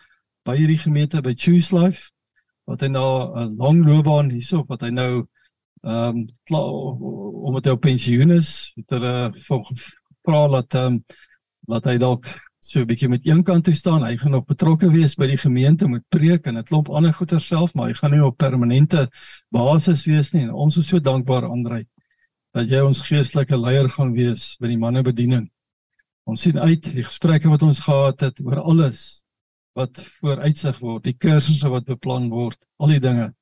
by 0.44 0.57
hierdie 0.59 0.80
gemeente 0.80 1.22
by 1.22 1.34
Choose 1.36 1.74
Life 1.76 2.11
wat 2.68 2.80
hy 2.80 2.88
nou 2.88 3.36
'n 3.36 3.57
lang 3.61 3.84
loopbaan 3.84 4.30
hierso 4.32 4.64
wat 4.68 4.82
hy 4.82 4.90
nou 4.90 5.26
ehm 5.84 6.16
um, 6.16 6.26
klaar 6.48 6.72
omdat 7.44 7.66
hy 7.66 7.72
op 7.76 7.84
pensioen 7.84 8.30
is, 8.32 8.72
het 8.76 8.88
hulle 8.96 9.32
vra 10.24 10.48
dat 10.57 10.74
ehm 10.74 10.96
um, 10.96 11.05
dat 11.68 11.84
hy 11.84 11.96
dalk 11.98 12.28
so 12.64 12.80
'n 12.80 12.86
bietjie 12.88 13.08
met 13.08 13.26
een 13.26 13.42
kant 13.44 13.64
toe 13.64 13.74
staan. 13.74 14.02
Hy 14.02 14.16
gaan 14.16 14.30
nog 14.30 14.46
betrokke 14.46 14.90
wees 14.90 15.14
by 15.14 15.26
die 15.26 15.36
gemeente 15.36 15.88
met 15.88 16.02
preek 16.08 16.46
en 16.46 16.56
'n 16.58 16.64
klomp 16.64 16.88
ander 16.88 17.12
goeie 17.12 17.40
self, 17.40 17.74
maar 17.74 17.88
hy 17.88 17.94
gaan 17.94 18.10
nie 18.10 18.24
op 18.24 18.36
permanente 18.36 19.08
basis 19.50 20.04
wees 20.06 20.32
nie. 20.32 20.42
En 20.42 20.52
ons 20.52 20.76
is 20.76 20.86
so 20.86 20.98
dankbaar 21.00 21.44
Andrej 21.44 21.86
dat 22.54 22.68
jy 22.68 22.80
ons 22.80 23.02
geestelike 23.02 23.56
leier 23.56 23.88
gaan 23.90 24.12
wees 24.14 24.56
by 24.60 24.68
die 24.68 24.78
manne 24.78 25.02
bediening. 25.02 25.50
Ons 26.24 26.40
sien 26.40 26.58
uit 26.58 26.82
die 26.94 27.04
gesprekke 27.04 27.48
wat 27.48 27.62
ons 27.62 27.80
gehad 27.80 28.20
het 28.20 28.40
oor 28.40 28.60
alles 28.62 29.24
wat 29.74 30.04
vooruitsig 30.20 30.78
word, 30.80 31.04
die 31.04 31.16
kursusse 31.18 31.68
wat 31.68 31.84
beplan 31.84 32.30
word, 32.30 32.58
al 32.78 32.88
die 32.88 33.00
dinge. 33.00 33.32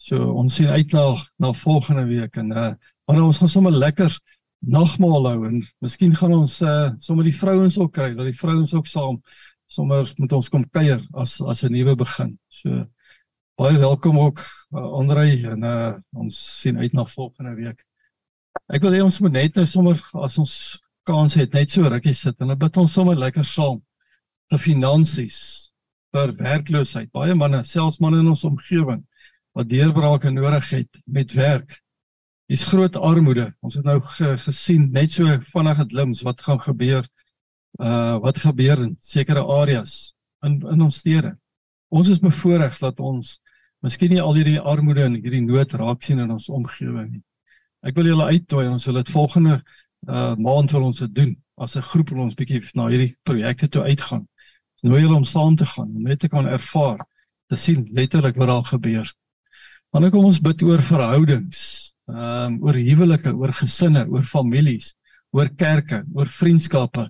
So 0.00 0.32
ons 0.32 0.54
sien 0.54 0.68
uit 0.68 0.92
na 0.92 1.14
na 1.38 1.52
volgende 1.52 2.06
week 2.08 2.36
en 2.36 2.50
uh 2.52 2.72
wanneer 3.06 3.24
ons 3.24 3.38
gaan 3.38 3.48
sommer 3.52 3.72
lekker 3.72 4.18
nagmaal 4.66 5.26
hou 5.28 5.46
en 5.48 5.62
miskien 5.84 6.14
gaan 6.16 6.34
ons 6.36 6.60
uh 6.62 6.92
sommer 7.02 7.26
die 7.26 7.36
vrouens 7.36 7.78
ook 7.78 7.92
kry 7.92 8.12
dat 8.14 8.28
die 8.28 8.38
vrouens 8.38 8.74
ook 8.74 8.86
saam 8.88 9.20
sommer 9.68 10.10
met 10.18 10.32
ons 10.32 10.48
kom 10.52 10.64
kuier 10.70 11.02
as 11.12 11.40
as 11.42 11.64
'n 11.64 11.72
nuwe 11.72 11.96
begin. 11.96 12.38
So 12.48 12.86
baie 13.56 13.78
welkom 13.78 14.18
ook 14.18 14.40
uh, 14.40 14.82
Andrei 15.00 15.44
en 15.44 15.62
uh 15.62 15.94
ons 16.12 16.60
sien 16.60 16.78
uit 16.78 16.92
na 16.92 17.04
volgende 17.04 17.54
week. 17.54 17.84
Ek 18.68 18.82
wil 18.82 18.92
hê 18.92 19.02
ons 19.02 19.20
moet 19.20 19.32
net 19.32 19.56
nou 19.56 19.66
sommer 19.66 20.00
as 20.14 20.38
ons 20.38 20.80
kans 21.04 21.34
het 21.34 21.52
net 21.52 21.70
so 21.70 21.88
rukkie 21.88 22.14
sit 22.14 22.40
en 22.40 22.48
dan 22.48 22.58
bid 22.58 22.76
ons 22.76 22.92
sommer 22.92 23.16
lekker 23.16 23.44
saam 23.44 23.82
vir 24.50 24.58
finansies, 24.58 25.38
vir 26.12 26.32
werkloosheid. 26.32 27.10
Baie 27.12 27.34
manne, 27.34 27.64
selfs 27.64 28.00
manne 28.00 28.20
in 28.20 28.28
ons 28.28 28.44
omgewing 28.44 29.04
wat 29.54 29.68
deurbrake 29.68 30.30
nodig 30.30 30.70
het 30.70 31.02
met 31.06 31.32
werk 31.32 31.83
Dis 32.46 32.64
groot 32.68 32.96
armoede. 32.96 33.46
Ons 33.64 33.78
het 33.78 33.86
nou 33.88 34.00
gesien 34.04 34.90
net 34.92 35.14
so 35.16 35.38
vinnige 35.52 35.86
glims 35.88 36.22
wat 36.26 36.42
gaan 36.44 36.60
gebeur 36.60 37.06
uh 37.82 38.18
wat 38.22 38.38
gebeur 38.38 38.78
in 38.78 38.96
sekere 39.00 39.42
areas 39.42 40.14
in 40.44 40.60
in 40.60 40.82
ons 40.84 40.98
stede. 41.00 41.32
Ons 41.88 42.08
is 42.08 42.20
bevoorreg 42.20 42.76
dat 42.78 43.00
ons 43.00 43.38
miskien 43.80 44.12
nie 44.12 44.20
al 44.22 44.36
hierdie 44.36 44.60
armoede 44.60 45.06
en 45.08 45.16
hierdie 45.16 45.42
nood 45.42 45.72
raak 45.72 46.02
sien 46.02 46.20
in 46.20 46.30
ons 46.30 46.48
omgewing 46.48 47.10
nie. 47.10 47.22
Ek 47.82 47.96
wil 47.96 48.06
julle 48.12 48.28
uitnooi 48.28 48.68
ons 48.68 48.86
wil 48.86 49.00
dit 49.00 49.14
volgende 49.16 49.56
uh 50.08 50.34
maand 50.36 50.76
wil 50.76 50.86
ons 50.90 51.00
dit 51.00 51.14
doen 51.14 51.32
as 51.56 51.76
'n 51.76 51.88
groep 51.90 52.10
wil 52.10 52.24
ons 52.28 52.34
bietjie 52.34 52.62
na 52.74 52.88
hierdie 52.92 53.16
projekte 53.22 53.68
toe 53.68 53.82
uitgaan. 53.82 54.28
Nooi 54.82 55.00
julle 55.00 55.16
om 55.16 55.24
saam 55.24 55.56
te 55.56 55.66
gaan 55.66 55.88
om 55.88 56.02
net 56.02 56.20
te 56.20 56.28
kan 56.28 56.46
ervaar 56.46 57.00
te 57.48 57.56
sien 57.56 57.88
letterlik 57.92 58.36
wat 58.36 58.48
daar 58.48 58.64
gebeur. 58.64 59.14
Wanneer 59.90 60.10
kom 60.10 60.24
ons 60.24 60.40
bid 60.40 60.62
oor 60.62 60.82
verhoudings, 60.82 61.93
ehm 62.08 62.46
um, 62.46 62.56
oor 62.62 62.76
huwelike, 62.76 63.32
oor 63.32 63.52
gesinne, 63.52 64.04
oor 64.12 64.24
families, 64.28 64.92
oor 65.32 65.48
kerke, 65.56 66.02
oor 66.12 66.28
vriendskappe. 66.28 67.08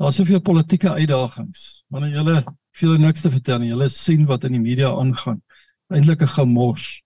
Daar's 0.00 0.16
soveel 0.20 0.40
politieke 0.40 0.90
uitdagings. 0.92 1.84
Wanneer 1.88 2.18
jy 2.20 2.42
veel 2.80 2.98
niks 2.98 3.24
te 3.24 3.30
vertel 3.30 3.60
en 3.60 3.70
jy 3.70 3.88
sien 3.88 4.26
wat 4.28 4.44
in 4.44 4.52
die 4.56 4.62
media 4.62 4.90
aangaan, 4.92 5.40
eintlik 5.88 6.22
'n 6.22 6.34
gemors. 6.36 7.02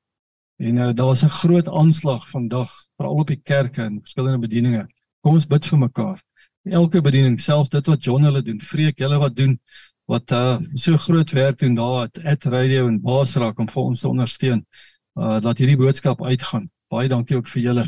En 0.58 0.76
uh, 0.76 0.92
daar's 0.94 1.24
'n 1.24 1.28
groot 1.40 1.68
aanslag 1.68 2.28
vandag, 2.30 2.70
veral 2.96 3.18
op 3.22 3.26
die 3.26 3.40
kerke 3.42 3.82
en 3.82 4.00
verskillende 4.00 4.38
bedieninge. 4.38 4.86
Kom 5.20 5.34
ons 5.34 5.46
bid 5.46 5.66
vir 5.66 5.78
mekaar. 5.78 6.22
Elke 6.64 7.00
bediening, 7.00 7.40
selfs 7.40 7.68
dit 7.68 7.86
wat 7.86 8.04
John 8.04 8.24
hulle 8.24 8.42
doen, 8.42 8.60
vreek 8.60 8.98
hulle 8.98 9.18
wat 9.18 9.36
doen 9.36 9.58
wat 10.06 10.32
uh, 10.32 10.58
so 10.74 10.96
groot 10.96 11.30
werk 11.30 11.58
doen 11.58 11.74
daar 11.74 12.08
at 12.24 12.44
radio 12.44 12.88
en 12.88 13.00
Basraak 13.00 13.58
om 13.58 13.68
vir 13.68 13.82
ons 13.82 14.00
te 14.00 14.08
ondersteun. 14.08 14.66
Uh 15.14 15.40
dat 15.40 15.58
hierdie 15.58 15.76
boodskap 15.76 16.22
uitgaan. 16.22 16.68
Baie 16.92 17.08
dankie 17.08 17.36
ook 17.36 17.48
vir 17.48 17.62
julle. 17.62 17.84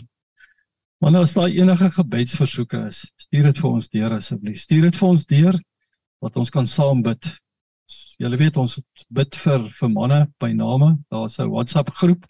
Wanneer 1.02 1.26
as 1.26 1.34
daar 1.36 1.52
enige 1.52 1.90
gebedsversoeke 1.92 2.86
is, 2.88 3.02
stuur 3.20 3.50
dit 3.50 3.58
vir 3.58 3.70
ons 3.70 3.88
deur 3.92 4.14
asseblief. 4.16 4.60
Stuur 4.62 4.86
dit 4.88 4.96
vir 4.96 5.08
ons 5.08 5.26
deur 5.26 5.58
dat 6.24 6.36
ons 6.40 6.50
kan 6.50 6.66
saam 6.66 7.02
bid. 7.04 7.28
Julle 8.18 8.38
weet 8.40 8.56
ons 8.56 8.78
bid 9.12 9.36
vir 9.36 9.68
vir 9.78 9.92
manne 9.92 10.22
by 10.40 10.52
name. 10.56 10.96
Daar's 11.12 11.38
'n 11.38 11.50
WhatsApp 11.52 11.90
groep. 11.90 12.24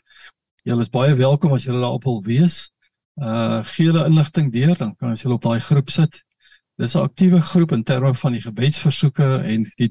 Julle 0.64 0.82
is 0.82 0.90
baie 0.90 1.14
welkom 1.14 1.52
as 1.52 1.64
julle 1.64 1.80
daarop 1.80 2.04
wil 2.04 2.22
wees. 2.22 2.70
Uh 3.16 3.62
gee 3.62 3.86
hulle 3.86 4.06
inligting 4.06 4.52
deur, 4.52 4.76
dan 4.76 4.96
kan 4.96 5.10
ons 5.10 5.22
julle 5.22 5.34
op 5.34 5.42
daai 5.42 5.60
groep 5.60 5.90
sit. 5.90 6.22
Dis 6.76 6.94
'n 6.94 7.06
aktiewe 7.08 7.40
groep 7.40 7.72
in 7.72 7.84
terme 7.84 8.14
van 8.14 8.32
die 8.32 8.42
gebedsversoeke 8.42 9.42
en 9.44 9.62
die 9.76 9.88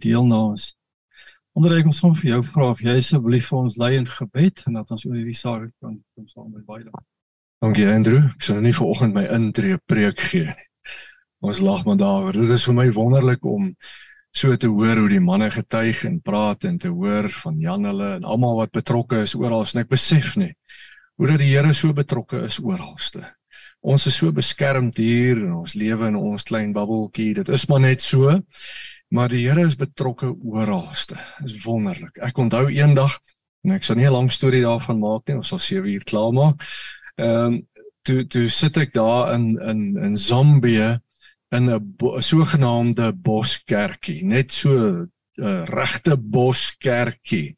deelnames. 1.55 1.57
Onderreik 1.57 1.85
ons 1.85 1.97
sommer 1.97 2.19
vir 2.19 2.31
jou 2.31 2.43
vra 2.43 2.69
of 2.71 2.79
jy 2.81 2.95
asseblief 2.99 3.49
vir 3.49 3.57
ons 3.57 3.77
lei 3.77 3.95
in 3.95 4.07
gebed 4.07 4.63
en 4.67 4.73
dat 4.73 4.91
ons 4.91 5.05
oor 5.05 5.15
hierdie 5.15 5.35
saak 5.35 5.71
kan 5.81 6.03
kom 6.15 6.27
saam 6.27 6.51
met 6.51 6.65
baie 6.65 6.83
dankie. 7.61 7.87
Andrew. 7.87 8.23
Ek 8.35 8.49
nou 8.49 8.61
nie 8.61 8.73
vanoggend 8.73 9.13
my 9.15 9.25
intree 9.31 9.77
preek 9.87 10.19
gee 10.19 10.45
nie. 10.45 10.67
Ons 11.41 11.61
lag 11.61 11.85
maar 11.85 11.97
daaroor. 11.97 12.33
Dit 12.33 12.49
is 12.49 12.65
vir 12.65 12.75
my 12.75 12.91
wonderlik 12.91 13.45
om 13.45 13.75
so 14.35 14.55
te 14.57 14.67
hoor 14.67 14.97
hoe 14.97 15.09
die 15.09 15.21
manne 15.23 15.49
getuig 15.51 16.03
en 16.05 16.19
praat 16.21 16.65
en 16.65 16.77
te 16.77 16.89
hoor 16.89 17.29
van 17.29 17.59
Jan 17.59 17.85
hulle 17.85 18.15
en 18.17 18.23
almal 18.27 18.57
wat 18.57 18.71
betrokke 18.75 19.21
is 19.23 19.35
oral 19.35 19.63
en 19.63 19.81
ek 19.85 19.89
besef 19.89 20.35
nie 20.35 20.53
hoe 21.15 21.29
dat 21.29 21.39
die 21.39 21.53
Here 21.53 21.71
so 21.73 21.93
betrokke 21.95 22.41
is 22.43 22.59
oralste. 22.59 23.23
Ons 23.79 24.07
is 24.09 24.17
so 24.17 24.33
beskermd 24.35 24.97
hier 24.99 25.37
in 25.37 25.53
ons 25.55 25.77
lewe 25.79 26.09
in 26.09 26.17
ons 26.19 26.43
klein 26.43 26.73
bubbeltjie. 26.75 27.35
Dit 27.37 27.49
is 27.49 27.67
maar 27.69 27.79
net 27.79 28.01
so. 28.01 28.33
Maar 29.13 29.29
die 29.29 29.47
Here 29.47 29.65
is 29.65 29.75
betrokke 29.75 30.35
oralste. 30.43 31.17
Is 31.45 31.57
wonderlik. 31.63 32.17
Ek 32.17 32.37
onthou 32.37 32.67
eendag 32.69 33.19
en 33.65 33.71
ek 33.71 33.83
sal 33.83 33.95
nie 33.95 34.07
'n 34.07 34.13
lang 34.13 34.31
storie 34.31 34.61
daarvan 34.61 34.99
maak 34.99 35.27
nie. 35.27 35.37
Ons 35.37 35.47
sal 35.47 35.59
7 35.59 35.89
uur 35.89 36.03
klaar 36.03 36.33
maak. 36.33 36.63
Ehm 37.17 37.53
um, 37.53 37.67
toe 38.05 38.25
toe 38.27 38.47
sit 38.49 38.77
ek 38.77 38.93
daar 38.93 39.33
in 39.33 39.57
in 39.61 39.97
in 39.97 40.17
Zambië 40.17 40.99
in 41.51 41.69
'n 41.69 42.21
sogenaamde 42.21 43.13
boskerkie, 43.13 44.23
net 44.23 44.51
so 44.51 45.07
uh, 45.37 45.63
regte 45.65 46.15
boskerkie. 46.17 47.55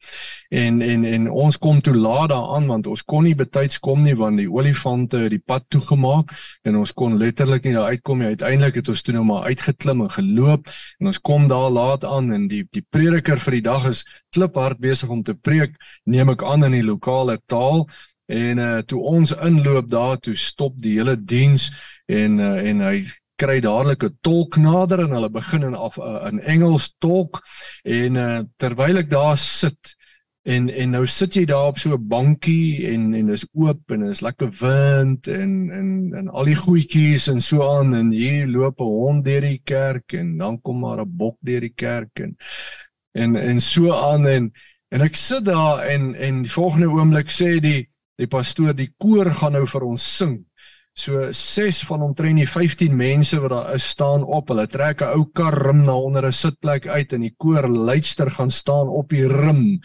En 0.48 0.80
en 0.82 1.04
en 1.04 1.28
ons 1.30 1.58
kom 1.58 1.80
toe 1.80 1.94
laat 1.96 2.30
daaraan 2.32 2.66
want 2.66 2.86
ons 2.86 3.04
kon 3.04 3.24
nie 3.24 3.36
betyds 3.38 3.78
kom 3.78 4.02
nie 4.02 4.16
want 4.16 4.40
die 4.40 4.48
olifante 4.50 5.20
het 5.24 5.34
die 5.34 5.42
pad 5.44 5.66
toegemaak 5.68 6.34
en 6.64 6.76
ons 6.80 6.92
kon 6.92 7.18
letterlik 7.18 7.64
nie 7.64 7.74
daar 7.76 7.94
uitkom 7.94 8.22
nie. 8.22 8.32
Uiteindelik 8.34 8.80
het 8.80 8.88
ons 8.88 9.02
toe 9.02 9.14
nou 9.14 9.24
maar 9.28 9.48
uitgeklim 9.50 10.04
en 10.06 10.12
geloop 10.16 10.68
en 10.98 11.12
ons 11.12 11.20
kom 11.20 11.48
daar 11.48 11.70
laat 11.70 12.04
aan 12.04 12.32
en 12.32 12.48
die 12.48 12.64
die 12.72 12.84
prediker 12.90 13.38
vir 13.38 13.58
die 13.58 13.66
dag 13.70 13.88
is 13.88 14.04
kliphard 14.34 14.78
besig 14.78 15.08
om 15.08 15.22
te 15.22 15.34
preek, 15.34 15.76
neem 16.04 16.30
ek 16.34 16.44
aan 16.44 16.64
in 16.68 16.78
die 16.78 16.86
lokale 16.86 17.38
taal. 17.46 17.86
En 18.28 18.58
uh 18.60 18.80
toe 18.84 19.00
ons 19.00 19.32
inloop 19.32 19.88
daar 19.88 20.18
toe 20.20 20.34
stop 20.36 20.76
die 20.82 20.98
hele 20.98 21.16
diens 21.16 21.70
en 22.06 22.38
uh, 22.38 22.58
en 22.68 22.84
hy 22.84 23.06
kry 23.38 23.60
dadelik 23.62 24.02
'n 24.04 24.18
tolk 24.22 24.56
nader 24.56 25.04
en 25.04 25.14
hulle 25.16 25.30
begin 25.30 25.62
in 25.62 25.74
af 25.74 25.98
uh, 25.98 26.26
in 26.30 26.40
Engels 26.40 26.94
tolk. 26.98 27.42
En 27.84 28.16
uh, 28.16 28.40
terwyl 28.56 28.98
ek 28.98 29.10
daar 29.10 29.38
sit 29.38 29.98
en 30.48 30.68
en 30.70 30.94
nou 30.94 31.04
sit 31.06 31.34
jy 31.36 31.44
daar 31.48 31.68
op 31.68 31.78
so 31.78 31.92
'n 31.94 32.08
bankie 32.08 32.86
en 32.92 33.14
en 33.14 33.26
dis 33.26 33.46
oop 33.52 33.90
en 33.90 34.02
is 34.02 34.20
lekker 34.20 34.50
wind 34.60 35.28
en 35.28 35.70
en 35.70 35.88
en 36.14 36.28
al 36.28 36.44
die 36.44 36.56
goetjies 36.56 37.28
en 37.28 37.40
so 37.40 37.68
aan 37.68 37.94
en 37.94 38.10
hier 38.10 38.46
loop 38.46 38.80
'n 38.80 38.84
hond 38.84 39.24
deur 39.24 39.40
die 39.40 39.60
kerk 39.64 40.12
en 40.12 40.38
dan 40.38 40.60
kom 40.60 40.80
maar 40.80 41.00
'n 41.00 41.16
bok 41.16 41.36
deur 41.40 41.60
die 41.60 41.74
kerk 41.74 42.20
en 42.20 42.36
en 43.12 43.36
en 43.36 43.60
so 43.60 43.92
aan 43.92 44.26
en 44.26 44.52
en 44.88 45.00
ek 45.00 45.16
sit 45.16 45.44
daar 45.44 45.84
en 45.84 46.14
en 46.14 46.42
die 46.42 46.50
volgende 46.50 46.88
oomblik 46.88 47.30
sê 47.30 47.60
die 47.60 47.88
die 48.16 48.26
pastoor 48.26 48.74
die 48.74 48.94
koor 48.96 49.30
gaan 49.30 49.52
nou 49.52 49.66
vir 49.66 49.82
ons 49.84 50.16
sing 50.16 50.44
So 50.98 51.28
6 51.30 51.84
van 51.86 52.02
omtrent 52.02 52.40
die 52.40 52.48
15 52.50 52.94
mense 52.98 53.38
wat 53.38 53.52
daar 53.52 53.74
is 53.76 53.86
staan 53.86 54.24
op. 54.26 54.48
Hulle 54.50 54.66
trek 54.66 55.02
'n 55.02 55.14
ou 55.14 55.28
kar 55.30 55.54
rim 55.54 55.84
na 55.86 55.94
onder 55.94 56.26
'n 56.26 56.32
sitplek 56.32 56.88
uit 56.88 57.12
en 57.12 57.20
die 57.20 57.34
koor 57.38 57.68
luister 57.68 58.30
gaan 58.30 58.50
staan 58.50 58.88
op 58.88 59.08
die 59.08 59.28
rim 59.28 59.80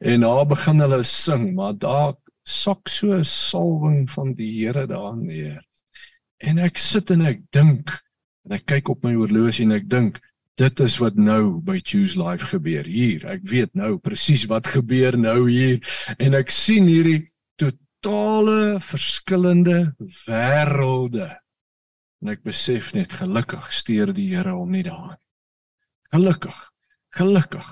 en 0.00 0.20
daar 0.20 0.46
begin 0.46 0.80
hulle 0.80 1.02
sing, 1.02 1.54
maar 1.54 1.76
daar 1.78 2.14
sak 2.44 2.88
so 2.88 3.12
'n 3.12 3.24
salwing 3.24 4.10
van 4.10 4.34
die 4.34 4.64
Here 4.64 4.86
daar 4.86 5.16
neer. 5.16 5.60
En 6.38 6.58
ek 6.58 6.78
sit 6.78 7.10
en 7.10 7.20
ek 7.20 7.40
dink 7.50 8.00
en 8.44 8.52
ek 8.52 8.64
kyk 8.66 8.88
op 8.88 9.04
my 9.04 9.14
horlosie 9.14 9.64
en 9.64 9.72
ek 9.72 9.88
dink 9.88 10.20
dit 10.56 10.80
is 10.80 10.98
wat 10.98 11.16
nou 11.16 11.60
by 11.60 11.78
Choose 11.82 12.16
Life 12.16 12.44
gebeur 12.44 12.84
hier. 12.84 13.26
Ek 13.26 13.40
weet 13.42 13.74
nou 13.74 13.98
presies 13.98 14.46
wat 14.46 14.66
gebeur 14.66 15.18
nou 15.18 15.50
hier 15.50 15.80
en 16.18 16.34
ek 16.34 16.50
sien 16.50 16.86
hierdie 16.86 17.28
totale 18.04 18.80
verskillende 18.80 19.94
wêrelde. 20.26 21.30
En 22.20 22.32
ek 22.34 22.42
besef 22.44 22.92
net 22.96 23.14
gelukkig 23.16 23.70
steur 23.72 24.12
die 24.12 24.26
Here 24.34 24.52
hom 24.52 24.74
nie 24.76 24.84
daarin. 24.84 25.20
Gelukkig. 26.12 26.58
Gelukkig 27.16 27.70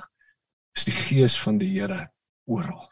is 0.77 0.87
die 0.89 0.97
gees 0.97 1.37
van 1.41 1.59
die 1.61 1.69
Here 1.75 2.07
oral 2.49 2.89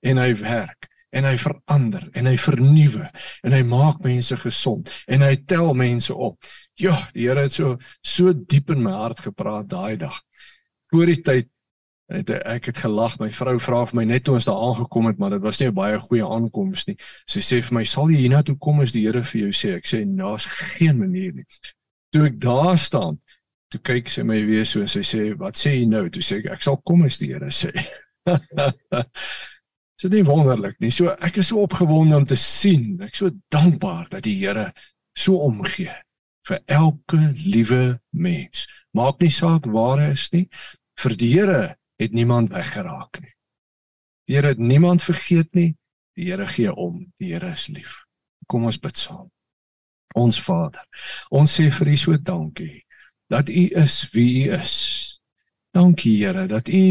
en 0.00 0.20
hy 0.20 0.32
werk 0.40 0.88
en 1.12 1.26
hy 1.28 1.34
verander 1.40 2.06
en 2.16 2.28
hy 2.28 2.36
vernuwe 2.40 3.08
en 3.44 3.56
hy 3.56 3.60
maak 3.68 4.00
mense 4.04 4.36
gesond 4.40 4.88
en 5.08 5.24
hy 5.26 5.34
tel 5.44 5.74
mense 5.76 6.14
op. 6.14 6.40
Ja, 6.80 6.96
die 7.12 7.28
Here 7.28 7.44
het 7.44 7.56
so 7.56 7.76
so 8.00 8.32
diep 8.32 8.72
in 8.72 8.80
my 8.86 8.96
hart 8.96 9.26
gepraat 9.28 9.68
daai 9.68 10.00
dag. 10.00 10.22
Voor 10.88 11.12
die 11.12 11.20
tyd 11.20 11.52
het 12.08 12.30
ek 12.30 12.70
het 12.70 12.78
gelag. 12.82 13.18
My 13.20 13.28
vrou 13.32 13.58
vra 13.60 13.84
vir 13.86 13.96
my 14.00 14.04
net 14.08 14.24
toe 14.24 14.34
ons 14.38 14.48
daar 14.48 14.60
aangekom 14.68 15.06
het 15.10 15.18
maar 15.20 15.30
dit 15.36 15.42
was 15.44 15.60
nie 15.60 15.68
'n 15.68 15.74
baie 15.74 15.98
goeie 16.00 16.24
aankoms 16.24 16.86
nie. 16.86 16.96
Sy 17.26 17.40
sê 17.40 17.62
vir 17.62 17.74
my 17.74 17.84
sal 17.84 18.10
jy 18.10 18.20
hiernatoe 18.24 18.58
kom 18.58 18.80
as 18.80 18.92
die 18.92 19.04
Here 19.06 19.22
vir 19.22 19.40
jou 19.40 19.52
sê? 19.52 19.76
Ek 19.76 19.86
sê 19.86 20.04
daar's 20.16 20.46
geen 20.46 20.98
manier 20.98 21.32
nie. 21.32 21.44
Toe 22.12 22.26
ek 22.26 22.40
daar 22.40 22.78
staan 22.78 23.20
toe 23.70 23.80
kyk 23.80 24.08
sy 24.08 24.22
my 24.22 24.40
weer 24.46 24.64
so 24.64 24.80
en 24.80 24.88
sy 24.88 25.00
sê 25.00 25.36
wat 25.38 25.56
sê 25.56 25.74
jy 25.76 25.86
nou? 25.86 26.08
Toe 26.08 26.22
sê 26.22 26.38
ek 26.38 26.46
ek 26.52 26.62
sal 26.62 26.80
kom 26.86 27.04
as 27.04 27.18
die 27.18 27.32
Here 27.32 27.50
sê. 27.50 27.72
Dit 29.98 30.26
wonderlik 30.26 30.78
nie? 30.80 30.90
So 30.90 31.10
ek 31.20 31.38
is 31.38 31.48
so 31.48 31.64
opgewonde 31.66 32.16
om 32.16 32.24
te 32.24 32.36
sien. 32.36 33.00
Ek 33.02 33.16
so 33.18 33.30
dankbaar 33.50 34.08
dat 34.10 34.22
die 34.24 34.38
Here 34.38 34.72
so 35.18 35.36
omgee 35.36 35.92
vir 36.48 36.60
elke 36.66 37.18
liewe 37.34 37.98
mens. 38.10 38.66
Maak 38.96 39.20
nie 39.20 39.32
saak 39.32 39.66
waar 39.66 40.00
hy 40.00 40.12
is 40.14 40.28
nie. 40.32 40.46
Vir 40.98 41.16
die 41.18 41.32
Here 41.34 41.77
het 41.98 42.14
niemand 42.14 42.52
weggeraak 42.54 43.20
nie. 43.20 43.34
Die 44.28 44.36
Here 44.36 44.52
het 44.52 44.58
niemand 44.58 45.02
vergeet 45.02 45.54
nie. 45.54 45.72
Die 46.14 46.28
Here 46.30 46.46
gee 46.46 46.74
om. 46.74 47.06
Die 47.18 47.32
Here 47.32 47.50
is 47.50 47.66
lief. 47.72 48.04
Kom 48.46 48.64
ons 48.68 48.78
bid 48.78 48.96
saam. 48.96 49.28
Ons 50.16 50.38
Vader, 50.40 50.84
ons 51.30 51.52
sê 51.52 51.68
vir 51.70 51.90
U 51.92 51.96
so 52.00 52.16
dankie 52.16 52.84
dat 53.28 53.50
U 53.52 53.64
is 53.76 54.00
wie 54.14 54.48
U 54.48 54.54
is. 54.56 54.74
Dankie 55.76 56.16
Here 56.22 56.46
dat 56.48 56.70
U 56.72 56.84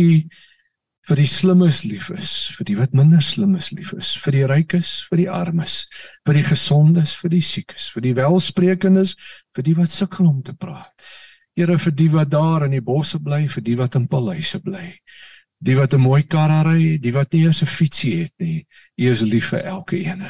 vir 1.08 1.22
die 1.22 1.30
slimmes 1.32 1.82
lief 1.88 2.10
is, 2.12 2.32
vir 2.58 2.68
die 2.68 2.76
wat 2.78 2.95
minder 2.97 3.24
slimmes 3.24 3.72
lief 3.72 3.93
is, 3.95 4.12
vir 4.20 4.36
die 4.36 4.47
rykes, 4.51 4.89
vir 5.08 5.22
die 5.22 5.30
armes, 5.32 5.78
vir 6.28 6.36
die 6.36 6.43
gesondes, 6.49 7.14
vir 7.16 7.32
die 7.32 7.43
siekes, 7.47 7.88
vir 7.95 8.03
die 8.10 8.16
welsprekendes, 8.18 9.16
vir 9.55 9.68
die 9.70 9.76
wat 9.78 9.93
sukkel 9.93 10.28
om 10.28 10.41
te 10.43 10.53
praat. 10.53 10.91
Here 11.58 11.78
vir 11.82 11.93
die 11.97 12.10
wat 12.14 12.30
daar 12.30 12.68
in 12.68 12.76
die 12.76 12.86
bosse 12.86 13.18
bly, 13.20 13.47
vir 13.49 13.64
die 13.66 13.76
wat 13.80 13.95
in 13.97 14.08
paleise 14.08 14.60
bly. 14.62 14.99
Die 15.58 15.76
wat 15.76 15.93
'n 15.93 16.01
mooi 16.01 16.22
kar 16.24 16.51
ry, 16.66 16.97
die 17.01 17.12
wat 17.12 17.34
nie 17.34 17.45
eens 17.45 17.64
'n 17.64 17.66
fietsie 17.66 18.24
het 18.24 18.34
nie. 18.38 18.68
U 18.97 19.10
is 19.12 19.22
lief 19.22 19.49
vir 19.49 19.64
elke 19.64 19.97
een. 19.97 20.22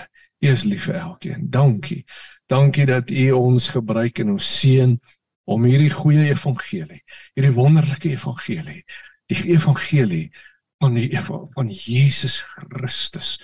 U 0.41 0.47
is 0.47 0.63
lief 0.63 0.85
vir 0.85 0.95
elkeen. 0.95 1.49
Dankie. 1.49 2.05
Dankie 2.47 2.85
dat 2.85 3.11
U 3.11 3.31
ons 3.31 3.67
gebruik 3.67 4.19
en 4.19 4.31
ons 4.31 4.59
seën 4.59 4.99
om 5.47 5.63
hierdie 5.63 5.91
goeie 5.91 6.29
evangelie, 6.29 7.03
hierdie 7.35 7.55
wonderlike 7.55 8.09
evangelie, 8.09 8.83
die 9.27 9.43
evangelie 9.55 10.31
van 10.79 10.93
die 10.93 11.09
van 11.55 11.69
Jesus 11.71 12.41
Christus 12.55 13.37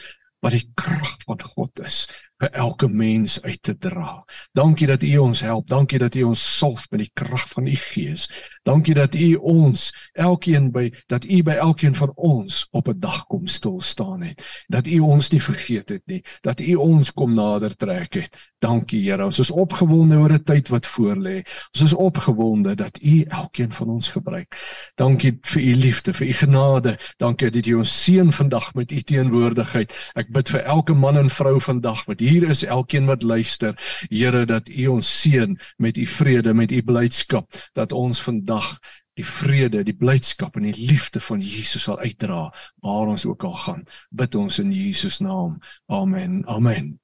wat 0.43 0.51
die 0.51 0.67
krag 0.75 1.15
van 1.25 1.41
God 1.41 1.79
is 1.79 2.03
vir 2.43 2.51
elke 2.59 2.87
mens 2.87 3.37
uit 3.41 3.61
te 3.63 3.77
dra. 3.77 4.23
Dankie 4.51 4.87
dat 4.87 5.03
U 5.03 5.17
ons 5.17 5.41
help. 5.41 5.67
Dankie 5.67 5.99
dat 5.99 6.15
U 6.15 6.23
ons 6.33 6.43
salf 6.57 6.89
met 6.91 7.05
die 7.05 7.11
krag 7.13 7.47
van 7.53 7.67
U 7.67 7.75
Gees. 7.75 8.27
Dankie 8.67 8.95
dat 8.95 9.15
U 9.15 9.33
ons 9.35 9.89
elkeen 10.13 10.71
by 10.71 10.89
dat 11.11 11.23
U 11.23 11.41
by 11.43 11.55
elkeen 11.63 11.95
van 11.95 12.11
ons 12.15 12.67
op 12.71 12.87
'n 12.87 12.99
dag 12.99 13.25
kom 13.27 13.47
stil 13.47 13.81
staan 13.81 14.21
het. 14.21 14.43
Dat 14.67 14.87
U 14.87 14.99
ons 14.99 15.29
nie 15.31 15.41
vergeet 15.41 15.89
het 15.89 16.01
nie, 16.05 16.23
dat 16.41 16.59
U 16.59 16.75
ons 16.75 17.13
kom 17.13 17.33
nader 17.33 17.75
trek 17.75 18.13
het. 18.13 18.35
Dankie 18.59 19.03
Here. 19.03 19.23
Ons 19.23 19.39
is 19.39 19.51
opgewonde 19.51 20.17
oor 20.17 20.31
'n 20.31 20.43
tyd 20.43 20.69
wat 20.69 20.87
voorlê. 20.87 21.43
Ons 21.73 21.81
is 21.83 21.93
opgewonde 21.93 22.75
dat 22.75 23.01
U 23.01 23.23
elkeen 23.23 23.71
van 23.71 23.89
ons 23.89 24.09
gebruik. 24.09 24.55
Dankie 24.95 25.37
vir 25.41 25.61
U 25.61 25.75
liefde, 25.75 26.13
vir 26.13 26.27
U 26.27 26.33
genade. 26.33 26.97
Dankie 27.17 27.49
dat 27.49 27.65
U 27.65 27.73
ons 27.73 28.03
seën 28.03 28.31
vandag 28.31 28.73
met 28.73 28.91
U 28.91 29.01
teenwoordigheid. 29.01 30.11
Ek 30.15 30.31
bid 30.31 30.49
vir 30.49 30.61
elke 30.61 30.93
man 30.93 31.17
en 31.17 31.29
vrou 31.29 31.59
vandag 31.59 32.05
wat 32.05 32.19
hier 32.19 32.32
is, 32.41 32.63
elkeen 32.63 33.05
wat 33.05 33.23
luister. 33.23 33.77
Here 34.09 34.45
dat 34.45 34.69
U 34.69 34.87
ons 34.87 35.21
seën 35.21 35.57
met 35.77 35.97
U 35.97 36.05
vrede, 36.05 36.53
met 36.53 36.71
U 36.71 36.81
blydskap 36.83 37.53
dat 37.73 37.91
ons 37.91 38.21
vandag 38.21 38.79
die 39.13 39.25
vrede, 39.25 39.83
die 39.85 39.95
blydskap 39.97 40.57
en 40.57 40.65
die 40.65 40.87
liefde 40.89 41.21
van 41.21 41.41
Jesus 41.41 41.85
sal 41.85 41.99
uitdra 42.01 42.47
waar 42.81 43.13
ons 43.13 43.25
ook 43.29 43.43
al 43.43 43.57
gaan. 43.65 43.85
Bid 44.09 44.35
ons 44.35 44.59
in 44.59 44.71
Jesus 44.73 45.19
naam. 45.21 45.59
Amen. 45.85 46.41
Amen. 46.49 46.95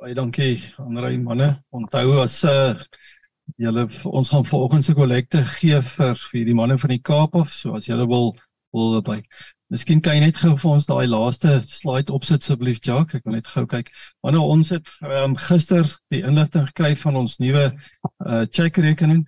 Baie 0.00 0.14
dankie 0.14 0.56
Andre 0.80 1.12
manne. 1.18 1.50
Onthou 1.70 2.20
as 2.24 2.42
uh 2.44 2.80
julle 3.58 3.88
ons 4.06 4.28
gaan 4.30 4.44
vanoggend 4.46 4.84
se 4.86 4.94
kollekte 4.94 5.40
gee 5.58 5.80
vir 5.82 6.14
vir 6.14 6.44
die 6.46 6.54
manne 6.54 6.76
van 6.78 6.92
die 6.94 7.02
Kaap 7.02 7.34
of 7.34 7.50
so 7.50 7.74
as 7.74 7.88
julle 7.88 8.06
wil 8.08 8.30
wil 8.72 9.00
by 9.02 9.18
Miskien 9.70 10.00
kan 10.02 10.16
jy 10.16 10.24
net 10.24 10.38
gou 10.40 10.56
vir 10.58 10.70
ons 10.72 10.86
daai 10.88 11.06
laaste 11.06 11.60
slide 11.62 12.10
opsit 12.10 12.42
asseblief 12.42 12.80
Jacques. 12.82 13.20
Ek 13.20 13.26
wil 13.28 13.36
net 13.36 13.46
gou 13.46 13.62
kyk. 13.70 13.92
Wanneer 14.26 14.48
ons 14.54 14.72
het 14.74 14.88
um, 15.06 15.36
gister 15.38 15.86
die 16.10 16.24
inligting 16.26 16.64
gekry 16.72 16.96
van 16.98 17.20
ons 17.20 17.36
nuwe 17.38 17.68
uh 17.70 18.40
cheque 18.50 18.82
rekening. 18.82 19.22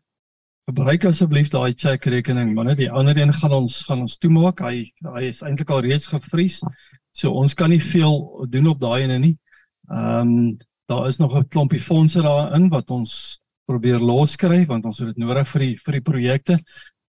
Gebruik 0.66 1.06
asseblief 1.06 1.52
daai 1.54 1.76
cheque 1.78 2.10
rekening. 2.10 2.56
Wanneer 2.58 2.80
die 2.80 2.90
ander 2.90 3.20
een 3.22 3.30
gaan 3.38 3.54
ons 3.60 3.84
gaan 3.86 4.02
ons 4.02 4.18
toemaak. 4.18 4.64
Hy 4.66 4.88
hy 5.14 5.24
is 5.28 5.44
eintlik 5.46 5.70
al 5.70 5.84
reeds 5.86 6.10
gevries. 6.10 6.58
So 7.14 7.30
ons 7.38 7.54
kan 7.54 7.70
nie 7.70 7.82
veel 7.82 8.18
doen 8.50 8.72
op 8.74 8.82
daai 8.82 9.04
ene 9.04 9.22
nie. 9.22 9.36
Ehm 9.92 10.34
um, 10.34 10.58
daar 10.90 11.06
is 11.08 11.22
nog 11.22 11.36
'n 11.38 11.48
klompie 11.48 11.80
fondse 11.80 12.20
daarin 12.20 12.68
wat 12.68 12.90
ons 12.90 13.38
probeer 13.64 14.00
loskry 14.02 14.64
want 14.66 14.84
ons 14.84 14.98
het 14.98 15.12
dit 15.12 15.22
nodig 15.22 15.48
vir 15.54 15.60
die 15.60 15.76
vir 15.84 15.92
die 15.92 16.06
projekte. 16.10 16.58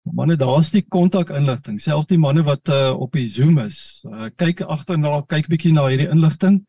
Manne, 0.03 0.35
daar's 0.35 0.69
die 0.73 0.83
kontakinligting. 0.83 1.79
Selfs 1.81 2.09
die 2.09 2.19
manne 2.19 2.43
wat 2.43 2.67
uh, 2.67 2.91
op 2.91 3.13
die 3.15 3.27
Zoom 3.31 3.59
is, 3.63 4.03
uh, 4.03 4.27
kyk 4.35 4.65
agterna, 4.67 5.21
kyk 5.31 5.47
bietjie 5.51 5.71
na 5.75 5.87
hierdie 5.87 6.09
inligting. 6.11 6.63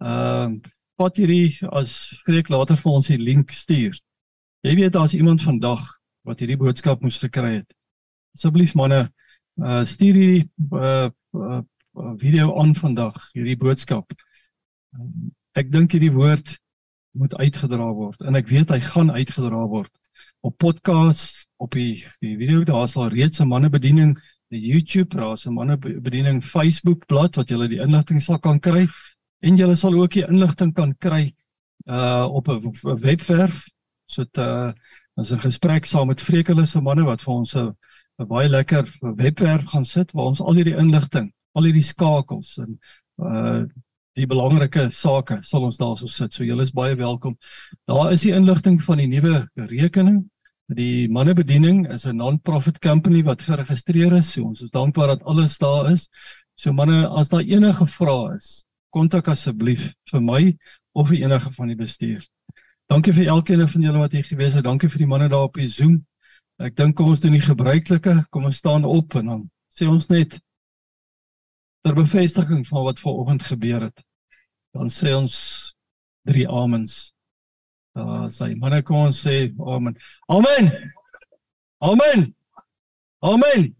Ehm 0.00 0.60
uh, 0.60 0.76
wat 1.00 1.16
hierdie 1.16 1.56
as 1.72 1.94
spreek 2.18 2.50
later 2.52 2.76
vir 2.76 2.92
ons 2.92 3.06
die 3.08 3.16
link 3.16 3.54
stuur. 3.56 3.94
Jy 4.68 4.74
weet 4.76 4.92
daar's 4.92 5.14
iemand 5.16 5.40
vandag 5.40 5.80
wat 6.28 6.42
hierdie 6.42 6.58
boodskap 6.60 7.00
moes 7.00 7.16
gekry 7.22 7.54
het. 7.54 7.70
Asseblief 8.36 8.74
manne, 8.76 9.06
uh, 9.64 9.80
stuur 9.88 10.18
hierdie 10.18 10.42
uh, 10.76 11.08
uh, 11.08 11.62
video 12.20 12.52
aan 12.60 12.74
vandag, 12.76 13.16
hierdie 13.32 13.56
boodskap. 13.56 14.12
Um, 14.92 15.30
ek 15.56 15.72
dink 15.72 15.96
hierdie 15.96 16.12
woord 16.12 16.58
moet 17.16 17.34
uitgedra 17.40 17.88
word 17.96 18.20
en 18.28 18.36
ek 18.38 18.52
weet 18.52 18.70
hy 18.70 18.78
gaan 18.84 19.10
uitgedra 19.10 19.64
word 19.72 19.90
op 20.40 20.56
podcast 20.58 21.46
op 21.56 21.72
die 21.76 22.04
die 22.20 22.36
video 22.36 22.64
daar 22.64 22.88
sal 22.88 23.08
reeds 23.08 23.40
'n 23.40 23.48
mannebediening 23.48 24.18
die 24.48 24.60
YouTube 24.60 25.16
daar's 25.16 25.46
'n 25.46 25.52
mannebediening 25.52 26.44
Facebook 26.44 27.06
bladsy 27.06 27.40
wat 27.40 27.48
julle 27.48 27.68
die 27.68 27.80
inligting 27.80 28.22
sal 28.22 28.38
kan 28.38 28.60
kry 28.60 28.88
en 29.40 29.56
julle 29.56 29.74
sal 29.74 29.94
ook 29.94 30.12
die 30.12 30.26
inligting 30.26 30.74
kan 30.74 30.94
kry 30.98 31.34
uh 31.86 32.26
op 32.30 32.48
'n 32.48 32.72
webwerf. 33.00 33.68
So 34.06 34.24
dit 34.24 34.38
uh 34.38 34.72
as 35.16 35.32
'n 35.32 35.40
gesprek 35.40 35.84
saam 35.84 36.06
met 36.06 36.22
Vreekele 36.22 36.66
se 36.66 36.80
manne 36.80 37.04
wat 37.04 37.22
vir 37.22 37.34
ons 37.34 37.54
'n 37.54 37.76
baie 38.28 38.48
lekker 38.48 38.84
webwerf 39.00 39.64
gaan 39.64 39.84
sit 39.84 40.12
waar 40.12 40.24
ons 40.24 40.40
al 40.40 40.54
hierdie 40.54 40.76
inligting 40.76 41.32
al 41.52 41.64
hierdie 41.64 41.82
skakels 41.82 42.58
en 42.58 42.78
uh 43.16 43.64
die 44.18 44.26
belangrike 44.26 44.88
sake 44.94 45.40
sal 45.46 45.64
ons 45.68 45.78
daarso 45.78 46.08
sit. 46.10 46.34
So 46.34 46.44
julle 46.44 46.66
is 46.66 46.74
baie 46.74 46.96
welkom. 46.98 47.36
Daar 47.88 48.12
is 48.12 48.24
die 48.26 48.34
inligting 48.34 48.80
van 48.82 48.98
die 49.02 49.08
nuwe 49.10 49.44
rekening. 49.70 50.24
Die 50.70 51.08
mannebediening 51.10 51.86
is 51.90 52.06
'n 52.06 52.16
non-profit 52.16 52.78
company 52.78 53.22
wat 53.22 53.42
geregistreer 53.42 54.12
is. 54.12 54.32
So 54.32 54.44
ons 54.44 54.62
is 54.62 54.70
dankbaar 54.70 55.06
dat 55.06 55.22
alles 55.22 55.58
daar 55.58 55.90
is. 55.90 56.08
So 56.56 56.72
manne, 56.72 57.08
as 57.08 57.28
daar 57.28 57.40
enige 57.42 57.86
vrae 57.86 58.36
is, 58.36 58.64
kontak 58.90 59.28
asseblief 59.28 59.92
vir 60.10 60.20
my 60.20 60.56
of 60.92 61.08
vir 61.08 61.22
enige 61.24 61.52
van 61.52 61.68
die 61.68 61.76
bestuur. 61.76 62.26
Dankie 62.90 63.12
vir 63.12 63.26
elkeen 63.26 63.68
van 63.68 63.82
julle 63.82 63.98
wat 63.98 64.12
hier 64.12 64.24
gewees 64.24 64.54
het. 64.54 64.64
Dankie 64.64 64.88
vir 64.88 64.98
die 64.98 65.06
manne 65.06 65.28
daar 65.28 65.46
op 65.46 65.54
die 65.54 65.68
Zoom. 65.68 66.06
Ek 66.58 66.76
dink 66.76 66.96
kom 66.96 67.08
ons 67.08 67.20
doen 67.20 67.32
die 67.32 67.40
gebruikelike. 67.40 68.26
Kom 68.30 68.44
ons 68.44 68.56
staan 68.56 68.84
op 68.84 69.14
en 69.14 69.26
dan 69.26 69.50
sê 69.78 69.88
ons 69.88 70.08
net 70.08 70.40
ter 71.80 71.94
bevestiging 71.94 72.66
van 72.66 72.82
wat 72.82 73.00
vanoggend 73.00 73.42
gebeur 73.42 73.80
het. 73.88 74.04
Dan 74.76 74.88
sê 74.88 75.14
ons 75.16 75.36
drie 76.28 76.48
amens. 76.48 77.12
Daar 77.96 78.28
sê 78.30 78.52
manne 78.56 78.82
kom 78.82 79.06
ons 79.08 79.20
sê 79.26 79.50
amen. 79.58 79.96
Amen. 80.28 80.70
Amen. 81.80 82.34
Amen. 83.20 83.76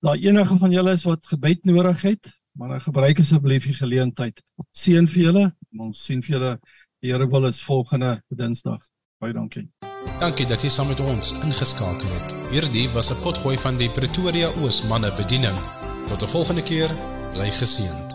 Daar 0.00 0.16
enige 0.16 0.56
van 0.56 0.70
julle 0.70 0.92
is 0.92 1.04
wat 1.04 1.26
gebed 1.26 1.64
nodig 1.64 2.02
het, 2.02 2.30
maar 2.52 2.68
dan 2.68 2.80
gebruik 2.80 3.18
asseblief 3.18 3.66
die 3.68 3.74
geleentheid. 3.74 4.40
Seën 4.70 5.08
vir 5.08 5.22
julle. 5.22 5.44
Ons 5.78 6.04
sien 6.04 6.22
vir 6.24 6.36
julle 6.36 6.54
die 7.00 7.12
Here 7.12 7.28
wil 7.28 7.46
is 7.48 7.60
volgende 7.64 8.22
Dinsdag. 8.28 8.80
Baie 9.20 9.32
dankie. 9.32 9.68
Dankie 10.20 10.46
dat 10.48 10.64
jy 10.64 10.72
saam 10.72 10.88
met 10.88 11.00
ons 11.00 11.34
ingeskakel 11.44 12.08
het. 12.16 12.34
Hierdie 12.52 12.88
was 12.96 13.12
'n 13.12 13.22
potgooi 13.22 13.56
van 13.56 13.76
die 13.76 13.90
Pretoria 13.90 14.48
Oos 14.60 14.88
manne 14.88 15.12
bediening. 15.16 15.56
Tot 16.08 16.22
'n 16.22 16.28
volgende 16.28 16.62
keer, 16.62 16.90
bly 17.32 17.50
geseën. 17.50 18.09